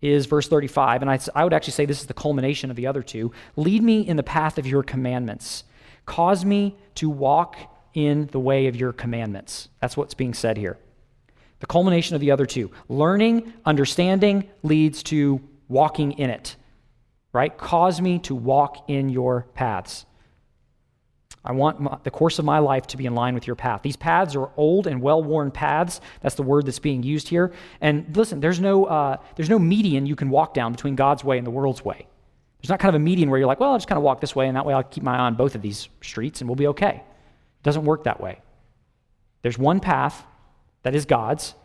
is 0.02 0.28
verse 0.28 0.48
35, 0.48 1.02
and 1.02 1.12
I, 1.12 1.20
I 1.36 1.44
would 1.44 1.54
actually 1.54 1.74
say 1.74 1.86
this 1.86 2.02
is 2.02 2.08
the 2.08 2.14
culmination 2.14 2.70
of 2.70 2.78
the 2.78 2.88
other 2.88 3.04
two. 3.04 3.32
Lead 3.56 3.84
me 3.84 4.02
in 4.02 4.16
the 4.16 4.24
path 4.24 4.58
of 4.58 4.66
your 4.66 4.84
commandments, 4.84 5.64
cause 6.06 6.46
me 6.46 6.78
to 6.96 7.10
walk 7.10 7.58
in 7.94 8.28
the 8.28 8.40
way 8.40 8.68
of 8.68 8.76
your 8.76 8.94
commandments. 8.94 9.70
That's 9.82 9.98
what's 9.98 10.14
being 10.14 10.34
said 10.34 10.58
here. 10.58 10.78
The 11.60 11.66
culmination 11.66 12.16
of 12.16 12.22
the 12.22 12.32
other 12.32 12.46
two. 12.46 12.72
Learning, 12.88 13.52
understanding 13.66 14.50
leads 14.64 15.04
to 15.04 15.42
walking 15.68 16.14
in 16.14 16.30
it 16.30 16.56
right? 17.34 17.56
Cause 17.58 18.02
me 18.02 18.20
to 18.20 18.36
walk 18.36 18.90
in 18.90 19.10
your 19.10 19.48
paths. 19.54 20.06
I 21.44 21.54
want 21.54 21.80
my, 21.80 21.98
the 22.04 22.12
course 22.12 22.38
of 22.38 22.46
my 22.46 22.60
life 22.60 22.88
to 22.88 22.98
be 22.98 23.06
in 23.06 23.16
line 23.16 23.34
with 23.34 23.48
your 23.48 23.56
path. 23.56 23.82
These 23.82 23.96
paths 23.96 24.36
are 24.36 24.50
old 24.58 24.88
and 24.88 25.02
well 25.02 25.24
worn 25.24 25.52
paths. 25.52 26.02
That's 26.22 26.36
the 26.36 26.44
word 26.44 26.66
that's 26.66 26.80
being 26.80 27.02
used 27.02 27.30
here. 27.30 27.54
And 27.80 28.16
listen, 28.16 28.40
there's 28.40 28.60
no, 28.60 28.86
uh, 28.86 29.18
there's 29.36 29.50
no 29.50 29.58
median 29.58 30.06
you 30.06 30.16
can 30.16 30.30
walk 30.30 30.54
down 30.54 30.74
between 30.74 30.96
God's 30.96 31.24
way 31.24 31.38
and 31.38 31.48
the 31.48 31.52
world's 31.52 31.84
way. 31.84 32.08
There's 32.62 32.70
not 32.70 32.80
kind 32.80 32.94
of 32.94 33.02
a 33.02 33.04
median 33.04 33.30
where 33.30 33.40
you're 33.40 33.48
like, 33.48 33.62
well, 33.62 33.72
I'll 33.72 33.78
just 33.78 33.88
kind 33.88 33.98
of 33.98 34.04
walk 34.04 34.20
this 34.20 34.36
way, 34.36 34.48
and 34.48 34.58
that 34.58 34.66
way 34.66 34.74
I'll 34.74 34.84
keep 34.84 35.02
my 35.02 35.16
eye 35.16 35.20
on 35.20 35.36
both 35.36 35.56
of 35.56 35.62
these 35.62 35.88
streets 36.02 36.42
and 36.42 36.50
we'll 36.50 36.58
be 36.58 36.68
okay. 36.68 36.96
It 36.98 37.64
doesn't 37.64 37.86
work 37.86 38.04
that 38.04 38.20
way. 38.20 38.42
There's 39.42 39.58
one 39.58 39.80
path 39.80 40.26
that 40.84 40.94
is 40.94 41.06
God's, 41.06 41.56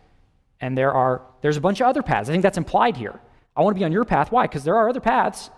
and 0.61 0.77
there 0.77 0.93
are, 0.93 1.21
there's 1.41 1.57
a 1.57 1.61
bunch 1.61 1.81
of 1.81 1.87
other 1.87 2.01
paths. 2.01 2.29
I 2.29 2.31
think 2.31 2.43
that's 2.43 2.57
implied 2.57 2.95
here. 2.95 3.19
I 3.55 3.61
want 3.61 3.75
to 3.75 3.79
be 3.79 3.85
on 3.85 3.91
your 3.91 4.05
path. 4.05 4.31
Why? 4.31 4.43
Because 4.43 4.63
there 4.63 4.75
are 4.75 4.89
other 4.89 4.99
paths, 4.99 5.49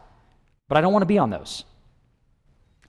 but 0.68 0.78
I 0.78 0.82
don't 0.82 0.94
want 0.94 1.02
to 1.02 1.08
be 1.08 1.18
on 1.18 1.30
those. 1.30 1.64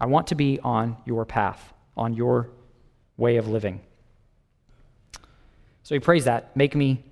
I 0.01 0.07
want 0.07 0.29
to 0.29 0.35
be 0.35 0.61
on 0.61 0.97
your 1.07 1.25
path, 1.25 1.73
on 1.97 2.15
your 2.15 2.51
way 3.17 3.37
of 3.37 3.49
living. 3.49 3.81
So 5.83 5.95
he 5.95 6.01
prays 6.01 6.25
that, 6.27 6.55
make 6.55 6.75
me 6.75 7.03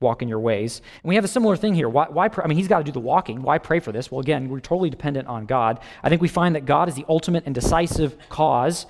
walk 0.00 0.22
in 0.22 0.28
your 0.28 0.38
ways. 0.38 0.80
And 1.02 1.08
we 1.08 1.14
have 1.14 1.24
a 1.24 1.28
similar 1.28 1.56
thing 1.56 1.74
here. 1.74 1.88
Why, 1.88 2.06
why 2.08 2.28
pray? 2.28 2.44
I 2.44 2.46
mean, 2.46 2.56
he's 2.58 2.68
got 2.68 2.78
to 2.78 2.84
do 2.84 2.92
the 2.92 3.00
walking. 3.00 3.42
Why 3.42 3.58
pray 3.58 3.80
for 3.80 3.92
this? 3.92 4.10
Well, 4.10 4.20
again, 4.20 4.48
we're 4.48 4.60
totally 4.60 4.90
dependent 4.90 5.26
on 5.28 5.46
God. 5.46 5.80
I 6.02 6.08
think 6.08 6.22
we 6.22 6.28
find 6.28 6.54
that 6.54 6.66
God 6.66 6.88
is 6.88 6.94
the 6.94 7.04
ultimate 7.08 7.44
and 7.46 7.54
decisive 7.54 8.16
cause, 8.28 8.86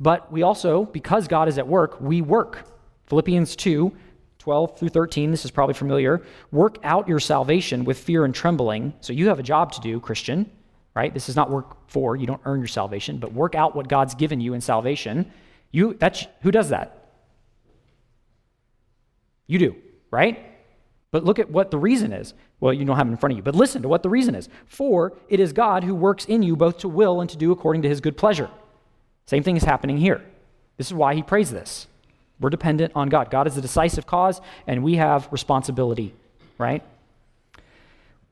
but 0.00 0.30
we 0.32 0.42
also, 0.42 0.84
because 0.84 1.28
God 1.28 1.48
is 1.48 1.58
at 1.58 1.68
work, 1.68 2.00
we 2.00 2.20
work. 2.20 2.66
Philippians 3.06 3.54
2 3.56 3.92
12 4.46 4.78
through 4.78 4.90
13, 4.90 5.32
this 5.32 5.44
is 5.44 5.50
probably 5.50 5.74
familiar. 5.74 6.22
Work 6.52 6.78
out 6.84 7.08
your 7.08 7.18
salvation 7.18 7.84
with 7.84 7.98
fear 7.98 8.24
and 8.24 8.32
trembling. 8.32 8.94
So 9.00 9.12
you 9.12 9.26
have 9.26 9.40
a 9.40 9.42
job 9.42 9.72
to 9.72 9.80
do, 9.80 9.98
Christian, 9.98 10.48
right? 10.94 11.12
This 11.12 11.28
is 11.28 11.34
not 11.34 11.50
work 11.50 11.76
for, 11.88 12.14
you 12.14 12.28
don't 12.28 12.40
earn 12.44 12.60
your 12.60 12.68
salvation, 12.68 13.18
but 13.18 13.32
work 13.32 13.56
out 13.56 13.74
what 13.74 13.88
God's 13.88 14.14
given 14.14 14.40
you 14.40 14.54
in 14.54 14.60
salvation. 14.60 15.32
You 15.72 15.94
that's 15.94 16.28
who 16.42 16.52
does 16.52 16.68
that? 16.68 17.08
You 19.48 19.58
do, 19.58 19.74
right? 20.12 20.38
But 21.10 21.24
look 21.24 21.40
at 21.40 21.50
what 21.50 21.72
the 21.72 21.78
reason 21.78 22.12
is. 22.12 22.32
Well, 22.60 22.72
you 22.72 22.84
don't 22.84 22.96
have 22.96 23.08
it 23.08 23.10
in 23.10 23.16
front 23.16 23.32
of 23.32 23.38
you, 23.38 23.42
but 23.42 23.56
listen 23.56 23.82
to 23.82 23.88
what 23.88 24.04
the 24.04 24.08
reason 24.08 24.36
is. 24.36 24.48
For 24.66 25.12
it 25.28 25.40
is 25.40 25.52
God 25.52 25.82
who 25.82 25.92
works 25.96 26.24
in 26.24 26.44
you 26.44 26.54
both 26.54 26.78
to 26.78 26.88
will 26.88 27.20
and 27.20 27.28
to 27.30 27.36
do 27.36 27.50
according 27.50 27.82
to 27.82 27.88
his 27.88 28.00
good 28.00 28.16
pleasure. 28.16 28.48
Same 29.26 29.42
thing 29.42 29.56
is 29.56 29.64
happening 29.64 29.96
here. 29.96 30.24
This 30.76 30.86
is 30.86 30.94
why 30.94 31.16
he 31.16 31.22
prays 31.24 31.50
this. 31.50 31.88
We're 32.40 32.50
dependent 32.50 32.92
on 32.94 33.08
God. 33.08 33.30
God 33.30 33.46
is 33.46 33.54
the 33.54 33.62
decisive 33.62 34.06
cause, 34.06 34.40
and 34.66 34.82
we 34.82 34.96
have 34.96 35.28
responsibility, 35.30 36.14
right? 36.58 36.82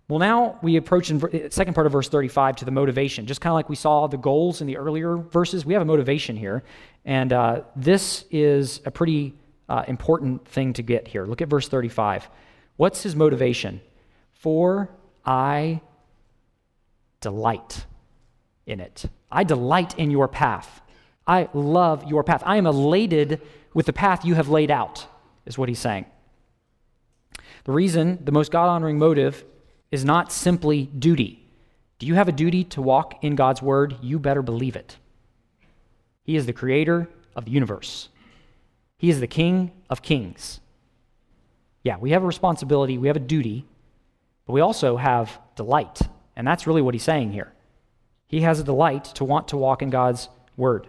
Well, 0.06 0.18
now 0.18 0.58
we 0.60 0.76
approach 0.76 1.10
in 1.10 1.18
the 1.18 1.48
second 1.50 1.72
part 1.72 1.86
of 1.86 1.92
verse 1.92 2.10
35 2.10 2.56
to 2.56 2.64
the 2.66 2.70
motivation. 2.70 3.26
Just 3.26 3.40
kind 3.40 3.52
of 3.52 3.54
like 3.54 3.70
we 3.70 3.76
saw 3.76 4.06
the 4.06 4.18
goals 4.18 4.60
in 4.60 4.66
the 4.66 4.76
earlier 4.76 5.16
verses, 5.16 5.64
we 5.64 5.72
have 5.72 5.80
a 5.80 5.86
motivation 5.86 6.36
here. 6.36 6.62
And 7.06 7.32
uh, 7.32 7.62
this 7.74 8.26
is 8.30 8.82
a 8.84 8.90
pretty 8.90 9.34
uh, 9.66 9.84
important 9.88 10.46
thing 10.46 10.74
to 10.74 10.82
get 10.82 11.08
here. 11.08 11.24
Look 11.24 11.40
at 11.40 11.48
verse 11.48 11.68
35. 11.68 12.28
What's 12.76 13.02
his 13.02 13.16
motivation? 13.16 13.80
For 14.32 14.90
I 15.24 15.80
delight 17.20 17.86
in 18.66 18.80
it. 18.80 19.06
I 19.32 19.44
delight 19.44 19.98
in 19.98 20.10
your 20.10 20.28
path. 20.28 20.82
I 21.26 21.48
love 21.52 22.04
your 22.04 22.22
path. 22.22 22.42
I 22.44 22.56
am 22.56 22.66
elated 22.66 23.40
with 23.72 23.86
the 23.86 23.92
path 23.92 24.24
you 24.24 24.34
have 24.34 24.48
laid 24.48 24.70
out, 24.70 25.06
is 25.46 25.58
what 25.58 25.68
he's 25.68 25.78
saying. 25.78 26.06
The 27.64 27.72
reason, 27.72 28.18
the 28.22 28.32
most 28.32 28.50
God 28.52 28.68
honoring 28.68 28.98
motive, 28.98 29.44
is 29.90 30.04
not 30.04 30.32
simply 30.32 30.86
duty. 30.86 31.46
Do 31.98 32.06
you 32.06 32.14
have 32.14 32.28
a 32.28 32.32
duty 32.32 32.64
to 32.64 32.82
walk 32.82 33.22
in 33.22 33.36
God's 33.36 33.62
word? 33.62 33.96
You 34.02 34.18
better 34.18 34.42
believe 34.42 34.76
it. 34.76 34.98
He 36.24 36.36
is 36.36 36.46
the 36.46 36.52
creator 36.52 37.08
of 37.36 37.44
the 37.44 37.50
universe, 37.50 38.08
He 38.98 39.10
is 39.10 39.20
the 39.20 39.26
King 39.26 39.72
of 39.90 40.02
kings. 40.02 40.60
Yeah, 41.82 41.98
we 41.98 42.12
have 42.12 42.22
a 42.22 42.26
responsibility, 42.26 42.96
we 42.96 43.08
have 43.08 43.16
a 43.16 43.20
duty, 43.20 43.66
but 44.46 44.54
we 44.54 44.60
also 44.60 44.96
have 44.96 45.38
delight. 45.54 46.00
And 46.34 46.46
that's 46.46 46.66
really 46.66 46.82
what 46.82 46.94
he's 46.94 47.02
saying 47.02 47.32
here. 47.32 47.52
He 48.26 48.40
has 48.40 48.58
a 48.58 48.64
delight 48.64 49.04
to 49.16 49.24
want 49.24 49.48
to 49.48 49.56
walk 49.56 49.82
in 49.82 49.90
God's 49.90 50.28
word. 50.56 50.88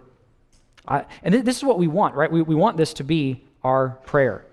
And 0.88 1.34
th- 1.34 1.46
this 1.46 1.58
is 1.58 1.64
what 1.64 1.78
we 1.78 1.88
want, 1.88 2.16
right? 2.16 2.32
We, 2.32 2.42
we 2.42 2.56
want 2.56 2.78
this 2.78 2.94
to 2.96 3.04
be 3.04 3.44
our 3.64 3.90
prayer. 4.06 4.46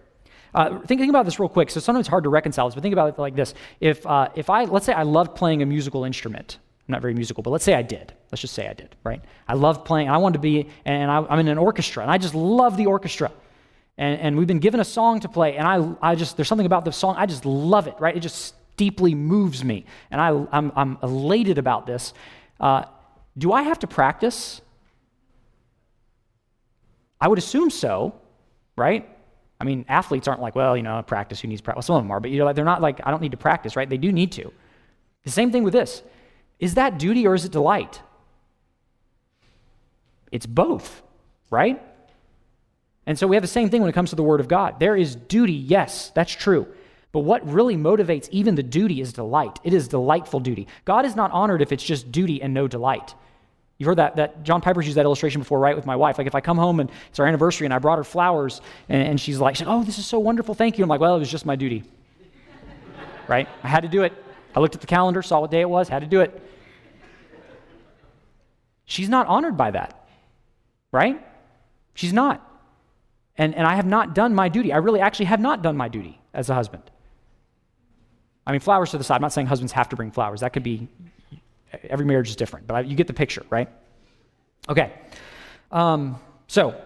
Uh, 0.55 0.81
thinking 0.81 1.09
about 1.09 1.25
this 1.25 1.41
real 1.41 1.49
quick, 1.49 1.71
so 1.71 1.81
sometimes 1.81 2.05
it's 2.05 2.11
hard 2.11 2.25
to 2.25 2.31
reconcile 2.31 2.69
this, 2.69 2.75
but 2.75 2.83
think 2.83 2.93
about 2.93 3.09
it 3.09 3.19
like 3.19 3.35
this. 3.35 3.55
If, 3.81 4.07
uh, 4.07 4.29
if 4.35 4.51
I, 4.51 4.65
let's 4.65 4.85
say 4.85 4.93
I 4.93 5.03
loved 5.03 5.35
playing 5.35 5.63
a 5.63 5.67
musical 5.67 6.05
instrument, 6.05 6.59
I'm 6.87 6.93
not 6.93 7.01
very 7.01 7.15
musical, 7.15 7.43
but 7.43 7.51
let's 7.51 7.65
say 7.65 7.75
I 7.75 7.83
did. 7.83 8.13
Let's 8.31 8.43
just 8.43 8.55
say 8.55 8.69
I 8.69 8.75
did, 8.75 8.95
right? 9.03 9.23
I 9.49 9.55
loved 9.55 9.87
playing, 9.87 10.11
I 10.11 10.19
wanted 10.19 10.35
to 10.35 10.41
be, 10.41 10.69
and 10.85 11.11
I, 11.11 11.25
I'm 11.29 11.39
in 11.39 11.49
an 11.49 11.57
orchestra, 11.57 12.03
and 12.03 12.13
I 12.13 12.19
just 12.19 12.35
love 12.35 12.77
the 12.77 12.87
orchestra. 12.87 13.33
And, 13.97 14.21
and 14.21 14.37
we've 14.37 14.47
been 14.47 14.59
given 14.59 14.81
a 14.81 14.85
song 14.85 15.21
to 15.21 15.29
play, 15.29 15.57
and 15.57 15.67
I, 15.67 16.11
I 16.11 16.15
just, 16.17 16.37
there's 16.37 16.49
something 16.49 16.67
about 16.67 16.85
the 16.85 16.93
song, 16.93 17.15
I 17.17 17.25
just 17.25 17.47
love 17.47 17.87
it, 17.87 17.95
right? 17.99 18.15
It 18.15 18.21
just 18.21 18.55
deeply 18.77 19.15
moves 19.15 19.65
me. 19.65 19.87
And 20.11 20.21
I, 20.21 20.29
I'm, 20.53 20.73
I'm 20.75 20.99
elated 21.03 21.57
about 21.57 21.87
this. 21.87 22.13
Uh, 22.61 22.85
do 23.39 23.53
I 23.53 23.63
have 23.63 23.79
to 23.81 23.87
practice? 23.87 24.61
I 27.23 27.29
would 27.29 27.39
assume 27.39 27.71
so, 27.71 28.17
right? 28.75 29.09
I 29.61 29.65
mean, 29.65 29.85
athletes 29.89 30.27
aren't 30.27 30.41
like, 30.41 30.57
well, 30.57 30.77
you 30.77 30.83
know, 30.83 31.01
practice, 31.05 31.41
who 31.41 31.47
needs 31.47 31.61
practice? 31.61 31.77
Well, 31.77 31.87
some 31.87 31.97
of 31.97 32.03
them 32.03 32.11
are, 32.11 32.19
but 32.19 32.33
you 32.33 32.39
know, 32.41 32.53
they're 32.53 32.65
not 32.65 32.83
like, 32.83 33.01
I 33.07 33.13
don't 33.13 33.23
need 33.23 33.31
to 33.31 33.37
practice, 33.37 33.77
right? 33.77 33.89
They 33.89 33.97
do 33.97 34.11
need 34.11 34.33
to. 34.33 34.53
The 35.23 35.31
same 35.31 35.53
thing 35.53 35.63
with 35.63 35.73
this. 35.73 36.03
Is 36.59 36.75
that 36.75 36.99
duty 36.99 37.25
or 37.29 37.37
is 37.37 37.45
it 37.45 37.53
delight? 37.53 38.01
It's 40.33 40.47
both, 40.47 41.01
right? 41.49 41.81
And 43.07 43.17
so 43.17 43.29
we 43.29 43.37
have 43.37 43.43
the 43.43 43.49
same 43.49 43.71
thing 43.71 43.83
when 43.83 43.89
it 43.89 43.95
comes 43.95 44.11
to 44.11 44.17
the 44.17 44.25
Word 44.25 44.41
of 44.41 44.49
God. 44.49 44.81
There 44.81 44.97
is 44.97 45.15
duty, 45.15 45.53
yes, 45.53 46.11
that's 46.17 46.33
true. 46.33 46.67
But 47.13 47.21
what 47.21 47.49
really 47.49 47.77
motivates 47.77 48.29
even 48.33 48.57
the 48.57 48.65
duty 48.65 49.01
is 49.01 49.13
delight. 49.13 49.61
It 49.63 49.75
is 49.75 49.87
delightful 49.87 50.41
duty. 50.41 50.67
God 50.85 51.05
is 51.05 51.15
not 51.15 51.31
honored 51.31 51.63
if 51.63 51.71
it's 51.71 51.85
just 51.85 52.11
duty 52.11 52.43
and 52.43 52.53
no 52.53 52.67
delight. 52.67 53.15
You've 53.79 53.87
heard 53.87 53.99
that, 53.99 54.17
that 54.17 54.43
John 54.45 54.61
Piper's 54.61 54.87
used 54.87 54.97
that 54.97 55.05
illustration 55.05 55.41
before, 55.41 55.59
right, 55.59 55.75
with 55.75 55.87
my 55.87 55.97
wife. 55.97 56.19
Like 56.19 56.27
if 56.27 56.35
I 56.35 56.41
come 56.41 56.57
home 56.57 56.79
and 56.79 56.91
it's 57.09 57.19
our 57.19 57.27
anniversary 57.27 57.67
and 57.67 57.75
I 57.75 57.79
brought 57.79 57.99
her 57.99 58.05
flowers 58.05 58.61
and, 58.89 59.03
and 59.03 59.21
she's 59.21 59.39
like, 59.39 59.57
she's 59.57 59.67
like, 59.67 59.75
oh, 59.75 59.83
this 59.83 59.99
is 59.99 60.07
so 60.07 60.19
wonderful, 60.19 60.55
thank 60.55 60.79
you. 60.79 60.85
I'm 60.85 60.89
like, 60.89 61.01
well, 61.01 61.17
it 61.17 61.19
was 61.19 61.31
just 61.31 61.47
my 61.47 61.57
duty. 61.57 61.83
right? 63.27 63.49
I 63.63 63.69
had 63.69 63.81
to 63.83 63.89
do 63.89 64.03
it. 64.03 64.13
I 64.55 64.61
looked 64.61 64.75
at 64.75 64.81
the 64.81 64.87
calendar, 64.87 65.23
saw 65.23 65.41
what 65.41 65.51
day 65.51 65.61
it 65.61 65.69
was, 65.69 65.89
had 65.89 66.03
to 66.03 66.07
do 66.07 66.21
it. 66.21 66.41
She's 68.85 69.09
not 69.09 69.27
honored 69.27 69.57
by 69.57 69.71
that, 69.71 70.07
right? 70.93 71.25
She's 71.95 72.13
not. 72.13 72.49
And, 73.37 73.55
and 73.55 73.67
I 73.67 73.77
have 73.77 73.87
not 73.87 74.15
done 74.15 74.35
my 74.35 74.49
duty. 74.49 74.73
I 74.73 74.77
really 74.77 75.01
actually 75.01 75.27
have 75.27 75.41
not 75.41 75.63
done 75.63 75.77
my 75.77 75.89
duty 75.89 76.21
as 76.35 76.51
a 76.51 76.55
husband. 76.55 76.83
I 78.47 78.53
mean, 78.53 78.61
flowers 78.61 78.91
to 78.91 78.99
the 78.99 79.05
side. 79.05 79.17
I'm 79.17 79.23
not 79.23 79.33
saying 79.33 79.47
husbands 79.47 79.73
have 79.73 79.89
to 79.91 79.97
bring 79.97 80.11
flowers. 80.11 80.41
That 80.41 80.53
could 80.53 80.63
be 80.63 80.89
every 81.89 82.07
marriage 82.07 82.29
is 82.29 82.37
different, 82.37 82.67
but 82.67 82.75
I, 82.75 82.81
you 82.81 82.97
get 82.97 83.07
the 83.07 83.15
picture, 83.15 83.45
right? 83.51 83.69
Okay. 84.69 84.93
Um, 85.71 86.19
so 86.47 86.81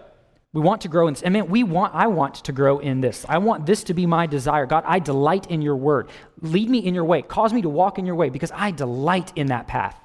we 0.53 0.61
want 0.61 0.81
to 0.81 0.87
grow 0.87 1.07
in, 1.07 1.13
this. 1.13 1.23
I 1.25 1.29
mean, 1.29 1.49
we 1.49 1.63
want, 1.63 1.93
I 1.93 2.07
want 2.07 2.35
to 2.35 2.51
grow 2.51 2.79
in 2.79 3.01
this. 3.01 3.25
I 3.27 3.37
want 3.37 3.65
this 3.65 3.83
to 3.85 3.93
be 3.93 4.05
my 4.05 4.25
desire. 4.25 4.65
God, 4.65 4.83
I 4.87 4.99
delight 4.99 5.51
in 5.51 5.61
your 5.61 5.75
word. 5.75 6.09
Lead 6.41 6.69
me 6.69 6.79
in 6.79 6.95
your 6.95 7.05
way. 7.05 7.21
Cause 7.21 7.53
me 7.53 7.61
to 7.61 7.69
walk 7.69 7.99
in 7.99 8.05
your 8.05 8.15
way 8.15 8.29
because 8.29 8.51
I 8.53 8.71
delight 8.71 9.33
in 9.35 9.47
that 9.47 9.67
path. 9.67 9.99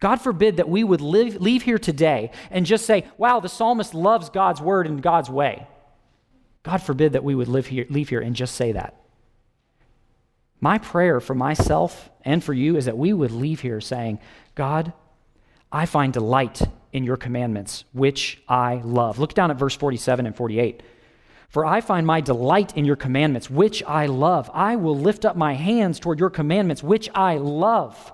God 0.00 0.16
forbid 0.16 0.58
that 0.58 0.68
we 0.68 0.84
would 0.84 1.00
live, 1.00 1.40
leave 1.40 1.62
here 1.62 1.78
today 1.78 2.30
and 2.50 2.64
just 2.66 2.86
say, 2.86 3.04
wow, 3.16 3.40
the 3.40 3.48
psalmist 3.48 3.94
loves 3.94 4.30
God's 4.30 4.60
word 4.60 4.86
and 4.86 5.02
God's 5.02 5.28
way. 5.28 5.66
God 6.62 6.82
forbid 6.82 7.14
that 7.14 7.24
we 7.24 7.34
would 7.34 7.48
live 7.48 7.66
here, 7.66 7.86
leave 7.88 8.08
here 8.08 8.20
and 8.20 8.36
just 8.36 8.54
say 8.54 8.72
that. 8.72 8.94
My 10.60 10.78
prayer 10.78 11.20
for 11.20 11.34
myself 11.34 12.10
and 12.24 12.42
for 12.42 12.52
you 12.52 12.76
is 12.76 12.86
that 12.86 12.98
we 12.98 13.12
would 13.12 13.30
leave 13.30 13.60
here 13.60 13.80
saying, 13.80 14.18
God, 14.54 14.92
I 15.70 15.86
find 15.86 16.12
delight 16.12 16.62
in 16.92 17.04
your 17.04 17.16
commandments, 17.16 17.84
which 17.92 18.42
I 18.48 18.80
love. 18.84 19.18
Look 19.18 19.34
down 19.34 19.50
at 19.50 19.58
verse 19.58 19.76
47 19.76 20.26
and 20.26 20.34
48. 20.34 20.82
For 21.48 21.64
I 21.64 21.80
find 21.80 22.06
my 22.06 22.20
delight 22.20 22.76
in 22.76 22.84
your 22.84 22.96
commandments, 22.96 23.48
which 23.48 23.82
I 23.84 24.06
love. 24.06 24.50
I 24.52 24.76
will 24.76 24.96
lift 24.96 25.24
up 25.24 25.36
my 25.36 25.54
hands 25.54 25.98
toward 25.98 26.18
your 26.18 26.30
commandments, 26.30 26.82
which 26.82 27.08
I 27.14 27.38
love. 27.38 28.12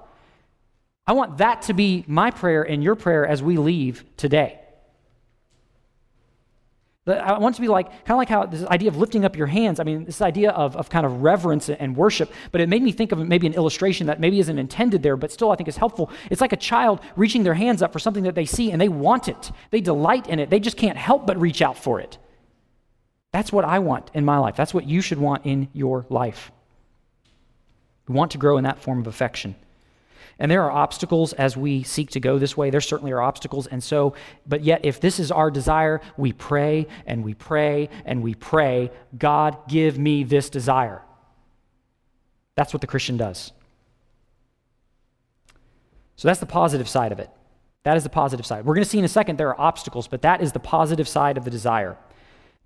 I 1.07 1.13
want 1.13 1.39
that 1.39 1.63
to 1.63 1.75
be 1.75 2.05
my 2.07 2.31
prayer 2.31 2.63
and 2.63 2.83
your 2.83 2.95
prayer 2.95 3.27
as 3.27 3.43
we 3.43 3.57
leave 3.57 4.05
today. 4.17 4.61
I 7.07 7.39
want 7.39 7.55
to 7.57 7.61
be 7.61 7.69
like, 7.69 7.91
kind 7.91 8.13
of 8.13 8.17
like 8.17 8.31
how 8.31 8.47
this 8.47 8.65
idea 8.65 8.89
of 8.89 8.97
lifting 8.97 9.27
up 9.27 9.37
your 9.37 9.47
hands, 9.47 9.79
I 9.79 9.85
mean, 9.85 10.07
this 10.07 10.23
idea 10.23 10.53
of, 10.53 10.75
of 10.75 10.89
kind 10.89 11.05
of 11.05 11.23
reverence 11.23 11.69
and 11.69 11.95
worship, 11.95 12.33
but 12.51 12.63
it 12.63 12.69
made 12.69 12.83
me 12.83 12.93
think 12.93 13.13
of 13.13 13.19
maybe 13.19 13.47
an 13.47 13.53
illustration 13.53 14.07
that 14.07 14.21
maybe 14.21 14.41
isn't 14.41 14.59
intended 14.59 15.03
there, 15.03 15.17
but 15.17 15.31
still 15.31 15.51
I 15.51 15.57
think 15.57 15.69
is 15.69 15.77
helpful. 15.77 16.11
It's 16.31 16.41
like 16.41 16.55
a 16.55 16.57
child 16.57 17.01
reaching 17.15 17.43
their 17.43 17.53
hands 17.55 17.83
up 17.83 17.93
for 17.93 17.99
something 17.99 18.25
that 18.25 18.35
they 18.35 18.47
see 18.47 18.71
and 18.71 18.81
they 18.81 18.89
want 18.89 19.29
it. 19.29 19.53
They 19.71 19.83
delight 19.83 20.29
in 20.29 20.39
it. 20.39 20.49
They 20.49 20.61
just 20.61 20.79
can't 20.79 20.97
help 20.97 21.27
but 21.27 21.39
reach 21.39 21.61
out 21.61 21.77
for 21.77 22.01
it. 22.01 22.17
That's 23.33 23.53
what 23.53 23.67
I 23.67 23.81
want 23.81 24.11
in 24.15 24.25
my 24.25 24.39
life. 24.39 24.57
That's 24.57 24.73
what 24.73 24.87
you 24.87 25.03
should 25.03 25.19
want 25.19 25.45
in 25.45 25.69
your 25.75 26.07
life. 26.09 26.53
We 28.09 28.15
want 28.15 28.31
to 28.31 28.39
grow 28.39 28.57
in 28.57 28.65
that 28.65 28.79
form 28.79 29.01
of 29.01 29.07
affection. 29.07 29.57
And 30.39 30.51
there 30.51 30.63
are 30.65 30.71
obstacles 30.71 31.33
as 31.35 31.57
we 31.57 31.83
seek 31.83 32.11
to 32.11 32.21
go 32.21 32.39
this 32.39 32.57
way. 32.57 32.71
There 32.71 32.81
certainly 32.81 33.13
are 33.13 33.23
obstacles. 33.23 33.67
And 33.67 33.83
so, 33.83 34.15
but 34.47 34.63
yet, 34.63 34.85
if 34.85 35.01
this 35.01 35.21
is 35.21 35.31
our 35.31 35.51
desire, 35.51 36.01
we 36.17 36.33
pray 36.33 36.87
and 37.07 37.23
we 37.23 37.35
pray 37.35 37.89
and 38.05 38.23
we 38.23 38.35
pray, 38.35 38.91
God, 39.17 39.57
give 39.69 39.99
me 39.99 40.25
this 40.25 40.51
desire. 40.51 41.03
That's 42.57 42.73
what 42.73 42.81
the 42.81 42.87
Christian 42.87 43.17
does. 43.17 43.53
So 46.17 46.29
that's 46.29 46.41
the 46.41 46.47
positive 46.47 46.89
side 46.89 47.13
of 47.13 47.19
it. 47.19 47.31
That 47.85 47.97
is 47.97 48.03
the 48.03 48.09
positive 48.09 48.47
side. 48.47 48.65
We're 48.65 48.75
going 48.75 48.85
to 48.85 48.91
see 48.91 48.99
in 48.99 49.05
a 49.05 49.09
second 49.09 49.37
there 49.37 49.49
are 49.49 49.61
obstacles, 49.61 50.09
but 50.09 50.23
that 50.23 50.41
is 50.41 50.53
the 50.53 50.61
positive 50.61 51.07
side 51.07 51.37
of 51.37 51.45
the 51.45 51.51
desire. 51.51 51.97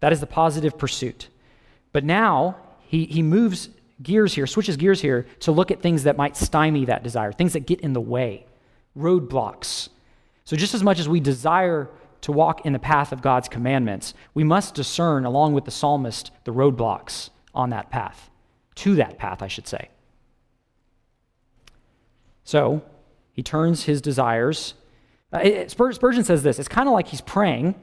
That 0.01 0.13
is 0.13 0.21
the 0.21 0.27
positive 0.27 0.79
pursuit. 0.79 1.29
But 1.93 2.05
now 2.05 2.57
he, 2.81 3.05
he 3.07 3.23
moves 3.23 3.69
gears 4.03 4.35
here, 4.35 4.47
switches 4.47 4.77
gears 4.77 5.01
here 5.01 5.27
to 5.41 5.53
look 5.53 5.71
at 5.71 5.83
things 5.83 6.05
that 6.05 6.17
might 6.17 6.37
stymie 6.37 6.85
that 6.87 7.03
desire, 7.03 7.33
things 7.33 7.53
that 7.53 7.67
get 7.67 7.81
in 7.81 7.93
the 7.93 8.01
way, 8.01 8.47
roadblocks. 8.97 9.89
So, 10.45 10.57
just 10.57 10.75
as 10.75 10.83
much 10.83 10.99
as 10.99 11.09
we 11.09 11.21
desire 11.21 11.89
to 12.23 12.33
walk 12.33 12.67
in 12.67 12.73
the 12.73 12.79
path 12.79 13.13
of 13.13 13.23
God's 13.23 13.49
commandments, 13.49 14.15
we 14.35 14.45
must 14.45 14.75
discern, 14.75 15.25
along 15.25 15.55
with 15.55 15.65
the 15.65 15.71
psalmist, 15.71 16.31
the 16.45 16.53
roadblocks 16.53 17.31
on 17.55 17.71
that 17.71 17.91
path, 17.91 18.31
to 18.77 18.95
that 18.97 19.19
path, 19.19 19.43
I 19.43 19.49
should 19.49 19.67
say. 19.67 19.89
So, 22.45 22.83
he 23.33 23.43
turns 23.43 23.85
his 23.85 24.01
desires. 24.01 24.75
Uh, 25.33 25.69
Spurgeon 25.69 26.25
says 26.25 26.43
this 26.43 26.59
it's 26.59 26.69
kind 26.69 26.89
of 26.89 26.95
like 26.95 27.09
he's 27.09 27.21
praying 27.21 27.75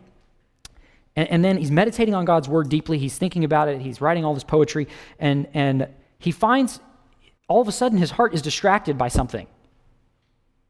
and, 1.15 1.29
and, 1.29 1.45
then 1.45 1.57
he's 1.57 1.71
meditating 1.71 2.13
on 2.13 2.25
God's 2.25 2.49
word 2.49 2.69
deeply. 2.69 2.97
He's 2.97 3.17
thinking 3.17 3.43
about 3.43 3.69
it. 3.69 3.81
He's 3.81 4.01
writing 4.01 4.25
all 4.25 4.33
this 4.33 4.43
poetry. 4.43 4.87
And, 5.19 5.47
and 5.53 5.87
he 6.25 6.31
finds 6.31 6.79
all 7.47 7.61
of 7.61 7.67
a 7.67 7.71
sudden 7.71 7.99
his 7.99 8.09
heart 8.09 8.33
is 8.33 8.41
distracted 8.41 8.97
by 8.97 9.07
something. 9.07 9.47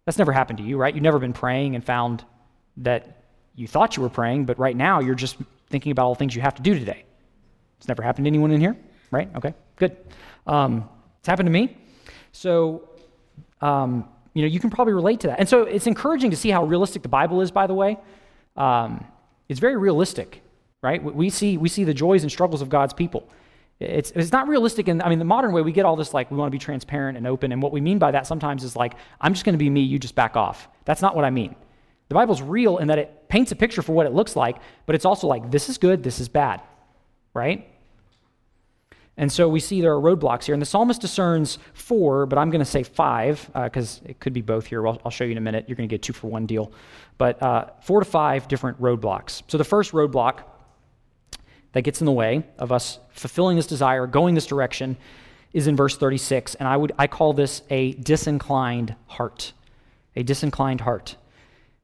That's 0.03 0.17
never 0.17 0.33
happened 0.33 0.57
to 0.57 0.65
you, 0.65 0.77
right? 0.77 0.93
You've 0.93 1.01
never 1.03 1.17
been 1.17 1.33
praying 1.33 1.75
and 1.75 1.83
found 1.83 2.25
that 2.77 3.23
you 3.55 3.65
thought 3.65 3.95
you 3.95 4.03
were 4.03 4.09
praying, 4.09 4.45
but 4.45 4.59
right 4.59 4.75
now 4.75 4.99
you're 4.99 5.15
just 5.15 5.37
thinking 5.69 5.93
about 5.93 6.05
all 6.07 6.13
the 6.13 6.19
things 6.19 6.35
you 6.35 6.41
have 6.41 6.55
to 6.55 6.61
do 6.61 6.77
today. 6.77 7.05
It's 7.77 7.87
never 7.87 8.03
happened 8.03 8.25
to 8.25 8.27
anyone 8.27 8.51
in 8.51 8.59
here, 8.59 8.75
right? 9.11 9.29
Okay, 9.37 9.53
good. 9.77 9.95
Um, 10.45 10.89
it's 11.19 11.27
happened 11.27 11.47
to 11.47 11.51
me. 11.51 11.77
So, 12.33 12.89
um, 13.61 14.09
you 14.33 14.41
know, 14.41 14.49
you 14.49 14.59
can 14.59 14.69
probably 14.69 14.93
relate 14.93 15.21
to 15.21 15.27
that. 15.27 15.39
And 15.39 15.47
so 15.47 15.63
it's 15.63 15.87
encouraging 15.87 16.31
to 16.31 16.37
see 16.37 16.49
how 16.49 16.65
realistic 16.65 17.01
the 17.01 17.09
Bible 17.09 17.39
is, 17.39 17.49
by 17.49 17.65
the 17.65 17.73
way. 17.73 17.97
um, 18.57 19.05
it's 19.47 19.59
very 19.59 19.77
realistic, 19.77 20.41
right? 20.81 21.01
We 21.03 21.29
see, 21.29 21.57
we 21.57 21.69
see 21.69 21.83
the 21.83 21.93
joys 21.93 22.23
and 22.23 22.31
struggles 22.31 22.61
of 22.61 22.69
God's 22.69 22.93
people. 22.93 23.29
It's, 23.79 24.11
it's 24.11 24.31
not 24.31 24.47
realistic 24.47 24.87
And 24.87 25.03
I 25.03 25.09
mean, 25.09 25.19
the 25.19 25.25
modern 25.25 25.51
way, 25.51 25.61
we 25.61 25.73
get 25.73 25.85
all 25.85 25.97
this 25.97 26.13
like, 26.13 26.31
we 26.31 26.37
want 26.37 26.47
to 26.47 26.51
be 26.51 26.59
transparent 26.59 27.17
and 27.17 27.27
open. 27.27 27.51
And 27.51 27.61
what 27.61 27.71
we 27.71 27.81
mean 27.81 27.99
by 27.99 28.11
that 28.11 28.25
sometimes 28.25 28.63
is 28.63 28.75
like, 28.75 28.95
I'm 29.19 29.33
just 29.33 29.45
going 29.45 29.53
to 29.53 29.59
be 29.59 29.69
me, 29.69 29.81
you 29.81 29.99
just 29.99 30.15
back 30.15 30.37
off. 30.37 30.69
That's 30.85 31.01
not 31.01 31.15
what 31.15 31.25
I 31.25 31.29
mean. 31.29 31.55
The 32.07 32.15
Bible's 32.15 32.41
real 32.41 32.77
in 32.77 32.87
that 32.87 32.99
it 32.99 33.27
paints 33.27 33.51
a 33.51 33.55
picture 33.55 33.81
for 33.81 33.93
what 33.93 34.05
it 34.05 34.13
looks 34.13 34.35
like, 34.35 34.57
but 34.85 34.95
it's 34.95 35.05
also 35.05 35.27
like, 35.27 35.51
this 35.51 35.69
is 35.69 35.77
good, 35.77 36.03
this 36.03 36.19
is 36.19 36.29
bad, 36.29 36.61
right? 37.33 37.67
And 39.17 39.31
so 39.31 39.47
we 39.47 39.59
see 39.59 39.81
there 39.81 39.93
are 39.93 40.01
roadblocks 40.01 40.43
here. 40.43 40.53
And 40.53 40.61
the 40.61 40.65
psalmist 40.65 41.01
discerns 41.01 41.57
four, 41.73 42.25
but 42.25 42.37
I'm 42.37 42.49
going 42.49 42.59
to 42.59 42.65
say 42.65 42.83
five 42.83 43.49
because 43.53 44.01
uh, 44.01 44.09
it 44.09 44.19
could 44.19 44.33
be 44.33 44.41
both 44.41 44.65
here. 44.65 44.85
I'll, 44.85 45.01
I'll, 45.05 45.11
show 45.11 45.23
you 45.23 45.31
in 45.31 45.37
a 45.37 45.41
minute. 45.41 45.65
You're 45.67 45.77
going 45.77 45.87
to 45.87 45.93
get 45.93 46.01
two 46.01 46.11
for 46.13 46.27
one 46.27 46.45
deal. 46.45 46.73
But 47.17 47.41
uh, 47.41 47.67
four 47.81 47.99
to 47.99 48.05
five 48.05 48.47
different 48.49 48.79
roadblocks. 48.81 49.43
So 49.47 49.57
the 49.57 49.63
first 49.63 49.93
roadblock 49.93 50.43
that 51.75 51.81
gets 51.81 51.99
in 51.99 52.05
the 52.05 52.11
way 52.11 52.41
of 52.57 52.71
us 52.71 52.99
fulfilling 53.09 53.57
this 53.57 53.67
desire, 53.67 54.07
going 54.07 54.33
this 54.33 54.45
direction, 54.45 54.95
is 55.51 55.67
in 55.67 55.75
verse 55.75 55.97
36. 55.97 56.55
And 56.55 56.69
I, 56.69 56.77
would, 56.77 56.93
I 56.97 57.07
call 57.07 57.33
this 57.33 57.63
a 57.69 57.91
disinclined 57.95 58.95
heart. 59.07 59.51
A 60.15 60.23
disinclined 60.23 60.79
heart. 60.79 61.17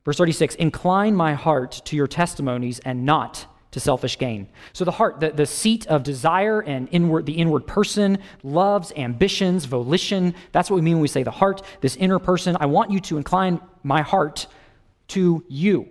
Verse 0.05 0.17
36 0.17 0.55
Incline 0.55 1.13
my 1.13 1.33
heart 1.33 1.81
to 1.83 1.97
your 1.97 2.07
testimonies 2.07 2.79
and 2.79 3.05
not 3.05 3.45
to 3.71 3.81
selfish 3.81 4.17
gain. 4.17 4.47
So 4.71 4.85
the 4.85 4.91
heart, 4.91 5.19
the, 5.19 5.31
the 5.31 5.45
seat 5.45 5.85
of 5.87 6.03
desire 6.03 6.61
and 6.61 6.87
inward, 6.93 7.25
the 7.25 7.33
inward 7.33 7.67
person, 7.67 8.19
loves, 8.43 8.93
ambitions, 8.95 9.65
volition. 9.65 10.35
That's 10.53 10.69
what 10.69 10.77
we 10.77 10.83
mean 10.83 10.95
when 10.95 11.01
we 11.01 11.09
say 11.09 11.23
the 11.23 11.31
heart, 11.31 11.63
this 11.81 11.97
inner 11.97 12.19
person. 12.19 12.55
I 12.61 12.67
want 12.67 12.91
you 12.91 13.01
to 13.01 13.17
incline 13.17 13.59
my 13.83 14.03
heart 14.03 14.47
to 15.09 15.43
you. 15.49 15.89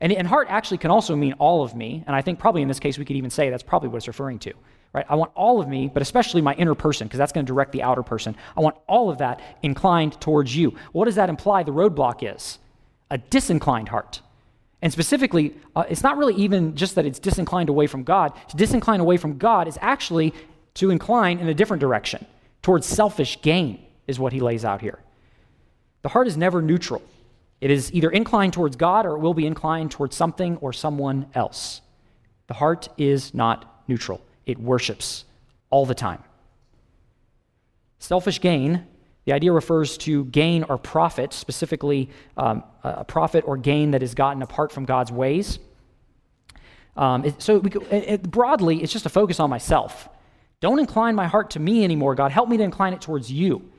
And, 0.00 0.12
and 0.12 0.26
heart 0.26 0.46
actually 0.50 0.78
can 0.78 0.90
also 0.90 1.16
mean 1.16 1.34
all 1.34 1.62
of 1.62 1.74
me. 1.74 2.04
And 2.06 2.14
I 2.14 2.22
think 2.22 2.38
probably 2.38 2.62
in 2.62 2.68
this 2.68 2.80
case 2.80 2.98
we 2.98 3.04
could 3.04 3.16
even 3.16 3.30
say 3.30 3.50
that's 3.50 3.62
probably 3.62 3.88
what 3.88 3.96
it's 3.98 4.08
referring 4.08 4.38
to. 4.40 4.52
Right? 4.92 5.04
I 5.08 5.16
want 5.16 5.32
all 5.34 5.60
of 5.60 5.68
me, 5.68 5.90
but 5.92 6.02
especially 6.02 6.40
my 6.40 6.54
inner 6.54 6.74
person, 6.74 7.06
because 7.06 7.18
that's 7.18 7.32
going 7.32 7.44
to 7.44 7.52
direct 7.52 7.72
the 7.72 7.82
outer 7.82 8.02
person. 8.02 8.36
I 8.56 8.60
want 8.60 8.76
all 8.86 9.10
of 9.10 9.18
that 9.18 9.40
inclined 9.62 10.18
towards 10.20 10.56
you. 10.56 10.76
What 10.92 11.04
does 11.04 11.16
that 11.16 11.28
imply 11.28 11.62
the 11.62 11.72
roadblock 11.72 12.34
is? 12.34 12.58
A 13.10 13.18
disinclined 13.18 13.90
heart. 13.90 14.22
And 14.80 14.92
specifically, 14.92 15.56
uh, 15.74 15.84
it's 15.88 16.02
not 16.02 16.16
really 16.16 16.34
even 16.34 16.76
just 16.76 16.94
that 16.94 17.04
it's 17.04 17.18
disinclined 17.18 17.68
away 17.68 17.86
from 17.86 18.04
God. 18.04 18.32
To 18.48 18.56
disincline 18.56 19.00
away 19.00 19.16
from 19.16 19.36
God 19.36 19.68
is 19.68 19.76
actually 19.80 20.32
to 20.74 20.90
incline 20.90 21.38
in 21.38 21.48
a 21.48 21.54
different 21.54 21.80
direction, 21.80 22.24
towards 22.62 22.86
selfish 22.86 23.42
gain, 23.42 23.84
is 24.06 24.18
what 24.18 24.32
he 24.32 24.40
lays 24.40 24.64
out 24.64 24.80
here. 24.80 25.00
The 26.02 26.08
heart 26.08 26.28
is 26.28 26.36
never 26.36 26.62
neutral. 26.62 27.02
It 27.60 27.70
is 27.70 27.92
either 27.92 28.10
inclined 28.10 28.52
towards 28.52 28.76
God 28.76 29.06
or 29.06 29.16
it 29.16 29.18
will 29.18 29.34
be 29.34 29.46
inclined 29.46 29.90
towards 29.90 30.14
something 30.14 30.56
or 30.58 30.72
someone 30.72 31.26
else. 31.34 31.80
The 32.46 32.54
heart 32.54 32.88
is 32.96 33.34
not 33.34 33.82
neutral, 33.88 34.20
it 34.46 34.58
worships 34.58 35.24
all 35.70 35.86
the 35.86 35.94
time. 35.94 36.22
Selfish 37.98 38.40
gain 38.40 38.86
the 39.28 39.34
idea 39.34 39.52
refers 39.52 39.98
to 39.98 40.24
gain 40.24 40.64
or 40.70 40.78
profit, 40.78 41.34
specifically 41.34 42.08
um, 42.38 42.64
a 42.82 43.04
profit 43.04 43.44
or 43.46 43.58
gain 43.58 43.90
that 43.90 44.02
is 44.02 44.14
gotten 44.14 44.40
apart 44.40 44.72
from 44.72 44.86
God's 44.86 45.12
ways. 45.12 45.58
Um, 46.96 47.26
it, 47.26 47.42
so 47.42 47.58
we, 47.58 47.70
it, 47.90 48.22
broadly, 48.22 48.82
it's 48.82 48.90
just 48.90 49.04
a 49.04 49.10
focus 49.10 49.38
on 49.38 49.50
myself. 49.50 50.08
Don't 50.60 50.78
incline 50.78 51.14
my 51.14 51.26
heart 51.26 51.50
to 51.50 51.60
me 51.60 51.84
anymore, 51.84 52.14
God. 52.14 52.32
Help 52.32 52.48
me 52.48 52.56
to 52.56 52.62
incline 52.62 52.94
it 52.94 53.02
towards 53.02 53.30
you. 53.30 53.70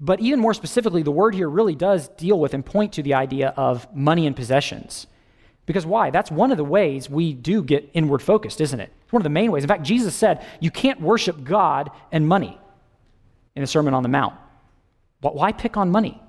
But 0.00 0.20
even 0.20 0.40
more 0.40 0.54
specifically, 0.54 1.02
the 1.02 1.10
word 1.10 1.34
here 1.34 1.48
really 1.48 1.74
does 1.74 2.08
deal 2.08 2.38
with 2.38 2.52
and 2.54 2.64
point 2.64 2.92
to 2.94 3.02
the 3.02 3.14
idea 3.14 3.54
of 3.56 3.86
money 3.94 4.26
and 4.26 4.34
possessions. 4.34 5.06
Because 5.66 5.86
why? 5.86 6.10
That's 6.10 6.30
one 6.30 6.50
of 6.50 6.56
the 6.56 6.64
ways 6.64 7.08
we 7.08 7.32
do 7.32 7.62
get 7.62 7.88
inward 7.94 8.20
focused, 8.20 8.60
isn't 8.60 8.80
it? 8.80 8.92
It's 9.02 9.12
one 9.12 9.20
of 9.20 9.24
the 9.24 9.30
main 9.30 9.50
ways. 9.50 9.64
In 9.64 9.68
fact, 9.68 9.82
Jesus 9.82 10.14
said 10.14 10.44
you 10.60 10.70
can't 10.70 11.00
worship 11.00 11.44
God 11.44 11.90
and 12.12 12.28
money 12.28 12.58
in 13.54 13.62
the 13.62 13.66
Sermon 13.66 13.94
on 13.94 14.02
the 14.02 14.08
Mount. 14.08 14.34
But 15.20 15.34
why 15.34 15.52
pick 15.52 15.76
on 15.76 15.90
money? 15.90 16.20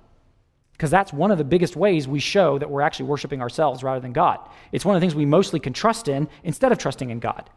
Because 0.71 0.91
that's 0.91 1.12
one 1.12 1.32
of 1.32 1.38
the 1.38 1.43
biggest 1.43 1.75
ways 1.75 2.08
we 2.08 2.19
show 2.19 2.58
that 2.58 2.69
we're 2.69 2.82
actually 2.82 3.08
worshiping 3.08 3.41
ourselves 3.41 3.84
rather 3.84 3.99
than 3.99 4.13
God. 4.13 4.39
It's 4.71 4.86
one 4.86 4.95
of 4.95 5.01
the 5.01 5.04
things 5.04 5.15
we 5.15 5.25
mostly 5.25 5.60
can 5.60 5.73
trust 5.73 6.08
in 6.08 6.30
instead 6.43 6.71
of 6.71 6.78
trusting 6.78 7.10
in 7.10 7.19
God. 7.19 7.49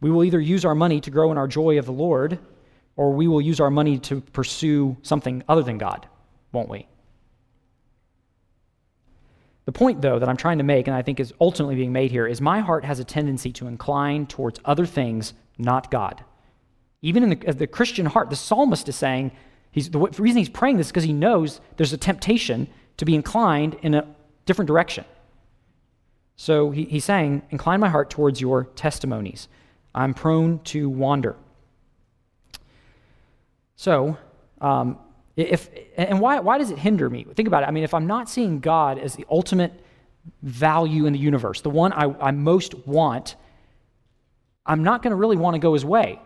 We 0.00 0.10
will 0.10 0.24
either 0.24 0.40
use 0.40 0.64
our 0.64 0.74
money 0.74 1.00
to 1.00 1.10
grow 1.10 1.32
in 1.32 1.38
our 1.38 1.48
joy 1.48 1.78
of 1.78 1.86
the 1.86 1.92
Lord, 1.92 2.38
or 2.98 3.12
we 3.12 3.28
will 3.28 3.40
use 3.40 3.60
our 3.60 3.70
money 3.70 3.96
to 3.96 4.20
pursue 4.20 4.96
something 5.02 5.42
other 5.48 5.62
than 5.62 5.78
God, 5.78 6.06
won't 6.52 6.68
we? 6.68 6.88
The 9.66 9.72
point, 9.72 10.02
though, 10.02 10.18
that 10.18 10.28
I'm 10.28 10.36
trying 10.36 10.58
to 10.58 10.64
make, 10.64 10.88
and 10.88 10.96
I 10.96 11.02
think 11.02 11.20
is 11.20 11.32
ultimately 11.40 11.76
being 11.76 11.92
made 11.92 12.10
here, 12.10 12.26
is 12.26 12.40
my 12.40 12.58
heart 12.58 12.84
has 12.84 12.98
a 12.98 13.04
tendency 13.04 13.52
to 13.52 13.68
incline 13.68 14.26
towards 14.26 14.58
other 14.64 14.84
things, 14.84 15.32
not 15.58 15.92
God. 15.92 16.24
Even 17.00 17.22
in 17.22 17.30
the, 17.30 17.52
the 17.52 17.66
Christian 17.68 18.04
heart, 18.04 18.30
the 18.30 18.36
psalmist 18.36 18.88
is 18.88 18.96
saying, 18.96 19.30
he's, 19.70 19.90
the 19.90 20.00
reason 20.00 20.38
he's 20.38 20.48
praying 20.48 20.78
this 20.78 20.88
is 20.88 20.90
because 20.90 21.04
he 21.04 21.12
knows 21.12 21.60
there's 21.76 21.92
a 21.92 21.98
temptation 21.98 22.66
to 22.96 23.04
be 23.04 23.14
inclined 23.14 23.76
in 23.82 23.94
a 23.94 24.12
different 24.44 24.66
direction. 24.66 25.04
So 26.34 26.72
he, 26.72 26.84
he's 26.84 27.04
saying, 27.04 27.42
Incline 27.50 27.78
my 27.78 27.90
heart 27.90 28.10
towards 28.10 28.40
your 28.40 28.64
testimonies. 28.64 29.46
I'm 29.94 30.14
prone 30.14 30.58
to 30.64 30.88
wander. 30.88 31.36
So, 33.88 34.18
um, 34.60 34.98
if, 35.36 35.70
and 35.96 36.20
why, 36.20 36.40
why 36.40 36.58
does 36.58 36.70
it 36.70 36.78
hinder 36.78 37.08
me? 37.08 37.24
Think 37.34 37.48
about 37.48 37.62
it. 37.62 37.66
I 37.66 37.70
mean, 37.70 37.84
if 37.84 37.94
I'm 37.94 38.06
not 38.06 38.28
seeing 38.28 38.60
God 38.60 38.98
as 38.98 39.14
the 39.14 39.24
ultimate 39.30 39.72
value 40.42 41.06
in 41.06 41.12
the 41.12 41.18
universe, 41.18 41.60
the 41.60 41.70
one 41.70 41.92
I, 41.92 42.14
I 42.20 42.30
most 42.32 42.86
want, 42.86 43.36
I'm 44.66 44.82
not 44.82 45.02
going 45.02 45.12
to 45.12 45.16
really 45.16 45.36
want 45.36 45.54
to 45.54 45.58
go 45.58 45.72
his 45.74 45.84
way 45.84 46.20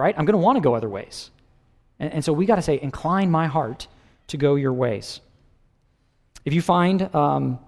right? 0.00 0.14
I'm 0.16 0.24
going 0.24 0.32
to 0.32 0.38
want 0.38 0.56
to 0.56 0.62
go 0.62 0.74
other 0.74 0.88
ways. 0.88 1.30
And, 1.98 2.10
and 2.14 2.24
so 2.24 2.32
we 2.32 2.46
got 2.46 2.56
to 2.56 2.62
say, 2.62 2.80
incline 2.80 3.30
my 3.30 3.46
heart 3.46 3.86
to 4.28 4.38
go 4.38 4.54
your 4.54 4.72
ways. 4.72 5.20
If 6.46 6.54
you 6.54 6.62
find 6.62 7.14
um, 7.14 7.58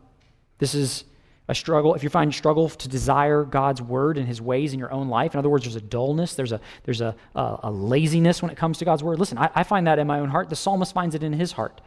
this 0.57 0.75
is 0.75 1.05
a 1.53 1.55
struggle, 1.55 1.95
if 1.95 2.03
you 2.03 2.09
find 2.09 2.35
struggle 2.35 2.69
to 2.69 2.89
desire 2.89 3.45
God's 3.45 3.81
word 3.81 4.19
and 4.19 4.27
his 4.27 4.41
ways 4.41 4.73
in 4.73 4.79
your 4.79 4.93
own 4.93 5.09
life, 5.09 5.35
in 5.35 5.39
other 5.39 5.49
words, 5.49 5.65
there's 5.65 5.77
a 5.77 5.81
dullness, 5.81 6.35
there's 6.35 6.51
a, 6.51 6.61
there's 6.85 7.01
a, 7.01 7.15
a, 7.37 7.61
a 7.65 7.71
laziness 7.71 8.43
when 8.43 8.51
it 8.51 8.57
comes 8.57 8.79
to 8.79 8.85
God's 8.85 9.05
word. 9.05 9.19
Listen, 9.21 9.39
I, 9.39 9.51
I 9.55 9.63
find 9.63 9.87
that 9.87 9.99
in 9.99 10.07
my 10.07 10.19
own 10.19 10.29
heart. 10.29 10.49
The 10.49 10.57
psalmist 10.57 10.93
finds 10.93 11.15
it 11.15 11.23
in 11.23 11.33
his 11.33 11.53
heart. 11.53 11.81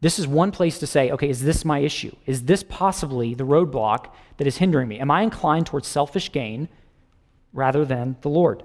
This 0.00 0.18
is 0.18 0.26
one 0.26 0.52
place 0.52 0.78
to 0.78 0.86
say, 0.86 1.10
okay, 1.10 1.28
is 1.28 1.42
this 1.42 1.64
my 1.64 1.80
issue? 1.80 2.14
Is 2.24 2.44
this 2.44 2.62
possibly 2.62 3.34
the 3.34 3.44
roadblock 3.44 4.12
that 4.36 4.46
is 4.46 4.58
hindering 4.58 4.88
me? 4.88 5.00
Am 5.00 5.10
I 5.10 5.22
inclined 5.22 5.66
towards 5.66 5.88
selfish 5.88 6.30
gain 6.30 6.68
rather 7.52 7.84
than 7.84 8.16
the 8.22 8.30
Lord? 8.30 8.62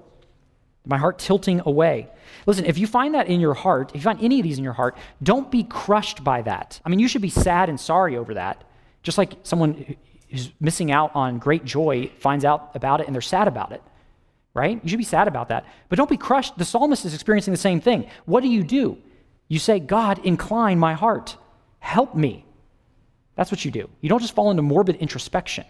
my 0.86 0.96
heart 0.96 1.18
tilting 1.18 1.60
away. 1.66 2.08
Listen, 2.46 2.64
if 2.64 2.78
you 2.78 2.86
find 2.86 3.14
that 3.14 3.26
in 3.26 3.40
your 3.40 3.54
heart, 3.54 3.90
if 3.90 3.96
you 3.96 4.02
find 4.02 4.22
any 4.22 4.38
of 4.38 4.44
these 4.44 4.56
in 4.56 4.64
your 4.64 4.72
heart, 4.72 4.96
don't 5.22 5.50
be 5.50 5.64
crushed 5.64 6.22
by 6.22 6.42
that. 6.42 6.80
I 6.84 6.88
mean, 6.88 7.00
you 7.00 7.08
should 7.08 7.22
be 7.22 7.28
sad 7.28 7.68
and 7.68 7.78
sorry 7.78 8.16
over 8.16 8.34
that. 8.34 8.62
Just 9.02 9.18
like 9.18 9.34
someone 9.42 9.96
who's 10.30 10.50
missing 10.60 10.90
out 10.90 11.14
on 11.14 11.38
great 11.38 11.64
joy 11.64 12.10
finds 12.18 12.44
out 12.44 12.70
about 12.74 13.00
it 13.00 13.06
and 13.06 13.14
they're 13.14 13.22
sad 13.22 13.48
about 13.48 13.72
it, 13.72 13.82
right? 14.54 14.80
You 14.82 14.88
should 14.88 14.98
be 14.98 15.04
sad 15.04 15.28
about 15.28 15.48
that. 15.48 15.64
But 15.88 15.96
don't 15.96 16.10
be 16.10 16.16
crushed. 16.16 16.58
The 16.58 16.64
psalmist 16.64 17.04
is 17.04 17.14
experiencing 17.14 17.52
the 17.52 17.58
same 17.58 17.80
thing. 17.80 18.08
What 18.24 18.42
do 18.42 18.48
you 18.48 18.62
do? 18.62 18.98
You 19.48 19.58
say, 19.58 19.78
God, 19.78 20.24
incline 20.24 20.78
my 20.78 20.94
heart. 20.94 21.36
Help 21.78 22.14
me. 22.14 22.44
That's 23.36 23.50
what 23.50 23.64
you 23.64 23.70
do. 23.70 23.88
You 24.00 24.08
don't 24.08 24.20
just 24.20 24.34
fall 24.34 24.50
into 24.50 24.62
morbid 24.62 24.96
introspection, 24.96 25.64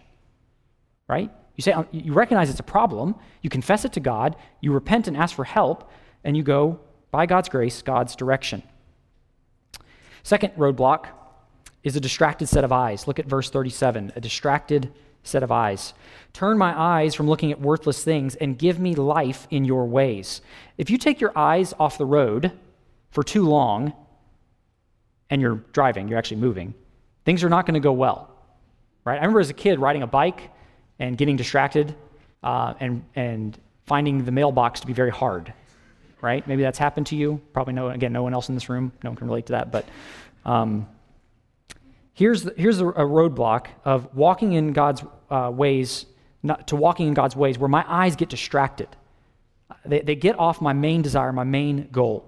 right? 1.09 1.31
You 1.57 1.63
say 1.63 1.73
um, 1.73 1.89
you 1.91 2.13
recognize 2.13 2.49
it's 2.49 2.61
a 2.61 2.65
problem, 2.65 3.17
you 3.43 3.51
confess 3.51 3.85
it 3.85 3.93
to 3.95 4.01
God, 4.01 4.37
you 4.61 4.73
repent 4.73 5.09
and 5.09 5.17
ask 5.17 5.35
for 5.35 5.45
help, 5.45 5.91
and 6.23 6.37
you 6.37 6.43
go 6.43 6.81
by 7.11 7.27
God's 7.27 7.49
grace, 7.49 7.83
God's 7.83 8.15
direction. 8.15 8.63
Second 10.23 10.55
roadblock 10.55 11.07
is 11.87 11.95
a 11.95 12.01
distracted 12.01 12.49
set 12.49 12.65
of 12.65 12.73
eyes. 12.73 13.07
Look 13.07 13.21
at 13.21 13.27
verse 13.27 13.49
37, 13.49 14.13
a 14.17 14.21
distracted 14.21 14.93
set 15.23 15.45
of 15.45 15.53
eyes. 15.53 15.95
Turn 16.33 16.59
my 16.59 16.77
eyes 16.77 17.15
from 17.15 17.29
looking 17.29 17.53
at 17.53 17.61
worthless 17.61 18.03
things 18.03 18.35
and 18.35 18.59
give 18.59 18.81
me 18.81 18.97
life 18.97 19.47
in 19.53 19.65
your 19.65 19.87
ways. 19.87 20.41
If 20.79 20.91
you 20.91 20.99
take 20.99 21.21
your 21.21 21.31
eyes 21.39 21.73
off 21.79 21.97
the 21.97 22.05
road 22.05 22.51
for 23.13 23.23
too 23.23 23.49
long 23.49 23.93
and 25.31 25.41
you're 25.41 25.63
driving, 25.73 26.09
you're 26.09 26.19
actually 26.19 26.39
moving, 26.39 26.75
things 27.25 27.45
are 27.45 27.49
not 27.49 27.67
going 27.67 27.75
to 27.75 27.81
go 27.81 27.93
well. 27.93 28.33
Right? 29.05 29.15
I 29.15 29.21
remember 29.21 29.39
as 29.39 29.51
a 29.51 29.55
kid 29.55 29.79
riding 29.79 30.03
a 30.03 30.09
bike 30.09 30.51
and 30.99 31.17
getting 31.17 31.37
distracted 31.37 31.95
uh, 32.43 32.75
and, 32.81 33.05
and 33.15 33.57
finding 33.85 34.25
the 34.25 34.33
mailbox 34.33 34.81
to 34.81 34.89
be 34.89 34.93
very 34.93 35.13
hard, 35.13 35.55
right? 36.21 36.45
Maybe 36.49 36.63
that's 36.63 36.79
happened 36.79 37.07
to 37.07 37.17
you. 37.17 37.41
Probably 37.53 37.75
no, 37.75 37.91
again, 37.91 38.13
no 38.13 38.25
one 38.25 38.35
else 38.35 38.49
in 38.49 38.57
this 38.57 38.69
room. 38.69 38.91
No 39.05 39.11
one 39.11 39.17
can 39.17 39.29
relate 39.29 39.47
to 39.47 39.53
that. 39.53 39.71
But 39.71 39.87
um, 40.45 40.89
here's, 42.17 42.45
the, 42.45 42.55
here's 42.57 42.81
a, 42.81 42.85
roadblock 42.85 43.67
of 43.85 44.13
walking 44.15 44.55
in 44.55 44.73
God's 44.73 45.05
uh, 45.31 45.51
ways, 45.55 46.07
not, 46.43 46.67
to 46.69 46.77
walking 46.77 47.07
in 47.09 47.15
God's 47.15 47.37
ways 47.37 47.59
where 47.59 47.69
my 47.69 47.85
eyes 47.87 48.17
get 48.17 48.31
distracted. 48.31 48.89
They, 49.85 50.01
they 50.01 50.15
get 50.17 50.39
off 50.39 50.61
my 50.61 50.73
main 50.73 51.03
desire, 51.03 51.33
my 51.33 51.45
main 51.45 51.89
goal. 51.93 52.27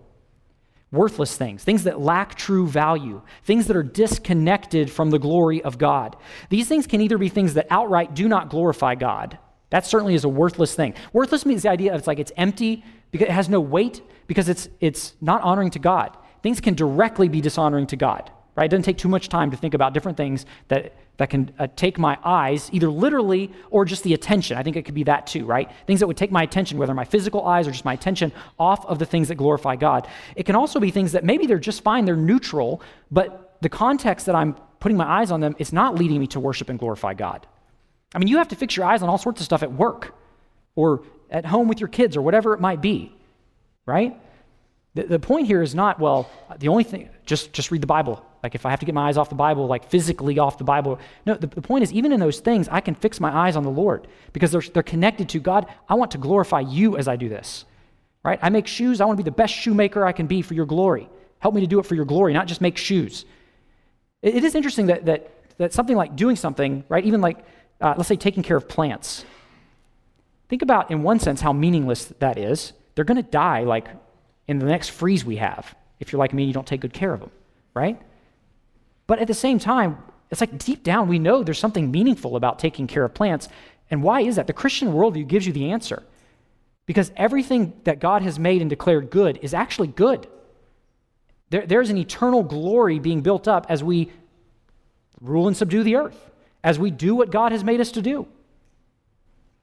worthless 0.93 1.37
things, 1.37 1.65
things 1.65 1.85
that 1.85 2.01
lack 2.01 2.35
true 2.35 2.67
value, 2.67 3.23
things 3.45 3.67
that 3.67 3.77
are 3.77 3.83
disconnected 3.83 4.91
from 4.91 5.11
the 5.11 5.19
glory 5.19 5.63
of 5.63 5.79
God. 5.79 6.17
These 6.51 6.69
things 6.69 6.87
can 6.87 7.01
either 7.01 7.19
be 7.19 7.31
things 7.31 7.55
that 7.55 7.67
outright 7.71 8.15
do 8.15 8.29
not 8.29 8.51
glorify 8.51 8.95
God. 8.95 9.39
That 9.71 9.87
certainly 9.87 10.15
is 10.15 10.25
a 10.25 10.29
worthless 10.29 10.75
thing. 10.75 10.95
Worthless 11.13 11.45
means 11.45 11.63
the 11.63 11.71
idea 11.71 11.93
of 11.93 11.99
it's 11.99 12.07
like 12.07 12.19
it's 12.19 12.33
empty 12.37 12.85
because 13.11 13.29
it 13.29 13.33
has 13.33 13.49
no 13.49 13.61
weight 13.61 14.03
because 14.27 14.49
it's 14.49 14.69
it's 14.81 15.15
not 15.21 15.43
honoring 15.43 15.71
to 15.71 15.79
God. 15.79 16.17
Things 16.43 16.61
can 16.61 16.75
directly 16.75 17.29
be 17.29 17.41
dishonoring 17.41 17.87
to 17.89 17.97
God. 17.97 18.31
Right? 18.59 18.65
It 18.65 18.71
doesn't 18.71 18.83
take 18.83 18.99
too 18.99 19.09
much 19.09 19.29
time 19.29 19.53
to 19.53 19.57
think 19.57 19.73
about 19.73 19.95
different 19.95 20.17
things 20.17 20.45
that 20.67 20.93
that 21.19 21.31
can 21.31 21.53
uh, 21.59 21.67
take 21.77 21.99
my 21.99 22.17
eyes, 22.25 22.71
either 22.73 22.89
literally 22.89 23.53
or 23.71 23.85
just 23.85 24.05
the 24.05 24.15
attention. 24.15 24.57
I 24.57 24.63
think 24.63 24.77
it 24.77 24.85
could 24.85 24.95
be 24.95 25.03
that 25.05 25.27
too, 25.27 25.45
right? 25.45 25.71
Things 25.87 26.01
that 26.01 26.07
would 26.07 26.17
take 26.17 26.31
my 26.31 26.43
attention, 26.45 26.79
whether 26.79 26.95
my 26.95 27.05
physical 27.05 27.47
eyes 27.47 27.67
or 27.69 27.73
just 27.73 27.85
my 27.85 27.93
attention, 27.93 28.33
off 28.59 28.87
of 28.87 28.99
the 28.99 29.05
things 29.05 29.29
that 29.29 29.35
glorify 29.35 29.77
God. 29.77 30.09
It 30.37 30.47
can 30.47 30.55
also 30.55 30.81
be 30.81 30.91
things 30.91 31.13
that 31.13 31.25
maybe 31.25 31.47
they're 31.47 31.59
just 31.59 31.83
fine, 31.83 32.05
they're 32.05 32.17
neutral, 32.17 32.81
but 33.11 33.57
the 33.61 33.69
context 33.69 34.27
that 34.27 34.37
I'm 34.37 34.55
putting 34.79 34.97
my 34.97 35.07
eyes 35.07 35.33
on 35.33 35.41
them 35.41 35.57
is 35.59 35.73
not 35.73 35.97
leading 35.97 36.21
me 36.21 36.29
to 36.29 36.41
worship 36.41 36.69
and 36.69 36.79
glorify 36.79 37.15
God. 37.15 37.47
I 38.15 38.19
mean, 38.19 38.29
you 38.29 38.39
have 38.39 38.49
to 38.49 38.57
fix 38.57 38.77
your 38.77 38.87
eyes 38.87 39.03
on 39.03 39.09
all 39.09 39.19
sorts 39.19 39.41
of 39.41 39.45
stuff 39.45 39.65
at 39.65 39.73
work 39.73 40.15
or 40.77 41.03
at 41.31 41.45
home 41.45 41.67
with 41.67 41.81
your 41.81 41.89
kids 41.89 42.17
or 42.17 42.23
whatever 42.23 42.55
it 42.55 42.61
might 42.61 42.81
be, 42.81 43.13
right? 43.87 44.17
The, 44.95 45.03
the 45.03 45.19
point 45.19 45.49
here 45.49 45.63
is 45.63 45.75
not, 45.75 45.99
well, 45.99 46.31
the 46.59 46.69
only 46.69 46.85
thing, 46.85 47.09
just, 47.27 47.53
just 47.53 47.73
read 47.73 47.83
the 47.83 47.89
Bible. 47.89 48.25
Like 48.43 48.55
if 48.55 48.65
I 48.65 48.71
have 48.71 48.81
to 48.81 48.87
get 48.87 48.95
my 48.95 49.09
eyes 49.09 49.17
off 49.17 49.29
the 49.29 49.35
Bible, 49.35 49.67
like 49.67 49.91
physically 49.91 50.39
off 50.39 50.59
the 50.59 50.65
Bible. 50.65 50.99
No, 51.27 51.35
the, 51.35 51.47
the 51.47 51.63
point 51.63 51.83
is, 51.83 51.93
even 51.93 52.13
in 52.13 52.21
those 52.21 52.41
things, 52.41 52.69
I 52.71 52.81
can 52.81 52.95
fix 52.95 53.21
my 53.21 53.35
eyes 53.35 53.57
on 53.57 53.65
the 53.65 53.71
Lord 53.71 54.07
because 54.33 54.53
they're, 54.53 54.63
they're 54.73 54.83
connected 54.83 55.29
to 55.31 55.41
God. 55.41 55.67
I 55.89 55.95
want 55.95 56.13
to 56.13 56.19
glorify 56.19 56.61
you 56.61 56.97
as 56.97 57.09
I 57.09 57.17
do 57.17 57.29
this, 57.29 57.65
right? 58.25 58.39
I 58.41 58.49
make 58.51 58.67
shoes. 58.67 59.01
I 59.01 59.05
want 59.07 59.19
to 59.19 59.25
be 59.25 59.29
the 59.29 59.35
best 59.35 59.55
shoemaker 59.55 60.07
I 60.07 60.13
can 60.13 60.27
be 60.27 60.43
for 60.43 60.55
your 60.55 60.67
glory. 60.67 61.09
Help 61.41 61.55
me 61.55 61.61
to 61.61 61.67
do 61.67 61.79
it 61.79 61.87
for 61.87 61.95
your 61.95 62.05
glory, 62.05 62.33
not 62.33 62.47
just 62.47 62.61
make 62.61 62.77
shoes. 62.77 63.25
it, 64.23 64.37
it 64.37 64.45
is 64.45 64.55
interesting 64.55 64.87
that, 64.87 65.07
that, 65.07 65.31
that 65.59 65.73
something 65.73 65.97
like 65.97 66.17
doing 66.17 66.37
something, 66.37 66.85
right? 66.89 67.05
Even 67.05 67.21
like, 67.21 67.39
uh, 67.81 67.95
let's 67.97 68.09
say, 68.09 68.17
taking 68.17 68.43
care 68.43 68.57
of 68.57 68.69
plants. 68.69 69.25
Think 70.49 70.63
about, 70.63 70.91
in 70.91 71.03
one 71.03 71.21
sense, 71.21 71.41
how 71.41 71.53
meaningless 71.53 72.07
that 72.21 72.39
is. 72.39 72.73
They're 72.95 73.05
going 73.05 73.23
to 73.23 73.31
die 73.31 73.65
like 73.65 73.89
in 74.47 74.59
the 74.59 74.67
next 74.67 74.89
freeze 74.89 75.25
we 75.25 75.37
have 75.37 75.75
if 76.01 76.13
you're 76.13 76.19
like 76.19 76.33
me 76.33 76.45
you 76.45 76.53
don't 76.53 76.67
take 76.67 76.81
good 76.81 76.93
care 76.93 77.13
of 77.13 77.21
them, 77.21 77.31
right? 77.75 78.01
But 79.09 79.19
at 79.19 79.27
the 79.27 79.35
same 79.35 79.59
time, 79.59 79.99
it's 80.31 80.41
like 80.41 80.57
deep 80.59 80.85
down, 80.85 81.09
we 81.09 81.19
know 81.19 81.43
there's 81.43 81.59
something 81.59 81.91
meaningful 81.91 82.37
about 82.37 82.61
taking 82.61 82.87
care 82.87 83.05
of 83.05 83.15
plants. 83.15 83.49
And 83.91 84.03
why 84.03 84.21
is 84.21 84.37
that? 84.37 84.47
The 84.47 84.53
Christian 84.53 84.93
worldview 84.93 85.27
gives 85.27 85.47
you 85.47 85.53
the 85.53 85.73
answer. 85.73 86.05
Because 86.87 87.11
everything 87.17 87.73
that 87.85 87.99
God 87.99 88.23
has 88.23 88.39
made 88.39 88.61
and 88.61 88.71
declared 88.71 89.11
good 89.11 89.39
is 89.43 89.53
actually 89.53 89.89
good. 89.89 90.29
There, 91.51 91.67
there's 91.67 91.91
an 91.91 91.97
eternal 91.97 92.43
glory 92.43 92.99
being 92.99 93.23
built 93.23 93.49
up 93.49 93.67
as 93.69 93.83
we 93.83 94.13
rule 95.21 95.49
and 95.49 95.57
subdue 95.57 95.83
the 95.83 95.97
earth, 95.97 96.31
as 96.63 96.79
we 96.79 96.91
do 96.91 97.15
what 97.15 97.31
God 97.31 97.53
has 97.53 97.65
made 97.65 97.81
us 97.81 97.91
to 97.93 98.03
do. 98.03 98.29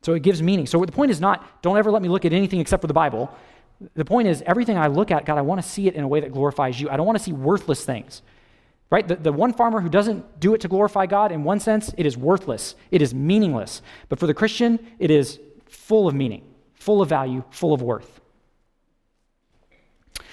So 0.01 0.13
it 0.13 0.23
gives 0.23 0.41
meaning. 0.41 0.65
So 0.65 0.83
the 0.83 0.91
point 0.91 1.11
is 1.11 1.21
not, 1.21 1.61
don't 1.61 1.77
ever 1.77 1.91
let 1.91 2.01
me 2.01 2.09
look 2.09 2.25
at 2.25 2.33
anything 2.33 2.59
except 2.59 2.81
for 2.81 2.87
the 2.87 2.93
Bible. 2.93 3.35
The 3.93 4.05
point 4.05 4.27
is, 4.27 4.43
everything 4.45 4.77
I 4.77 4.87
look 4.87 5.11
at, 5.11 5.25
God, 5.25 5.37
I 5.37 5.41
want 5.41 5.61
to 5.61 5.67
see 5.67 5.87
it 5.87 5.95
in 5.95 6.03
a 6.03 6.07
way 6.07 6.21
that 6.21 6.31
glorifies 6.31 6.79
you. 6.79 6.89
I 6.89 6.97
don't 6.97 7.05
want 7.05 7.17
to 7.17 7.23
see 7.23 7.33
worthless 7.33 7.85
things. 7.85 8.21
Right? 8.91 9.07
The, 9.07 9.15
the 9.15 9.31
one 9.33 9.51
farmer 9.51 9.81
who 9.81 9.89
doesn't 9.89 10.39
do 10.39 10.53
it 10.53 10.61
to 10.61 10.67
glorify 10.67 11.07
God, 11.07 11.31
in 11.31 11.43
one 11.43 11.59
sense, 11.59 11.93
it 11.97 12.05
is 12.05 12.15
worthless. 12.17 12.75
It 12.91 13.01
is 13.01 13.13
meaningless. 13.13 13.81
But 14.09 14.19
for 14.19 14.27
the 14.27 14.33
Christian, 14.33 14.79
it 14.99 15.09
is 15.09 15.39
full 15.65 16.07
of 16.07 16.13
meaning, 16.13 16.43
full 16.73 17.01
of 17.01 17.09
value, 17.09 17.43
full 17.49 17.73
of 17.73 17.81
worth. 17.81 18.21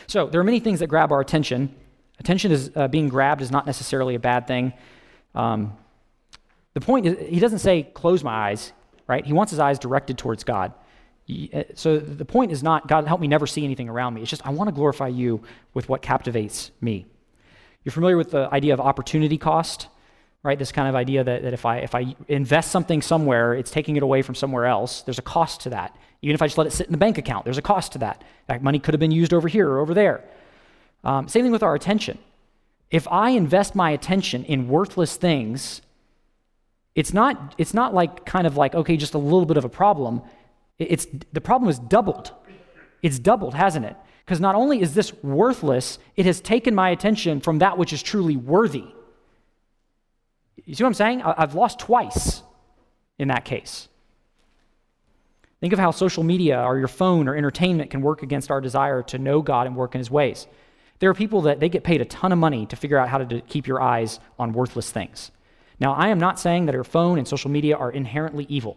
So 0.06 0.26
there 0.26 0.40
are 0.40 0.44
many 0.44 0.60
things 0.60 0.80
that 0.80 0.88
grab 0.88 1.12
our 1.12 1.20
attention. 1.20 1.74
Attention 2.20 2.52
is 2.52 2.70
uh, 2.76 2.88
being 2.88 3.08
grabbed 3.08 3.40
is 3.40 3.50
not 3.50 3.66
necessarily 3.66 4.14
a 4.14 4.18
bad 4.20 4.46
thing. 4.46 4.74
Um, 5.34 5.76
the 6.74 6.80
point 6.80 7.06
is, 7.06 7.28
he 7.28 7.40
doesn't 7.40 7.60
say, 7.60 7.82
close 7.82 8.22
my 8.22 8.50
eyes, 8.50 8.72
right? 9.06 9.24
He 9.24 9.32
wants 9.32 9.50
his 9.50 9.60
eyes 9.60 9.78
directed 9.78 10.18
towards 10.18 10.44
God. 10.44 10.72
Uh, 11.52 11.62
so 11.74 11.98
the 11.98 12.24
point 12.24 12.52
is 12.52 12.62
not, 12.62 12.88
God, 12.88 13.06
help 13.06 13.20
me 13.20 13.28
never 13.28 13.46
see 13.46 13.64
anything 13.64 13.88
around 13.88 14.14
me. 14.14 14.20
It's 14.20 14.30
just, 14.30 14.46
I 14.46 14.50
want 14.50 14.68
to 14.68 14.72
glorify 14.72 15.08
you 15.08 15.42
with 15.72 15.88
what 15.88 16.02
captivates 16.02 16.70
me. 16.80 17.06
You're 17.84 17.92
familiar 17.92 18.16
with 18.16 18.30
the 18.30 18.48
idea 18.52 18.74
of 18.74 18.80
opportunity 18.80 19.38
cost, 19.38 19.88
right? 20.42 20.58
This 20.58 20.72
kind 20.72 20.88
of 20.88 20.94
idea 20.94 21.24
that, 21.24 21.42
that 21.42 21.52
if, 21.52 21.64
I, 21.64 21.78
if 21.78 21.94
I 21.94 22.16
invest 22.28 22.70
something 22.70 23.02
somewhere, 23.02 23.54
it's 23.54 23.70
taking 23.70 23.96
it 23.96 24.02
away 24.02 24.22
from 24.22 24.34
somewhere 24.34 24.66
else. 24.66 25.02
There's 25.02 25.18
a 25.18 25.22
cost 25.22 25.62
to 25.62 25.70
that. 25.70 25.96
Even 26.22 26.34
if 26.34 26.42
I 26.42 26.46
just 26.46 26.58
let 26.58 26.66
it 26.66 26.72
sit 26.72 26.86
in 26.86 26.92
the 26.92 26.98
bank 26.98 27.18
account, 27.18 27.44
there's 27.44 27.58
a 27.58 27.62
cost 27.62 27.92
to 27.92 27.98
that. 27.98 28.22
That 28.46 28.62
money 28.62 28.78
could 28.78 28.94
have 28.94 29.00
been 29.00 29.10
used 29.10 29.32
over 29.32 29.48
here 29.48 29.68
or 29.68 29.80
over 29.80 29.94
there. 29.94 30.24
Um, 31.04 31.28
same 31.28 31.42
thing 31.44 31.52
with 31.52 31.62
our 31.62 31.74
attention. 31.74 32.18
If 32.90 33.08
I 33.08 33.30
invest 33.30 33.74
my 33.74 33.90
attention 33.90 34.44
in 34.44 34.68
worthless 34.68 35.16
things, 35.16 35.82
it's 36.94 37.12
not, 37.12 37.54
it's 37.58 37.74
not 37.74 37.94
like 37.94 38.24
kind 38.26 38.46
of 38.46 38.56
like, 38.56 38.74
okay, 38.74 38.96
just 38.96 39.14
a 39.14 39.18
little 39.18 39.46
bit 39.46 39.56
of 39.56 39.64
a 39.64 39.68
problem. 39.68 40.22
It's, 40.78 41.06
the 41.32 41.40
problem 41.40 41.70
is 41.70 41.78
doubled. 41.78 42.32
It's 43.02 43.18
doubled, 43.18 43.54
hasn't 43.54 43.86
it? 43.86 43.96
Because 44.24 44.40
not 44.40 44.54
only 44.54 44.80
is 44.80 44.94
this 44.94 45.12
worthless, 45.22 45.98
it 46.16 46.26
has 46.26 46.40
taken 46.40 46.74
my 46.74 46.90
attention 46.90 47.40
from 47.40 47.58
that 47.58 47.76
which 47.76 47.92
is 47.92 48.02
truly 48.02 48.36
worthy. 48.36 48.84
You 50.64 50.74
see 50.74 50.84
what 50.84 50.88
I'm 50.88 50.94
saying? 50.94 51.22
I've 51.22 51.54
lost 51.54 51.78
twice 51.78 52.42
in 53.18 53.28
that 53.28 53.44
case. 53.44 53.88
Think 55.60 55.72
of 55.72 55.78
how 55.78 55.90
social 55.92 56.24
media 56.24 56.60
or 56.60 56.78
your 56.78 56.88
phone 56.88 57.28
or 57.28 57.36
entertainment 57.36 57.90
can 57.90 58.02
work 58.02 58.22
against 58.22 58.50
our 58.50 58.60
desire 58.60 59.02
to 59.04 59.18
know 59.18 59.42
God 59.42 59.66
and 59.66 59.76
work 59.76 59.94
in 59.94 60.00
his 60.00 60.10
ways. 60.10 60.46
There 60.98 61.10
are 61.10 61.14
people 61.14 61.42
that 61.42 61.60
they 61.60 61.68
get 61.68 61.84
paid 61.84 62.00
a 62.00 62.04
ton 62.04 62.32
of 62.32 62.38
money 62.38 62.66
to 62.66 62.76
figure 62.76 62.98
out 62.98 63.08
how 63.08 63.18
to 63.18 63.40
keep 63.42 63.66
your 63.66 63.80
eyes 63.80 64.20
on 64.38 64.52
worthless 64.52 64.90
things. 64.90 65.30
Now, 65.80 65.94
I 65.94 66.08
am 66.08 66.18
not 66.18 66.38
saying 66.38 66.66
that 66.66 66.74
your 66.74 66.84
phone 66.84 67.18
and 67.18 67.26
social 67.26 67.50
media 67.50 67.76
are 67.76 67.90
inherently 67.90 68.46
evil. 68.48 68.76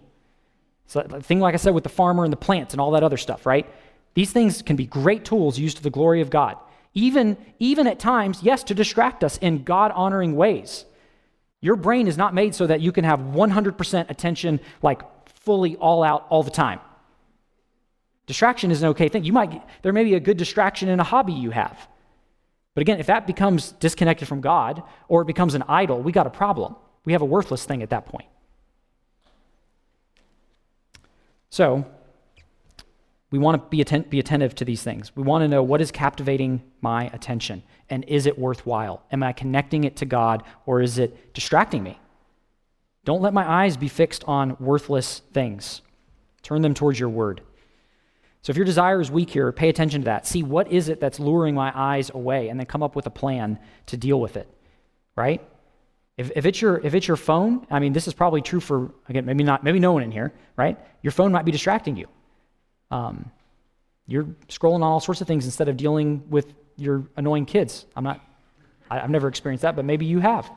So, 0.88 1.02
the 1.02 1.22
thing 1.22 1.40
like 1.40 1.54
I 1.54 1.58
said 1.58 1.74
with 1.74 1.84
the 1.84 1.90
farmer 1.90 2.24
and 2.24 2.34
the 2.34 2.38
plants 2.38 2.74
and 2.74 2.82
all 2.82 2.92
that 2.92 3.04
other 3.04 3.18
stuff, 3.18 3.46
right? 3.46 3.68
These 4.16 4.32
things 4.32 4.62
can 4.62 4.76
be 4.76 4.86
great 4.86 5.24
tools 5.24 5.60
used 5.60 5.78
to 5.78 5.84
the 5.84 5.90
glory 5.90 6.22
of 6.22 6.30
God. 6.30 6.58
Even, 6.94 7.38
even 7.60 7.86
at 7.86 8.00
times, 8.00 8.42
yes, 8.42 8.64
to 8.64 8.74
distract 8.74 9.24
us 9.24 9.38
in 9.38 9.64
God 9.64 9.92
honoring 9.92 10.36
ways. 10.36 10.86
Your 11.62 11.76
brain 11.76 12.08
is 12.08 12.18
not 12.18 12.34
made 12.34 12.56
so 12.56 12.66
that 12.66 12.80
you 12.82 12.92
can 12.92 13.04
have 13.04 13.20
100% 13.20 14.10
attention, 14.10 14.60
like 14.82 15.02
fully 15.42 15.76
all 15.76 16.04
out 16.04 16.26
all 16.30 16.44
the 16.44 16.52
time. 16.52 16.80
Distraction 18.26 18.72
is 18.72 18.82
an 18.82 18.90
okay 18.90 19.10
thing. 19.10 19.24
You 19.24 19.34
might, 19.34 19.62
there 19.82 19.94
may 19.94 20.04
be 20.04 20.16
a 20.16 20.20
good 20.20 20.38
distraction 20.38 20.90
in 20.90 21.00
a 21.00 21.04
hobby 21.04 21.34
you 21.34 21.52
have. 21.52 21.88
But 22.74 22.82
again, 22.82 23.00
if 23.00 23.08
that 23.08 23.28
becomes 23.28 23.74
disconnected 23.74 24.28
from 24.28 24.42
God 24.42 24.84
or 25.08 25.22
it 25.22 25.26
becomes 25.26 25.56
an 25.56 25.64
idol, 25.68 26.02
we 26.02 26.12
got 26.12 26.28
a 26.28 26.32
problem. 26.32 26.76
We 27.04 27.14
have 27.14 27.22
a 27.22 27.26
worthless 27.26 27.66
thing 27.66 27.84
at 27.84 27.90
that 27.90 28.06
point. 28.06 28.28
So, 31.50 31.86
we 33.32 33.40
want 33.40 33.62
to 33.62 33.70
be, 33.70 33.82
atten- 33.82 34.04
be 34.10 34.20
attentive 34.20 34.56
to 34.56 34.66
these 34.66 34.84
things. 34.84 35.16
We 35.16 35.24
want 35.24 35.44
to 35.44 35.48
know 35.48 35.64
what 35.64 35.82
is 35.82 35.92
captivating 35.92 36.62
my 36.82 37.06
attention 37.08 37.64
and 37.90 38.04
is 38.06 38.26
it 38.26 38.38
worthwhile? 38.38 39.04
Am 39.12 39.24
I 39.24 39.34
connecting 39.34 39.84
it 39.84 39.96
to 39.98 40.06
God 40.06 40.44
or 40.66 40.82
is 40.82 40.98
it 40.98 41.34
distracting 41.34 41.84
me? 41.84 42.00
Don't 43.04 43.22
let 43.22 43.34
my 43.34 43.50
eyes 43.50 43.78
be 43.78 43.88
fixed 43.88 44.24
on 44.26 44.58
worthless 44.60 45.22
things. 45.34 45.82
Turn 46.42 46.62
them 46.62 46.74
towards 46.74 47.00
your 47.00 47.10
word. 47.10 47.42
So 48.42 48.52
if 48.52 48.58
your 48.58 48.66
desire 48.66 49.02
is 49.02 49.10
weak 49.10 49.32
here, 49.32 49.52
pay 49.52 49.70
attention 49.70 50.02
to 50.02 50.06
that. 50.06 50.28
See 50.28 50.44
what 50.44 50.72
is 50.72 50.90
it 50.90 51.00
that's 51.00 51.20
luring 51.20 51.56
my 51.56 51.72
eyes 51.74 52.12
away 52.14 52.50
and 52.50 52.60
then 52.60 52.68
come 52.68 52.84
up 52.84 52.96
with 52.96 53.08
a 53.08 53.12
plan 53.12 53.60
to 53.88 53.98
deal 53.98 54.20
with 54.20 54.38
it. 54.38 54.48
Right? 55.16 55.42
If, 56.18 56.32
if, 56.36 56.46
it's 56.46 56.62
your, 56.62 56.78
if 56.84 56.94
it's 56.94 57.08
your 57.08 57.18
phone, 57.18 57.66
I 57.70 57.80
mean, 57.80 57.94
this 57.94 58.08
is 58.08 58.14
probably 58.14 58.42
true 58.42 58.60
for, 58.60 58.92
again, 59.10 59.26
maybe 59.26 59.44
not, 59.44 59.64
maybe 59.64 59.80
no 59.80 59.94
one 59.94 60.04
in 60.04 60.12
here, 60.12 60.34
right? 60.56 60.78
Your 61.02 61.12
phone 61.12 61.32
might 61.32 61.46
be 61.46 61.52
distracting 61.52 61.98
you. 61.98 62.08
Um, 62.92 63.32
you're 64.08 64.26
scrolling 64.50 64.76
on 64.76 64.84
all 64.84 65.00
sorts 65.00 65.22
of 65.22 65.28
things 65.28 65.46
instead 65.46 65.68
of 65.68 65.78
dealing 65.78 66.24
with 66.30 66.54
your 66.78 67.06
annoying 67.18 67.46
kids. 67.46 67.86
I'm 67.96 68.04
not, 68.04 68.22
I, 68.90 69.00
have 69.00 69.10
never 69.10 69.28
experienced 69.28 69.64
that, 69.64 69.76
but 69.76 69.86
maybe 69.86 70.06
you 70.06 70.20
have. 70.20 70.50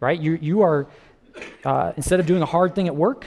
Right? 0.00 0.20
You, 0.20 0.38
you 0.40 0.62
are, 0.62 0.86
uh, 1.64 1.92
instead 1.96 2.20
of 2.20 2.26
doing 2.26 2.42
a 2.42 2.46
hard 2.46 2.74
thing 2.74 2.86
at 2.86 2.94
work, 2.94 3.26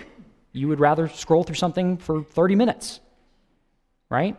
you 0.52 0.68
would 0.68 0.80
rather 0.80 1.08
scroll 1.08 1.44
through 1.44 1.56
something 1.56 1.98
for 1.98 2.24
30 2.24 2.56
minutes. 2.56 3.00
Right? 4.10 4.36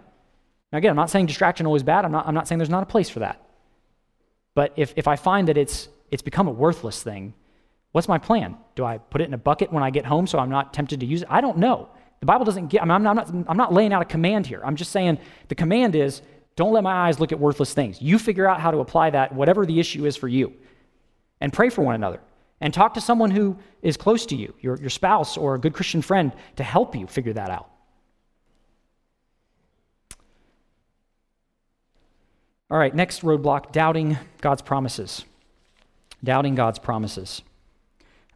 Now, 0.72 0.78
again, 0.78 0.90
I'm 0.90 0.96
not 0.96 1.10
saying 1.10 1.26
distraction 1.26 1.66
always 1.66 1.82
bad. 1.82 2.04
I'm 2.04 2.12
not, 2.12 2.26
I'm 2.26 2.34
not 2.34 2.46
saying 2.46 2.58
there's 2.58 2.70
not 2.70 2.82
a 2.82 2.86
place 2.86 3.08
for 3.08 3.20
that. 3.20 3.44
But 4.54 4.72
if, 4.76 4.92
if 4.96 5.08
I 5.08 5.16
find 5.16 5.48
that 5.48 5.56
it's, 5.56 5.88
it's 6.10 6.22
become 6.22 6.46
a 6.46 6.52
worthless 6.52 7.02
thing, 7.02 7.34
what's 7.92 8.08
my 8.08 8.18
plan? 8.18 8.56
Do 8.74 8.84
I 8.84 8.98
put 8.98 9.20
it 9.20 9.24
in 9.24 9.34
a 9.34 9.38
bucket 9.38 9.72
when 9.72 9.82
I 9.82 9.90
get 9.90 10.04
home 10.04 10.26
so 10.26 10.38
I'm 10.38 10.50
not 10.50 10.72
tempted 10.72 11.00
to 11.00 11.06
use 11.06 11.22
it? 11.22 11.28
I 11.30 11.40
don't 11.40 11.58
know. 11.58 11.88
The 12.20 12.26
Bible 12.26 12.44
doesn't 12.44 12.68
get, 12.68 12.82
I 12.82 12.84
mean, 12.84 12.92
I'm, 12.92 13.02
not, 13.02 13.28
I'm, 13.28 13.38
not, 13.38 13.50
I'm 13.50 13.56
not 13.56 13.72
laying 13.72 13.92
out 13.92 14.02
a 14.02 14.06
command 14.06 14.46
here. 14.46 14.60
I'm 14.62 14.76
just 14.76 14.92
saying 14.92 15.18
the 15.48 15.54
command 15.54 15.96
is 15.96 16.20
don't 16.54 16.72
let 16.72 16.84
my 16.84 17.08
eyes 17.08 17.18
look 17.18 17.32
at 17.32 17.40
worthless 17.40 17.72
things. 17.72 18.02
You 18.02 18.18
figure 18.18 18.46
out 18.46 18.60
how 18.60 18.70
to 18.70 18.78
apply 18.78 19.10
that, 19.10 19.32
whatever 19.32 19.64
the 19.64 19.80
issue 19.80 20.04
is 20.04 20.16
for 20.16 20.28
you. 20.28 20.52
And 21.40 21.52
pray 21.52 21.70
for 21.70 21.82
one 21.82 21.94
another. 21.94 22.20
And 22.60 22.74
talk 22.74 22.94
to 22.94 23.00
someone 23.00 23.30
who 23.30 23.56
is 23.80 23.96
close 23.96 24.26
to 24.26 24.36
you, 24.36 24.52
your, 24.60 24.76
your 24.76 24.90
spouse 24.90 25.38
or 25.38 25.54
a 25.54 25.58
good 25.58 25.72
Christian 25.72 26.02
friend, 26.02 26.32
to 26.56 26.62
help 26.62 26.94
you 26.94 27.06
figure 27.06 27.32
that 27.32 27.48
out. 27.48 27.70
All 32.70 32.78
right, 32.78 32.94
next 32.94 33.22
roadblock 33.22 33.72
doubting 33.72 34.18
God's 34.42 34.60
promises. 34.60 35.24
Doubting 36.22 36.54
God's 36.54 36.78
promises. 36.78 37.40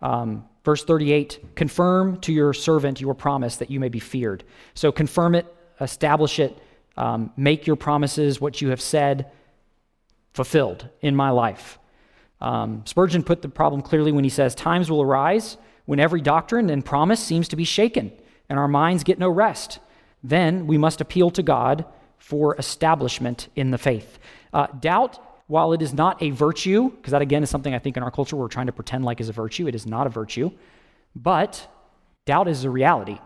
Um, 0.00 0.48
verse 0.64 0.82
38 0.82 1.54
confirm 1.54 2.18
to 2.20 2.32
your 2.32 2.52
servant 2.52 3.00
your 3.00 3.14
promise 3.14 3.56
that 3.56 3.70
you 3.70 3.78
may 3.78 3.88
be 3.88 4.00
feared. 4.00 4.42
So 4.74 4.90
confirm 4.90 5.34
it, 5.34 5.46
establish 5.80 6.38
it, 6.38 6.58
um, 6.96 7.32
make 7.36 7.66
your 7.66 7.76
promises, 7.76 8.40
what 8.40 8.60
you 8.60 8.70
have 8.70 8.80
said, 8.80 9.30
fulfilled 10.32 10.88
in 11.00 11.14
my 11.14 11.30
life. 11.30 11.78
Um, 12.40 12.82
Spurgeon 12.86 13.22
put 13.22 13.42
the 13.42 13.48
problem 13.48 13.82
clearly 13.82 14.12
when 14.12 14.24
he 14.24 14.30
says, 14.30 14.54
Times 14.54 14.90
will 14.90 15.02
arise 15.02 15.56
when 15.86 16.00
every 16.00 16.20
doctrine 16.20 16.70
and 16.70 16.84
promise 16.84 17.22
seems 17.22 17.48
to 17.48 17.56
be 17.56 17.64
shaken 17.64 18.12
and 18.48 18.58
our 18.58 18.68
minds 18.68 19.04
get 19.04 19.18
no 19.18 19.28
rest. 19.28 19.78
Then 20.22 20.66
we 20.66 20.78
must 20.78 21.00
appeal 21.00 21.30
to 21.32 21.42
God 21.42 21.84
for 22.18 22.56
establishment 22.56 23.48
in 23.54 23.70
the 23.70 23.78
faith. 23.78 24.18
Uh, 24.52 24.66
doubt, 24.80 25.18
while 25.46 25.72
it 25.72 25.82
is 25.82 25.92
not 25.92 26.22
a 26.22 26.30
virtue, 26.30 26.90
because 26.90 27.10
that 27.10 27.22
again 27.22 27.42
is 27.42 27.50
something 27.50 27.74
I 27.74 27.78
think 27.78 27.96
in 27.96 28.02
our 28.02 28.10
culture 28.10 28.36
we're 28.36 28.48
trying 28.48 28.66
to 28.66 28.72
pretend 28.72 29.04
like 29.04 29.20
is 29.20 29.28
a 29.28 29.32
virtue, 29.32 29.66
it 29.66 29.74
is 29.74 29.86
not 29.86 30.06
a 30.06 30.10
virtue, 30.10 30.50
but 31.14 31.66
doubt 32.24 32.48
is 32.48 32.64
a 32.64 32.70
reality. 32.70 33.18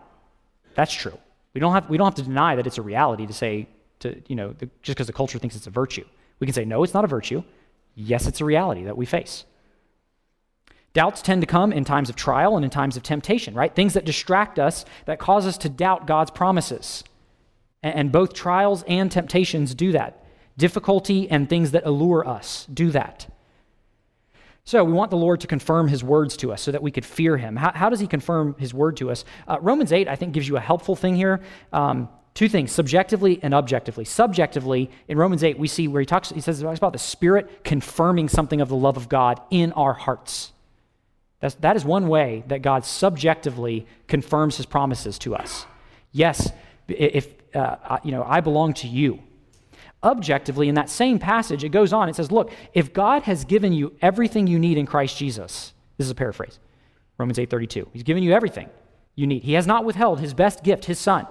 That's 0.75 0.93
true. 0.93 1.17
We 1.53 1.61
don't 1.61 1.73
have, 1.73 1.89
we 1.89 1.97
don't 1.97 2.05
have 2.05 2.15
to 2.15 2.23
deny 2.23 2.55
that 2.55 2.67
it's 2.67 2.77
a 2.77 2.81
reality 2.81 3.25
to 3.25 3.33
say, 3.33 3.67
to, 3.99 4.21
you 4.27 4.35
know, 4.35 4.53
the, 4.53 4.69
just 4.81 4.95
because 4.95 5.07
the 5.07 5.13
culture 5.13 5.39
thinks 5.39 5.55
it's 5.55 5.67
a 5.67 5.71
virtue. 5.71 6.05
We 6.39 6.47
can 6.47 6.53
say, 6.53 6.65
no, 6.65 6.83
it's 6.83 6.93
not 6.93 7.03
a 7.03 7.07
virtue. 7.07 7.43
Yes, 7.95 8.27
it's 8.27 8.41
a 8.41 8.45
reality 8.45 8.83
that 8.85 8.97
we 8.97 9.05
face. 9.05 9.45
Doubts 10.93 11.21
tend 11.21 11.41
to 11.41 11.47
come 11.47 11.71
in 11.71 11.85
times 11.85 12.09
of 12.09 12.15
trial 12.15 12.55
and 12.55 12.65
in 12.65 12.71
times 12.71 12.97
of 12.97 13.03
temptation, 13.03 13.53
right? 13.53 13.73
Things 13.75 13.93
that 13.93 14.05
distract 14.05 14.57
us, 14.57 14.85
that 15.05 15.19
cause 15.19 15.45
us 15.45 15.57
to 15.59 15.69
doubt 15.69 16.07
God's 16.07 16.31
promises. 16.31 17.03
And 17.83 18.11
both 18.11 18.33
trials 18.33 18.83
and 18.87 19.11
temptations 19.11 19.75
do 19.75 19.91
that. 19.91 20.23
Difficulty 20.59 21.29
and 21.29 21.47
things 21.47 21.71
that 21.71 21.85
allure 21.85 22.27
us 22.27 22.67
do 22.71 22.91
that. 22.91 23.27
So 24.65 24.83
we 24.83 24.91
want 24.91 25.09
the 25.09 25.17
Lord 25.17 25.39
to 25.39 25.47
confirm 25.47 25.87
his 25.87 26.03
words 26.03 26.35
to 26.37 26.51
us 26.51 26.61
so 26.61 26.71
that 26.71 26.83
we 26.83 26.91
could 26.91 27.05
fear 27.05 27.37
him. 27.37 27.55
How, 27.55 27.71
how 27.73 27.89
does 27.89 28.01
he 28.01 28.07
confirm 28.07 28.55
his 28.59 28.73
word 28.73 28.97
to 28.97 29.09
us? 29.09 29.23
Uh, 29.47 29.57
Romans 29.61 29.93
8, 29.93 30.09
I 30.09 30.15
think, 30.15 30.33
gives 30.33 30.47
you 30.47 30.57
a 30.57 30.59
helpful 30.59 30.97
thing 30.97 31.15
here. 31.15 31.39
Um, 31.71 32.09
two 32.33 32.49
things, 32.49 32.71
subjectively 32.71 33.39
and 33.41 33.53
objectively. 33.53 34.03
Subjectively, 34.03 34.91
in 35.07 35.17
Romans 35.17 35.43
8, 35.43 35.57
we 35.57 35.67
see 35.67 35.87
where 35.87 36.01
he 36.01 36.05
talks, 36.05 36.29
he 36.29 36.41
says 36.41 36.61
about 36.61 36.93
the 36.93 36.99
Spirit 36.99 37.63
confirming 37.63 38.27
something 38.27 38.59
of 38.59 38.67
the 38.67 38.75
love 38.75 38.97
of 38.97 39.07
God 39.07 39.41
in 39.49 39.71
our 39.71 39.93
hearts. 39.93 40.51
That's, 41.39 41.55
that 41.55 41.75
is 41.77 41.85
one 41.85 42.09
way 42.09 42.43
that 42.47 42.61
God 42.61 42.83
subjectively 42.83 43.87
confirms 44.07 44.57
his 44.57 44.65
promises 44.65 45.17
to 45.19 45.35
us. 45.35 45.65
Yes, 46.11 46.51
if, 46.89 47.27
uh, 47.55 47.97
you 48.03 48.11
know, 48.11 48.23
I 48.23 48.41
belong 48.41 48.73
to 48.73 48.87
you. 48.87 49.23
Objectively, 50.03 50.69
in 50.69 50.75
that 50.75 50.89
same 50.89 51.19
passage, 51.19 51.63
it 51.63 51.69
goes 51.69 51.91
on. 51.91 52.07
It 52.07 52.15
says, 52.15 52.31
Look, 52.31 52.51
if 52.73 52.93
God 52.93 53.23
has 53.23 53.43
given 53.43 53.73
you 53.73 53.95
everything 54.01 54.47
you 54.47 54.57
need 54.57 54.77
in 54.77 54.85
Christ 54.85 55.17
Jesus, 55.17 55.73
this 55.97 56.05
is 56.05 56.11
a 56.11 56.15
paraphrase, 56.15 56.59
Romans 57.17 57.37
8 57.37 57.49
32. 57.49 57.89
He's 57.91 58.03
given 58.03 58.23
you 58.23 58.31
everything 58.31 58.69
you 59.15 59.27
need. 59.27 59.43
He 59.43 59.53
has 59.53 59.67
not 59.67 59.83
withheld 59.83 60.19
his 60.19 60.33
best 60.33 60.63
gift, 60.63 60.85
his 60.85 60.99
son. 60.99 61.27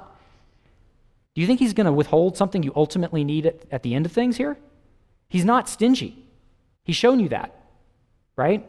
Do 1.35 1.41
you 1.41 1.47
think 1.47 1.61
he's 1.61 1.73
going 1.73 1.87
to 1.87 1.93
withhold 1.93 2.37
something 2.37 2.63
you 2.63 2.73
ultimately 2.75 3.25
need 3.25 3.47
at, 3.47 3.65
at 3.71 3.83
the 3.83 3.95
end 3.95 4.05
of 4.05 4.13
things 4.13 4.37
here? 4.37 4.59
He's 5.29 5.45
not 5.45 5.69
stingy. 5.69 6.27
He's 6.85 6.97
shown 6.97 7.21
you 7.21 7.29
that, 7.29 7.55
right? 8.37 8.67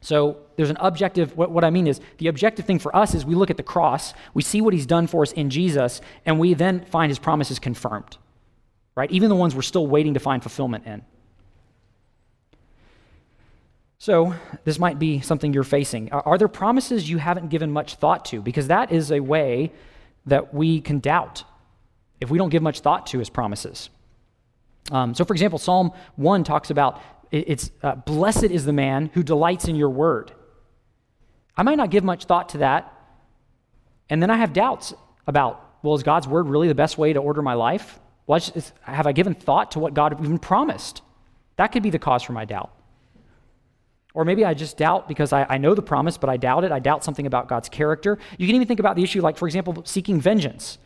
So 0.00 0.38
there's 0.56 0.70
an 0.70 0.78
objective, 0.80 1.36
what, 1.36 1.50
what, 1.50 1.64
I 1.64 1.70
mean 1.70 1.86
is 1.86 2.00
the 2.18 2.28
objective 2.28 2.64
thing 2.64 2.78
for 2.78 2.94
us 2.94 3.14
is 3.14 3.26
we 3.26 3.34
look 3.34 3.50
at 3.50 3.56
the 3.56 3.62
cross, 3.62 4.14
we 4.32 4.42
see 4.42 4.60
what 4.60 4.72
he's 4.72 4.86
done 4.86 5.06
for 5.06 5.22
us 5.22 5.32
in 5.32 5.50
Jesus, 5.50 6.00
and 6.24 6.38
we 6.38 6.54
then 6.54 6.84
find 6.86 7.10
his 7.10 7.18
promises 7.18 7.58
confirmed, 7.58 8.16
right? 8.94 9.10
Even 9.10 9.28
the 9.28 9.36
ones 9.36 9.54
we're 9.54 9.62
still 9.62 9.86
waiting 9.86 10.14
to 10.14 10.20
find 10.20 10.42
fulfillment 10.42 10.86
in. 10.86 11.02
So 13.98 14.34
this 14.64 14.78
might 14.78 14.98
be 14.98 15.20
something 15.20 15.52
you're 15.52 15.62
facing. 15.62 16.10
Are, 16.10 16.38
there 16.38 16.48
promises 16.48 17.08
you 17.08 17.18
haven't 17.18 17.50
given 17.50 17.70
much 17.70 17.96
thought 17.96 18.24
to? 18.26 18.40
Because 18.40 18.68
that 18.68 18.92
is 18.92 19.12
a 19.12 19.20
way 19.20 19.72
that 20.24 20.54
we 20.54 20.80
can 20.80 21.00
doubt 21.00 21.44
if 22.18 22.30
we 22.30 22.38
don't 22.38 22.48
give 22.48 22.62
much 22.62 22.80
thought 22.80 23.06
to 23.08 23.18
his 23.18 23.28
promises. 23.28 23.90
Um, 24.90 25.14
so, 25.14 25.24
for 25.24 25.34
example, 25.34 25.58
Psalm 25.58 25.92
1 26.16 26.44
talks 26.44 26.70
about 26.70 27.00
it's 27.30 27.70
uh, 27.82 27.94
blessed 27.94 28.44
is 28.44 28.64
the 28.64 28.72
man 28.72 29.10
who 29.14 29.22
delights 29.22 29.66
in 29.66 29.76
your 29.76 29.90
word. 29.90 30.32
I 31.56 31.62
might 31.62 31.76
not 31.76 31.90
give 31.90 32.02
much 32.02 32.24
thought 32.24 32.48
to 32.50 32.58
that. 32.58 32.92
And 34.08 34.22
then 34.22 34.30
I 34.30 34.36
have 34.36 34.52
doubts 34.52 34.94
about, 35.26 35.78
well, 35.82 35.94
is 35.94 36.02
God's 36.02 36.26
word 36.26 36.48
really 36.48 36.68
the 36.68 36.74
best 36.74 36.98
way 36.98 37.12
to 37.12 37.20
order 37.20 37.42
my 37.42 37.54
life? 37.54 38.00
Well, 38.30 38.38
have 38.82 39.08
I 39.08 39.10
given 39.10 39.34
thought 39.34 39.72
to 39.72 39.80
what 39.80 39.92
God 39.92 40.12
even 40.20 40.38
promised? 40.38 41.02
That 41.56 41.72
could 41.72 41.82
be 41.82 41.90
the 41.90 41.98
cause 41.98 42.22
for 42.22 42.32
my 42.32 42.44
doubt. 42.44 42.70
Or 44.14 44.24
maybe 44.24 44.44
I 44.44 44.54
just 44.54 44.76
doubt 44.76 45.08
because 45.08 45.32
I, 45.32 45.44
I, 45.48 45.58
know 45.58 45.74
the 45.74 45.82
promise, 45.82 46.16
but 46.16 46.30
I 46.30 46.36
doubt 46.36 46.62
it. 46.62 46.70
I 46.70 46.78
doubt 46.78 47.02
something 47.02 47.26
about 47.26 47.48
God's 47.48 47.68
character. 47.68 48.20
You 48.38 48.46
can 48.46 48.54
even 48.54 48.68
think 48.68 48.78
about 48.78 48.94
the 48.94 49.02
issue, 49.02 49.20
like, 49.20 49.36
for 49.36 49.48
example, 49.48 49.82
seeking 49.84 50.20
vengeance. 50.20 50.78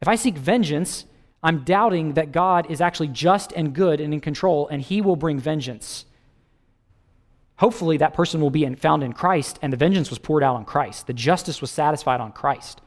If 0.00 0.08
I 0.08 0.14
seek 0.14 0.38
vengeance, 0.38 1.04
I'm 1.42 1.64
doubting 1.64 2.14
that 2.14 2.32
God 2.32 2.70
is 2.70 2.80
actually 2.80 3.08
just 3.08 3.52
and 3.52 3.74
good 3.74 4.00
and 4.00 4.14
in 4.14 4.22
control, 4.22 4.66
and 4.68 4.80
he 4.80 5.02
will 5.02 5.16
bring 5.16 5.38
vengeance. 5.38 6.06
Hopefully, 7.56 7.98
that 7.98 8.14
person 8.14 8.40
will 8.40 8.48
be 8.48 8.74
found 8.76 9.02
in 9.02 9.12
Christ, 9.12 9.58
and 9.60 9.70
the 9.70 9.76
vengeance 9.76 10.08
was 10.08 10.18
poured 10.18 10.42
out 10.42 10.56
on 10.56 10.64
Christ. 10.64 11.08
The 11.08 11.12
justice 11.12 11.60
was 11.60 11.70
satisfied 11.70 12.22
on 12.22 12.32
Christ. 12.32 12.80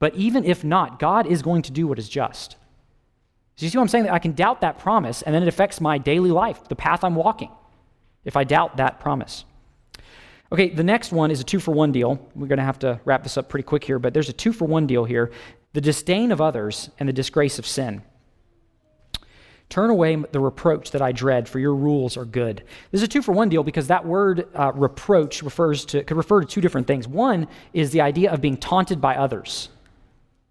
But 0.00 0.16
even 0.16 0.44
if 0.44 0.64
not, 0.64 0.98
God 0.98 1.28
is 1.28 1.40
going 1.40 1.62
to 1.62 1.70
do 1.70 1.86
what 1.86 2.00
is 2.00 2.08
just. 2.08 2.56
So 3.56 3.66
you 3.66 3.70
see 3.70 3.78
what 3.78 3.82
I'm 3.82 3.88
saying? 3.88 4.04
that 4.04 4.12
I 4.12 4.18
can 4.18 4.32
doubt 4.32 4.62
that 4.62 4.78
promise, 4.78 5.22
and 5.22 5.34
then 5.34 5.42
it 5.42 5.48
affects 5.48 5.80
my 5.80 5.98
daily 5.98 6.30
life, 6.30 6.68
the 6.68 6.76
path 6.76 7.04
I'm 7.04 7.14
walking, 7.14 7.50
if 8.24 8.36
I 8.36 8.44
doubt 8.44 8.78
that 8.78 8.98
promise. 8.98 9.44
Okay, 10.50 10.68
the 10.68 10.84
next 10.84 11.12
one 11.12 11.30
is 11.30 11.40
a 11.40 11.44
two 11.44 11.60
for 11.60 11.72
one 11.72 11.92
deal. 11.92 12.28
We're 12.34 12.46
going 12.46 12.58
to 12.58 12.64
have 12.64 12.78
to 12.80 13.00
wrap 13.04 13.22
this 13.22 13.38
up 13.38 13.48
pretty 13.48 13.64
quick 13.64 13.84
here, 13.84 13.98
but 13.98 14.12
there's 14.12 14.28
a 14.28 14.34
two 14.34 14.52
for 14.52 14.66
one 14.66 14.86
deal 14.86 15.04
here 15.04 15.30
the 15.72 15.80
disdain 15.80 16.32
of 16.32 16.40
others, 16.40 16.90
and 16.98 17.08
the 17.08 17.12
disgrace 17.12 17.58
of 17.58 17.66
sin. 17.66 18.02
Turn 19.70 19.88
away 19.88 20.16
the 20.16 20.38
reproach 20.38 20.90
that 20.90 21.00
I 21.00 21.12
dread, 21.12 21.48
for 21.48 21.58
your 21.58 21.74
rules 21.74 22.18
are 22.18 22.26
good. 22.26 22.62
This 22.90 23.00
is 23.00 23.04
a 23.04 23.08
two 23.08 23.22
for 23.22 23.32
one 23.32 23.48
deal 23.48 23.62
because 23.62 23.86
that 23.86 24.04
word 24.04 24.46
uh, 24.54 24.70
reproach 24.74 25.42
refers 25.42 25.86
to, 25.86 26.04
could 26.04 26.18
refer 26.18 26.42
to 26.42 26.46
two 26.46 26.60
different 26.60 26.86
things. 26.86 27.08
One 27.08 27.48
is 27.72 27.90
the 27.90 28.02
idea 28.02 28.30
of 28.30 28.42
being 28.42 28.58
taunted 28.58 29.00
by 29.00 29.16
others, 29.16 29.70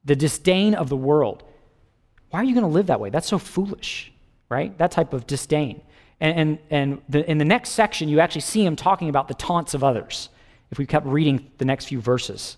the 0.03 0.15
disdain 0.15 0.73
of 0.73 0.89
the 0.89 0.97
world. 0.97 1.43
Why 2.31 2.39
are 2.41 2.43
you 2.43 2.53
going 2.53 2.65
to 2.65 2.71
live 2.71 2.87
that 2.87 2.99
way? 2.99 3.09
That's 3.09 3.27
so 3.27 3.37
foolish, 3.37 4.11
right? 4.49 4.75
That 4.77 4.91
type 4.91 5.13
of 5.13 5.27
disdain. 5.27 5.81
And, 6.19 6.37
and, 6.37 6.59
and 6.69 7.01
the, 7.09 7.29
in 7.29 7.37
the 7.37 7.45
next 7.45 7.69
section, 7.69 8.09
you 8.09 8.19
actually 8.19 8.41
see 8.41 8.65
him 8.65 8.75
talking 8.75 9.09
about 9.09 9.27
the 9.27 9.33
taunts 9.33 9.73
of 9.73 9.83
others 9.83 10.29
if 10.71 10.77
we 10.77 10.85
kept 10.85 11.05
reading 11.05 11.51
the 11.57 11.65
next 11.65 11.85
few 11.85 11.99
verses. 11.99 12.57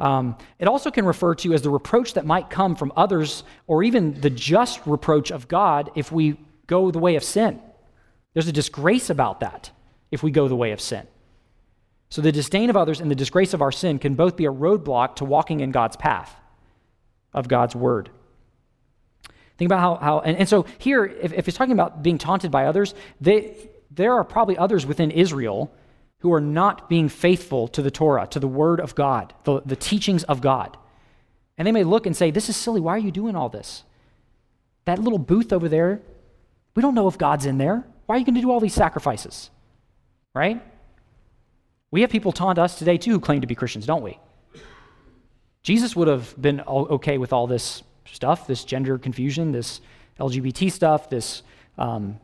Um, 0.00 0.36
it 0.58 0.68
also 0.68 0.90
can 0.90 1.06
refer 1.06 1.34
to 1.36 1.54
as 1.54 1.62
the 1.62 1.70
reproach 1.70 2.14
that 2.14 2.26
might 2.26 2.50
come 2.50 2.74
from 2.74 2.92
others, 2.96 3.44
or 3.66 3.82
even 3.82 4.20
the 4.20 4.30
just 4.30 4.80
reproach 4.86 5.30
of 5.30 5.48
God 5.48 5.90
if 5.94 6.12
we 6.12 6.36
go 6.66 6.90
the 6.90 6.98
way 6.98 7.16
of 7.16 7.24
sin. 7.24 7.60
There's 8.34 8.48
a 8.48 8.52
disgrace 8.52 9.08
about 9.08 9.40
that 9.40 9.70
if 10.10 10.22
we 10.22 10.30
go 10.30 10.48
the 10.48 10.56
way 10.56 10.72
of 10.72 10.80
sin. 10.80 11.06
So 12.10 12.22
the 12.22 12.32
disdain 12.32 12.70
of 12.70 12.76
others 12.76 13.00
and 13.00 13.10
the 13.10 13.14
disgrace 13.14 13.54
of 13.54 13.62
our 13.62 13.72
sin 13.72 13.98
can 13.98 14.14
both 14.14 14.36
be 14.36 14.44
a 14.44 14.52
roadblock 14.52 15.16
to 15.16 15.24
walking 15.24 15.60
in 15.60 15.70
God's 15.70 15.96
path 15.96 16.34
of 17.32 17.48
God's 17.48 17.74
word. 17.74 18.10
Think 19.58 19.68
about 19.68 19.80
how, 19.80 19.94
how 19.96 20.20
and, 20.20 20.36
and 20.36 20.48
so 20.48 20.66
here, 20.78 21.04
if, 21.04 21.32
if 21.32 21.48
it's 21.48 21.56
talking 21.56 21.72
about 21.72 22.02
being 22.02 22.18
taunted 22.18 22.50
by 22.50 22.66
others, 22.66 22.94
they, 23.20 23.56
there 23.90 24.14
are 24.14 24.24
probably 24.24 24.58
others 24.58 24.84
within 24.84 25.10
Israel 25.10 25.72
who 26.20 26.32
are 26.32 26.40
not 26.40 26.88
being 26.88 27.08
faithful 27.08 27.68
to 27.68 27.82
the 27.82 27.90
Torah, 27.90 28.26
to 28.28 28.40
the 28.40 28.48
Word 28.48 28.80
of 28.80 28.94
God, 28.94 29.34
the, 29.44 29.60
the 29.64 29.76
teachings 29.76 30.24
of 30.24 30.40
God. 30.40 30.76
And 31.58 31.66
they 31.66 31.72
may 31.72 31.84
look 31.84 32.06
and 32.06 32.16
say, 32.16 32.30
This 32.30 32.48
is 32.48 32.56
silly. 32.56 32.80
Why 32.80 32.92
are 32.92 32.98
you 32.98 33.10
doing 33.10 33.36
all 33.36 33.48
this? 33.48 33.84
That 34.84 34.98
little 34.98 35.18
booth 35.18 35.52
over 35.52 35.68
there, 35.68 36.00
we 36.74 36.82
don't 36.82 36.94
know 36.94 37.08
if 37.08 37.18
God's 37.18 37.46
in 37.46 37.58
there. 37.58 37.84
Why 38.06 38.16
are 38.16 38.18
you 38.18 38.24
going 38.24 38.34
to 38.34 38.40
do 38.40 38.50
all 38.50 38.60
these 38.60 38.74
sacrifices? 38.74 39.50
Right? 40.34 40.62
We 41.90 42.02
have 42.02 42.10
people 42.10 42.32
taunt 42.32 42.58
us 42.58 42.78
today, 42.78 42.98
too, 42.98 43.12
who 43.12 43.20
claim 43.20 43.40
to 43.40 43.46
be 43.46 43.54
Christians, 43.54 43.86
don't 43.86 44.02
we? 44.02 44.18
Jesus 45.62 45.96
would 45.96 46.08
have 46.08 46.40
been 46.40 46.60
okay 46.60 47.18
with 47.18 47.32
all 47.32 47.46
this 47.46 47.82
stuff, 48.12 48.46
this 48.46 48.64
gender 48.64 48.98
confusion, 48.98 49.52
this 49.52 49.80
LGBT 50.18 50.70
stuff, 50.70 51.10
this 51.10 51.42
um, 51.78 52.18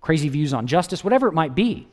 crazy 0.00 0.28
views 0.28 0.52
on 0.52 0.66
justice, 0.66 1.02
whatever 1.02 1.28
it 1.28 1.32
might 1.32 1.54
be. 1.54 1.88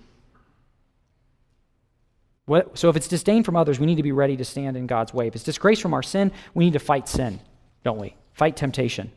What, 2.46 2.78
so 2.78 2.90
if 2.90 2.96
it's 2.96 3.08
disdain 3.08 3.44
from 3.44 3.56
others, 3.56 3.80
we 3.80 3.86
need 3.86 3.98
to 3.98 4.04
be 4.04 4.12
ready 4.12 4.36
to 4.38 4.44
stand 4.44 4.76
in 4.76 4.88
God's 4.88 5.14
way. 5.14 5.28
If 5.28 5.36
it's 5.36 5.44
disgrace 5.44 5.80
from 5.80 5.94
our 5.94 6.02
sin, 6.02 6.32
we 6.56 6.66
need 6.66 6.74
to 6.74 6.80
fight 6.80 7.08
sin, 7.08 7.40
don't 7.84 8.00
we? 8.00 8.16
Fight 8.34 8.56
temptation. 8.56 9.12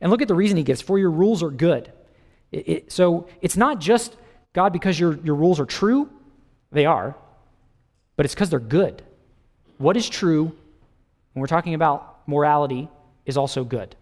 And 0.00 0.10
look 0.10 0.20
at 0.20 0.28
the 0.28 0.34
reason 0.34 0.58
he 0.58 0.62
gives 0.62 0.82
for 0.82 0.98
your 0.98 1.10
rules 1.10 1.42
are 1.42 1.50
good. 1.50 1.90
It, 2.52 2.68
it, 2.68 2.92
so 2.92 3.28
it's 3.40 3.56
not 3.56 3.80
just, 3.80 4.16
God, 4.52 4.74
because 4.74 5.00
your, 5.00 5.18
your 5.24 5.34
rules 5.36 5.58
are 5.58 5.64
true, 5.64 6.10
they 6.70 6.84
are, 6.84 7.16
but 8.16 8.26
it's 8.26 8.34
because 8.34 8.50
they're 8.50 8.60
good. 8.60 9.02
What 9.78 9.96
is 9.96 10.08
true, 10.08 10.44
when 10.44 11.40
we're 11.40 11.46
talking 11.46 11.74
about 11.74 12.17
morality, 12.28 12.88
is 13.26 13.36
also 13.36 13.64
good. 13.64 13.96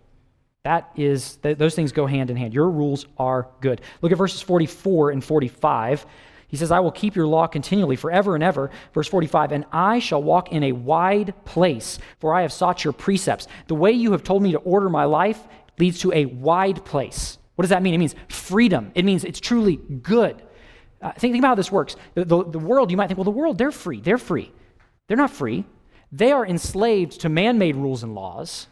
That 0.65 0.91
is, 0.97 1.37
th- 1.37 1.59
those 1.59 1.75
things 1.75 1.93
go 1.93 2.07
hand 2.07 2.29
in 2.29 2.37
hand. 2.37 2.53
Your 2.53 2.69
rules 2.69 3.07
are 3.19 3.49
good. 3.61 3.81
Look 4.03 4.13
at 4.13 4.19
verses 4.19 4.43
44 4.43 5.13
and 5.13 5.25
45. 5.25 6.05
He 6.49 6.57
says, 6.57 6.71
I 6.71 6.81
will 6.81 6.93
keep 6.93 7.17
your 7.17 7.27
law 7.27 7.47
continually 7.47 7.97
forever 7.97 8.35
and 8.35 8.43
ever. 8.43 8.71
Verse 8.93 9.09
45, 9.09 9.53
and 9.53 9.65
I 9.73 9.99
shall 10.01 10.23
walk 10.23 10.53
in 10.53 10.65
a 10.65 10.73
wide 10.73 11.35
place, 11.45 11.99
for 12.19 12.35
I 12.35 12.43
have 12.43 12.53
sought 12.53 12.85
your 12.85 12.93
precepts. 12.93 13.49
The 13.69 13.75
way 13.75 13.93
you 13.93 14.13
have 14.13 14.23
told 14.25 14.43
me 14.43 14.53
to 14.53 14.59
order 14.59 14.89
my 14.89 15.05
life 15.05 15.41
leads 15.79 16.01
to 16.01 16.13
a 16.13 16.25
wide 16.25 16.85
place. 16.85 17.39
What 17.55 17.63
does 17.63 17.71
that 17.71 17.83
mean? 17.83 17.95
It 17.95 17.99
means 17.99 18.15
freedom, 18.29 18.93
it 18.95 19.05
means 19.05 19.25
it's 19.25 19.41
truly 19.41 19.77
good. 19.77 20.43
Uh, 21.01 21.13
think, 21.13 21.33
think 21.33 21.39
about 21.39 21.49
how 21.49 21.55
this 21.57 21.71
works. 21.71 21.95
The, 22.15 22.25
the, 22.25 22.45
the 22.45 22.59
world, 22.59 22.91
you 22.91 22.97
might 22.97 23.07
think, 23.09 23.19
well, 23.19 23.25
the 23.25 23.31
world, 23.31 23.59
they're 23.59 23.71
free. 23.71 24.01
They're 24.01 24.19
free. 24.19 24.51
They're 25.07 25.17
not 25.17 25.31
free. 25.31 25.65
They 26.13 26.33
are 26.33 26.47
enslaved 26.47 27.21
to 27.21 27.29
man 27.29 27.59
made 27.59 27.77
rules 27.77 28.03
and 28.03 28.15
laws 28.15 28.69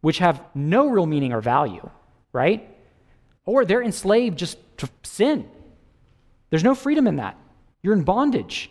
which 0.00 0.18
have 0.18 0.40
no 0.54 0.88
real 0.88 1.06
meaning 1.06 1.32
or 1.32 1.40
value, 1.40 1.90
right? 2.32 2.68
Or 3.44 3.64
they're 3.64 3.82
enslaved 3.82 4.38
just 4.38 4.58
to 4.78 4.88
sin. 5.02 5.48
There's 6.50 6.62
no 6.62 6.74
freedom 6.74 7.06
in 7.06 7.16
that. 7.16 7.36
You're 7.82 7.94
in 7.94 8.04
bondage. 8.04 8.70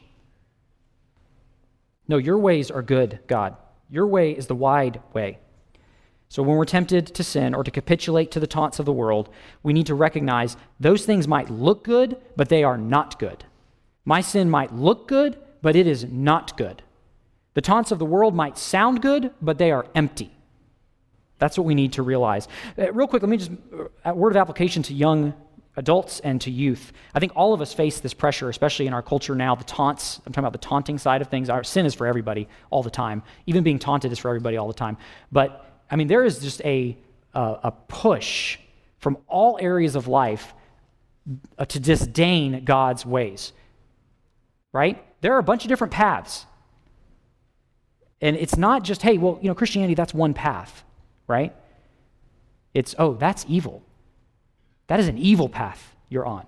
No, 2.07 2.17
your 2.17 2.37
ways 2.37 2.71
are 2.71 2.81
good, 2.81 3.19
God. 3.27 3.57
Your 3.89 4.07
way 4.07 4.31
is 4.31 4.47
the 4.47 4.55
wide 4.55 5.01
way. 5.13 5.39
So 6.29 6.41
when 6.41 6.57
we're 6.57 6.65
tempted 6.65 7.07
to 7.07 7.23
sin 7.23 7.53
or 7.53 7.63
to 7.63 7.71
capitulate 7.71 8.31
to 8.31 8.39
the 8.39 8.47
taunts 8.47 8.79
of 8.79 8.85
the 8.85 8.93
world, 8.93 9.29
we 9.63 9.73
need 9.73 9.87
to 9.87 9.95
recognize 9.95 10.57
those 10.79 11.05
things 11.05 11.27
might 11.27 11.49
look 11.49 11.83
good, 11.83 12.17
but 12.35 12.49
they 12.49 12.63
are 12.63 12.77
not 12.77 13.19
good. 13.19 13.45
My 14.05 14.21
sin 14.21 14.49
might 14.49 14.73
look 14.73 15.07
good, 15.07 15.37
but 15.61 15.75
it 15.75 15.87
is 15.87 16.05
not 16.05 16.57
good. 16.57 16.83
The 17.55 17.61
taunts 17.61 17.91
of 17.91 17.99
the 17.99 18.05
world 18.05 18.35
might 18.35 18.57
sound 18.57 19.01
good, 19.01 19.31
but 19.41 19.57
they 19.57 19.71
are 19.71 19.87
empty. 19.95 20.31
That's 21.39 21.57
what 21.57 21.65
we 21.65 21.73
need 21.73 21.93
to 21.93 22.03
realize. 22.03 22.47
Uh, 22.77 22.91
real 22.93 23.07
quick, 23.07 23.23
let 23.23 23.29
me 23.29 23.37
just, 23.37 23.51
a 24.05 24.11
uh, 24.11 24.13
word 24.13 24.31
of 24.31 24.37
application 24.37 24.83
to 24.83 24.93
young 24.93 25.33
adults 25.77 26.19
and 26.21 26.39
to 26.41 26.51
youth. 26.51 26.93
I 27.13 27.19
think 27.19 27.33
all 27.35 27.53
of 27.53 27.61
us 27.61 27.73
face 27.73 27.99
this 27.99 28.13
pressure, 28.13 28.49
especially 28.49 28.87
in 28.87 28.93
our 28.93 29.01
culture 29.01 29.35
now. 29.35 29.55
The 29.55 29.65
taunts, 29.65 30.21
I'm 30.25 30.31
talking 30.31 30.45
about 30.45 30.53
the 30.53 30.65
taunting 30.65 30.97
side 30.97 31.21
of 31.21 31.27
things. 31.27 31.49
Our 31.49 31.63
sin 31.63 31.85
is 31.85 31.93
for 31.93 32.07
everybody 32.07 32.47
all 32.69 32.83
the 32.83 32.89
time. 32.89 33.23
Even 33.45 33.63
being 33.63 33.79
taunted 33.79 34.11
is 34.11 34.19
for 34.19 34.29
everybody 34.29 34.57
all 34.57 34.67
the 34.67 34.73
time. 34.73 34.97
But, 35.31 35.65
I 35.91 35.95
mean, 35.95 36.07
there 36.07 36.23
is 36.23 36.39
just 36.39 36.61
a, 36.63 36.97
a, 37.33 37.59
a 37.63 37.71
push 37.71 38.57
from 38.99 39.17
all 39.27 39.57
areas 39.61 39.95
of 39.95 40.07
life 40.07 40.53
uh, 41.57 41.65
to 41.65 41.79
disdain 41.79 42.63
God's 42.63 43.05
ways, 43.05 43.51
right? 44.71 45.03
There 45.21 45.33
are 45.33 45.39
a 45.39 45.43
bunch 45.43 45.63
of 45.63 45.69
different 45.69 45.91
paths. 45.91 46.45
And 48.21 48.35
it's 48.35 48.57
not 48.57 48.83
just, 48.83 49.01
hey, 49.01 49.17
well, 49.17 49.39
you 49.41 49.47
know, 49.47 49.55
Christianity, 49.55 49.93
that's 49.93 50.13
one 50.13 50.33
path 50.33 50.83
right? 51.27 51.53
It's, 52.73 52.95
oh, 52.97 53.13
that's 53.13 53.45
evil. 53.47 53.83
That 54.87 54.99
is 54.99 55.07
an 55.07 55.17
evil 55.17 55.49
path 55.49 55.95
you're 56.09 56.25
on. 56.25 56.45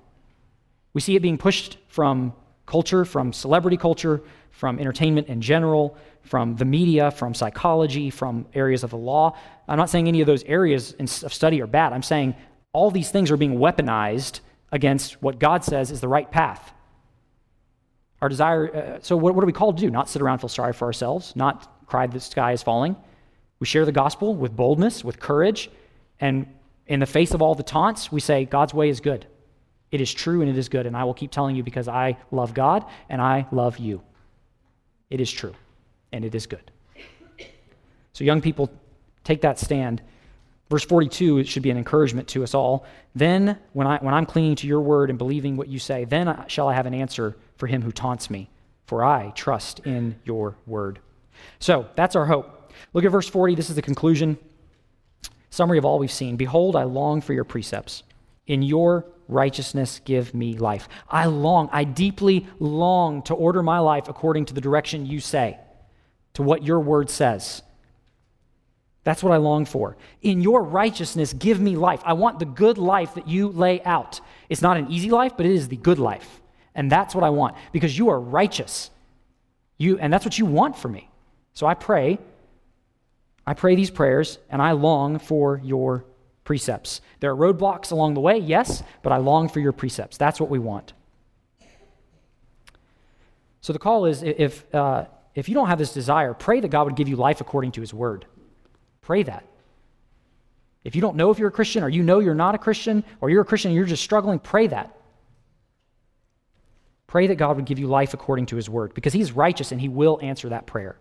We 0.93 1.01
see 1.01 1.15
it 1.15 1.21
being 1.21 1.37
pushed 1.37 1.77
from 1.87 2.33
culture, 2.65 3.05
from 3.05 3.33
celebrity 3.33 3.77
culture, 3.77 4.21
from 4.51 4.79
entertainment 4.79 5.27
in 5.27 5.41
general, 5.41 5.95
from 6.21 6.55
the 6.55 6.65
media, 6.65 7.11
from 7.11 7.33
psychology, 7.33 8.09
from 8.09 8.45
areas 8.53 8.83
of 8.83 8.89
the 8.89 8.97
law. 8.97 9.37
I'm 9.67 9.77
not 9.77 9.89
saying 9.89 10.07
any 10.07 10.21
of 10.21 10.27
those 10.27 10.43
areas 10.43 10.93
of 10.99 11.33
study 11.33 11.61
are 11.61 11.67
bad. 11.67 11.93
I'm 11.93 12.03
saying 12.03 12.35
all 12.73 12.91
these 12.91 13.09
things 13.09 13.31
are 13.31 13.37
being 13.37 13.57
weaponized 13.57 14.41
against 14.71 15.21
what 15.21 15.39
God 15.39 15.63
says 15.63 15.91
is 15.91 16.01
the 16.01 16.07
right 16.07 16.29
path. 16.29 16.73
Our 18.21 18.29
desire, 18.29 18.75
uh, 18.75 18.99
so 19.01 19.15
what, 19.15 19.35
what 19.35 19.43
are 19.43 19.47
we 19.47 19.53
called 19.53 19.77
to 19.77 19.81
do? 19.81 19.91
Not 19.91 20.09
sit 20.09 20.21
around 20.21 20.33
and 20.33 20.41
feel 20.41 20.49
sorry 20.49 20.73
for 20.73 20.85
ourselves, 20.85 21.35
not 21.35 21.85
cry 21.87 22.07
that 22.07 22.13
the 22.13 22.19
sky 22.19 22.51
is 22.51 22.63
falling, 22.63 22.95
we 23.59 23.65
share 23.65 23.85
the 23.85 23.91
gospel 23.91 24.35
with 24.35 24.55
boldness, 24.55 25.03
with 25.03 25.19
courage, 25.19 25.69
and 26.19 26.47
in 26.87 26.99
the 26.99 27.05
face 27.05 27.33
of 27.33 27.41
all 27.41 27.55
the 27.55 27.63
taunts, 27.63 28.11
we 28.11 28.19
say, 28.19 28.45
God's 28.45 28.73
way 28.73 28.89
is 28.89 28.99
good. 28.99 29.25
It 29.91 30.01
is 30.01 30.13
true 30.13 30.41
and 30.41 30.49
it 30.49 30.57
is 30.57 30.69
good, 30.69 30.85
and 30.85 30.95
I 30.95 31.03
will 31.03 31.13
keep 31.13 31.31
telling 31.31 31.55
you 31.55 31.63
because 31.63 31.87
I 31.87 32.17
love 32.31 32.53
God 32.53 32.85
and 33.09 33.21
I 33.21 33.47
love 33.51 33.77
you. 33.77 34.01
It 35.09 35.21
is 35.21 35.31
true 35.31 35.53
and 36.11 36.25
it 36.25 36.35
is 36.35 36.45
good. 36.45 36.71
So, 38.13 38.23
young 38.23 38.41
people, 38.41 38.69
take 39.23 39.41
that 39.41 39.59
stand. 39.59 40.01
Verse 40.69 40.83
42 40.83 41.37
it 41.37 41.47
should 41.47 41.63
be 41.63 41.69
an 41.69 41.77
encouragement 41.77 42.27
to 42.29 42.43
us 42.43 42.53
all. 42.53 42.85
Then, 43.15 43.57
when, 43.73 43.87
I, 43.87 43.97
when 43.99 44.13
I'm 44.13 44.25
clinging 44.25 44.55
to 44.57 44.67
your 44.67 44.81
word 44.81 45.09
and 45.09 45.17
believing 45.17 45.55
what 45.55 45.67
you 45.67 45.79
say, 45.79 46.03
then 46.03 46.43
shall 46.47 46.67
I 46.67 46.73
have 46.73 46.85
an 46.85 46.93
answer 46.93 47.37
for 47.57 47.67
him 47.67 47.81
who 47.81 47.91
taunts 47.91 48.29
me, 48.29 48.49
for 48.85 49.03
I 49.03 49.31
trust 49.35 49.79
in 49.79 50.15
your 50.23 50.55
word. 50.65 50.99
So, 51.59 51.87
that's 51.95 52.15
our 52.15 52.25
hope. 52.25 52.73
Look 52.93 53.05
at 53.05 53.11
verse 53.11 53.27
40. 53.27 53.55
This 53.55 53.69
is 53.69 53.75
the 53.75 53.81
conclusion. 53.81 54.37
Summary 55.49 55.77
of 55.77 55.85
all 55.85 55.99
we've 55.99 56.11
seen. 56.11 56.35
Behold, 56.35 56.75
I 56.75 56.83
long 56.83 57.21
for 57.21 57.33
your 57.33 57.43
precepts. 57.43 58.03
In 58.45 58.61
your 58.61 59.05
righteousness, 59.27 60.01
give 60.05 60.33
me 60.33 60.57
life. 60.57 60.87
I 61.09 61.25
long, 61.25 61.69
I 61.71 61.83
deeply 61.83 62.47
long 62.59 63.21
to 63.23 63.33
order 63.33 63.61
my 63.61 63.79
life 63.79 64.07
according 64.07 64.45
to 64.45 64.53
the 64.53 64.61
direction 64.61 65.05
you 65.05 65.19
say, 65.19 65.57
to 66.33 66.43
what 66.43 66.63
your 66.63 66.79
word 66.79 67.09
says. 67.09 67.61
That's 69.03 69.23
what 69.23 69.33
I 69.33 69.37
long 69.37 69.65
for. 69.65 69.95
In 70.21 70.41
your 70.41 70.63
righteousness, 70.63 71.31
give 71.33 71.61
me 71.61 71.77
life. 71.77 72.01
I 72.03 72.13
want 72.13 72.39
the 72.39 72.45
good 72.45 72.77
life 72.77 73.15
that 73.15 73.27
you 73.27 73.47
lay 73.49 73.81
out. 73.83 74.19
It's 74.49 74.61
not 74.61 74.77
an 74.77 74.91
easy 74.91 75.09
life, 75.09 75.33
but 75.37 75.45
it 75.45 75.53
is 75.53 75.69
the 75.69 75.77
good 75.77 75.99
life. 75.99 76.41
And 76.77 76.89
that's 76.89 77.13
what 77.13 77.25
I 77.25 77.31
want 77.31 77.57
because 77.73 77.97
you 77.97 78.07
are 78.09 78.19
righteous. 78.19 78.89
You, 79.77 79.99
and 79.99 80.13
that's 80.13 80.23
what 80.23 80.39
you 80.39 80.45
want 80.45 80.77
for 80.77 80.87
me. 80.87 81.09
So 81.53 81.67
I 81.67 81.73
pray 81.73 82.19
I 83.47 83.53
pray 83.53 83.75
these 83.75 83.89
prayers 83.89 84.39
and 84.49 84.61
I 84.61 84.73
long 84.73 85.19
for 85.19 85.61
your 85.63 86.03
precepts. 86.43 86.99
There 87.21 87.31
are 87.31 87.35
roadblocks 87.35 87.93
along 87.93 88.13
the 88.13 88.19
way, 88.19 88.37
yes, 88.37 88.83
but 89.01 89.13
I 89.13 89.17
long 89.17 89.47
for 89.47 89.61
your 89.61 89.71
precepts. 89.71 90.17
That's 90.17 90.39
what 90.39 90.49
we 90.49 90.59
want. 90.59 90.91
So 93.61 93.71
the 93.71 93.79
call 93.79 94.05
is 94.05 94.21
if, 94.21 94.63
uh, 94.75 95.05
if 95.33 95.47
you 95.47 95.55
don't 95.55 95.67
have 95.67 95.79
this 95.79 95.93
desire, 95.93 96.33
pray 96.33 96.59
that 96.59 96.67
God 96.67 96.85
would 96.85 96.97
give 96.97 97.07
you 97.07 97.15
life 97.15 97.39
according 97.39 97.71
to 97.73 97.81
his 97.81 97.93
word. 97.93 98.25
Pray 99.01 99.23
that. 99.23 99.45
If 100.83 100.93
you 100.95 101.01
don't 101.01 101.15
know 101.15 101.31
if 101.31 101.39
you're 101.39 101.47
a 101.47 101.51
Christian 101.51 101.83
or 101.83 101.89
you 101.89 102.03
know 102.03 102.19
you're 102.19 102.35
not 102.35 102.53
a 102.53 102.57
Christian 102.57 103.03
or 103.21 103.29
you're 103.29 103.41
a 103.41 103.45
Christian 103.45 103.71
and 103.71 103.77
you're 103.77 103.85
just 103.85 104.03
struggling, 104.03 104.39
pray 104.39 104.67
that. 104.67 104.96
Pray 107.07 107.27
that 107.27 107.35
God 107.35 107.55
would 107.55 107.65
give 107.65 107.79
you 107.79 107.87
life 107.87 108.13
according 108.13 108.47
to 108.47 108.57
his 108.57 108.69
word 108.69 108.93
because 108.93 109.13
he's 109.13 109.31
righteous 109.31 109.71
and 109.71 109.79
he 109.79 109.87
will 109.87 110.19
answer 110.21 110.49
that 110.49 110.67
prayer. 110.67 110.97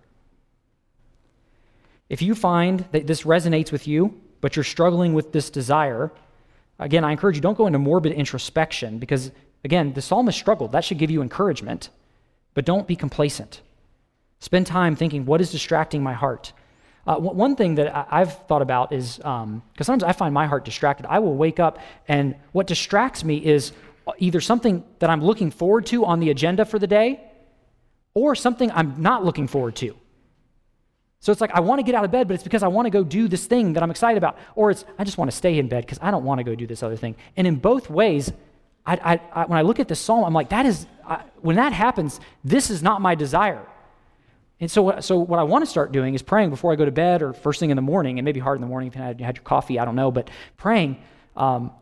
If 2.08 2.22
you 2.22 2.34
find 2.36 2.84
that 2.92 3.06
this 3.06 3.22
resonates 3.22 3.72
with 3.72 3.88
you, 3.88 4.20
but 4.40 4.54
you're 4.54 4.64
struggling 4.64 5.12
with 5.12 5.32
this 5.32 5.50
desire, 5.50 6.12
again, 6.78 7.02
I 7.02 7.10
encourage 7.10 7.34
you 7.34 7.42
don't 7.42 7.58
go 7.58 7.66
into 7.66 7.80
morbid 7.80 8.12
introspection 8.12 8.98
because, 8.98 9.32
again, 9.64 9.92
the 9.92 10.02
psalmist 10.02 10.38
struggled. 10.38 10.70
That 10.70 10.84
should 10.84 10.98
give 10.98 11.10
you 11.10 11.20
encouragement, 11.20 11.90
but 12.54 12.64
don't 12.64 12.86
be 12.86 12.94
complacent. 12.94 13.60
Spend 14.38 14.66
time 14.66 14.94
thinking, 14.94 15.26
what 15.26 15.40
is 15.40 15.50
distracting 15.50 16.02
my 16.02 16.12
heart? 16.12 16.52
Uh, 17.06 17.16
one 17.16 17.56
thing 17.56 17.76
that 17.76 18.06
I've 18.12 18.46
thought 18.46 18.62
about 18.62 18.92
is 18.92 19.16
because 19.16 19.42
um, 19.44 19.62
sometimes 19.80 20.02
I 20.02 20.12
find 20.12 20.34
my 20.34 20.46
heart 20.46 20.64
distracted. 20.64 21.06
I 21.08 21.20
will 21.20 21.34
wake 21.34 21.60
up, 21.60 21.78
and 22.08 22.34
what 22.52 22.66
distracts 22.66 23.24
me 23.24 23.44
is 23.44 23.72
either 24.18 24.40
something 24.40 24.84
that 24.98 25.10
I'm 25.10 25.22
looking 25.22 25.50
forward 25.50 25.86
to 25.86 26.04
on 26.04 26.20
the 26.20 26.30
agenda 26.30 26.64
for 26.64 26.78
the 26.78 26.86
day 26.86 27.20
or 28.14 28.34
something 28.34 28.70
I'm 28.70 29.02
not 29.02 29.24
looking 29.24 29.48
forward 29.48 29.76
to. 29.76 29.96
So 31.20 31.32
it's 31.32 31.40
like, 31.40 31.50
I 31.52 31.60
want 31.60 31.80
to 31.80 31.82
get 31.82 31.94
out 31.94 32.04
of 32.04 32.10
bed, 32.10 32.28
but 32.28 32.34
it's 32.34 32.44
because 32.44 32.62
I 32.62 32.68
want 32.68 32.86
to 32.86 32.90
go 32.90 33.02
do 33.02 33.26
this 33.26 33.46
thing 33.46 33.72
that 33.72 33.82
I'm 33.82 33.90
excited 33.90 34.18
about. 34.18 34.38
Or 34.54 34.70
it's, 34.70 34.84
I 34.98 35.04
just 35.04 35.18
want 35.18 35.30
to 35.30 35.36
stay 35.36 35.58
in 35.58 35.68
bed 35.68 35.84
because 35.84 35.98
I 36.00 36.10
don't 36.10 36.24
want 36.24 36.38
to 36.38 36.44
go 36.44 36.54
do 36.54 36.66
this 36.66 36.82
other 36.82 36.96
thing. 36.96 37.16
And 37.36 37.46
in 37.46 37.56
both 37.56 37.90
ways, 37.90 38.32
I, 38.86 38.94
I, 38.94 39.20
I, 39.42 39.46
when 39.46 39.58
I 39.58 39.62
look 39.62 39.80
at 39.80 39.88
this 39.88 39.98
psalm, 39.98 40.24
I'm 40.24 40.34
like, 40.34 40.50
that 40.50 40.66
is, 40.66 40.86
when 41.40 41.56
that 41.56 41.72
happens, 41.72 42.20
this 42.44 42.70
is 42.70 42.82
not 42.82 43.00
my 43.00 43.14
desire. 43.14 43.66
And 44.60 44.70
so, 44.70 45.00
so 45.00 45.18
what 45.18 45.38
I 45.38 45.42
want 45.42 45.64
to 45.64 45.70
start 45.70 45.92
doing 45.92 46.14
is 46.14 46.22
praying 46.22 46.50
before 46.50 46.72
I 46.72 46.76
go 46.76 46.84
to 46.84 46.92
bed 46.92 47.22
or 47.22 47.32
first 47.32 47.60
thing 47.60 47.70
in 47.70 47.76
the 47.76 47.82
morning. 47.82 48.18
It 48.18 48.22
may 48.22 48.32
be 48.32 48.40
hard 48.40 48.56
in 48.56 48.60
the 48.60 48.68
morning 48.68 48.88
if 48.88 48.94
you 48.94 49.02
had, 49.02 49.20
had 49.20 49.36
your 49.36 49.44
coffee, 49.44 49.78
I 49.78 49.84
don't 49.84 49.96
know, 49.96 50.10
but 50.10 50.30
praying, 50.56 51.02
um, 51.36 51.72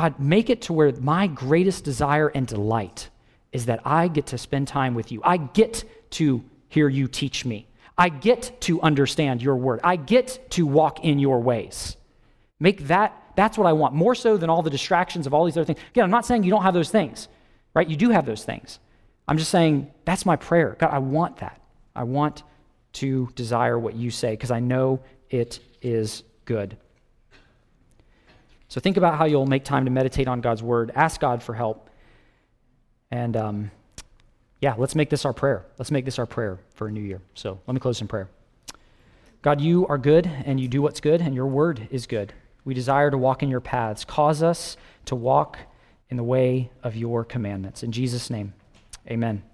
God, 0.00 0.20
make 0.20 0.48
it 0.48 0.62
to 0.62 0.72
where 0.72 0.92
my 0.92 1.26
greatest 1.26 1.82
desire 1.82 2.28
and 2.28 2.46
delight 2.46 3.10
is 3.50 3.66
that 3.66 3.80
I 3.84 4.06
get 4.06 4.26
to 4.26 4.38
spend 4.38 4.68
time 4.68 4.94
with 4.94 5.10
you. 5.10 5.20
I 5.24 5.38
get 5.38 5.82
to 6.10 6.44
hear 6.68 6.88
you 6.88 7.08
teach 7.08 7.44
me. 7.44 7.66
I 7.96 8.08
get 8.08 8.60
to 8.60 8.80
understand 8.80 9.42
your 9.42 9.56
word. 9.56 9.80
I 9.82 9.96
get 9.96 10.52
to 10.52 10.66
walk 10.66 11.04
in 11.04 11.18
your 11.18 11.40
ways. 11.40 11.96
Make 12.60 12.86
that, 12.86 13.20
that's 13.34 13.58
what 13.58 13.66
I 13.66 13.72
want, 13.72 13.92
more 13.92 14.14
so 14.14 14.36
than 14.36 14.50
all 14.50 14.62
the 14.62 14.70
distractions 14.70 15.26
of 15.26 15.34
all 15.34 15.44
these 15.44 15.56
other 15.56 15.64
things. 15.64 15.80
Again, 15.90 16.04
I'm 16.04 16.12
not 16.12 16.24
saying 16.24 16.44
you 16.44 16.50
don't 16.50 16.62
have 16.62 16.74
those 16.74 16.90
things, 16.90 17.26
right? 17.74 17.88
You 17.88 17.96
do 17.96 18.10
have 18.10 18.24
those 18.24 18.44
things. 18.44 18.78
I'm 19.26 19.36
just 19.36 19.50
saying 19.50 19.90
that's 20.04 20.24
my 20.24 20.36
prayer. 20.36 20.76
God, 20.78 20.90
I 20.92 20.98
want 20.98 21.38
that. 21.38 21.60
I 21.96 22.04
want 22.04 22.44
to 22.92 23.30
desire 23.34 23.76
what 23.76 23.96
you 23.96 24.12
say 24.12 24.30
because 24.30 24.52
I 24.52 24.60
know 24.60 25.00
it 25.28 25.58
is 25.82 26.22
good. 26.44 26.76
So 28.68 28.80
think 28.80 28.96
about 28.96 29.16
how 29.16 29.24
you'll 29.24 29.46
make 29.46 29.64
time 29.64 29.86
to 29.86 29.90
meditate 29.90 30.28
on 30.28 30.40
God's 30.40 30.62
word. 30.62 30.92
Ask 30.94 31.20
God 31.20 31.42
for 31.42 31.54
help. 31.54 31.88
And 33.10 33.36
um, 33.36 33.70
yeah, 34.60 34.74
let's 34.76 34.94
make 34.94 35.08
this 35.10 35.24
our 35.24 35.32
prayer. 35.32 35.64
Let's 35.78 35.90
make 35.90 36.04
this 36.04 36.18
our 36.18 36.26
prayer 36.26 36.58
for 36.74 36.88
a 36.88 36.92
new 36.92 37.00
year. 37.00 37.22
So 37.34 37.60
let 37.66 37.74
me 37.74 37.80
close 37.80 38.00
in 38.00 38.08
prayer. 38.08 38.28
God, 39.40 39.60
you 39.60 39.86
are 39.86 39.98
good 39.98 40.26
and 40.26 40.60
you 40.60 40.68
do 40.68 40.82
what's 40.82 41.00
good, 41.00 41.20
and 41.20 41.34
your 41.34 41.46
word 41.46 41.88
is 41.90 42.06
good. 42.06 42.32
We 42.64 42.74
desire 42.74 43.10
to 43.10 43.16
walk 43.16 43.42
in 43.42 43.48
your 43.48 43.60
paths. 43.60 44.04
Cause 44.04 44.42
us 44.42 44.76
to 45.06 45.14
walk 45.14 45.58
in 46.10 46.16
the 46.16 46.24
way 46.24 46.70
of 46.82 46.96
your 46.96 47.24
commandments. 47.24 47.82
In 47.82 47.92
Jesus' 47.92 48.30
name, 48.30 48.52
amen. 49.08 49.47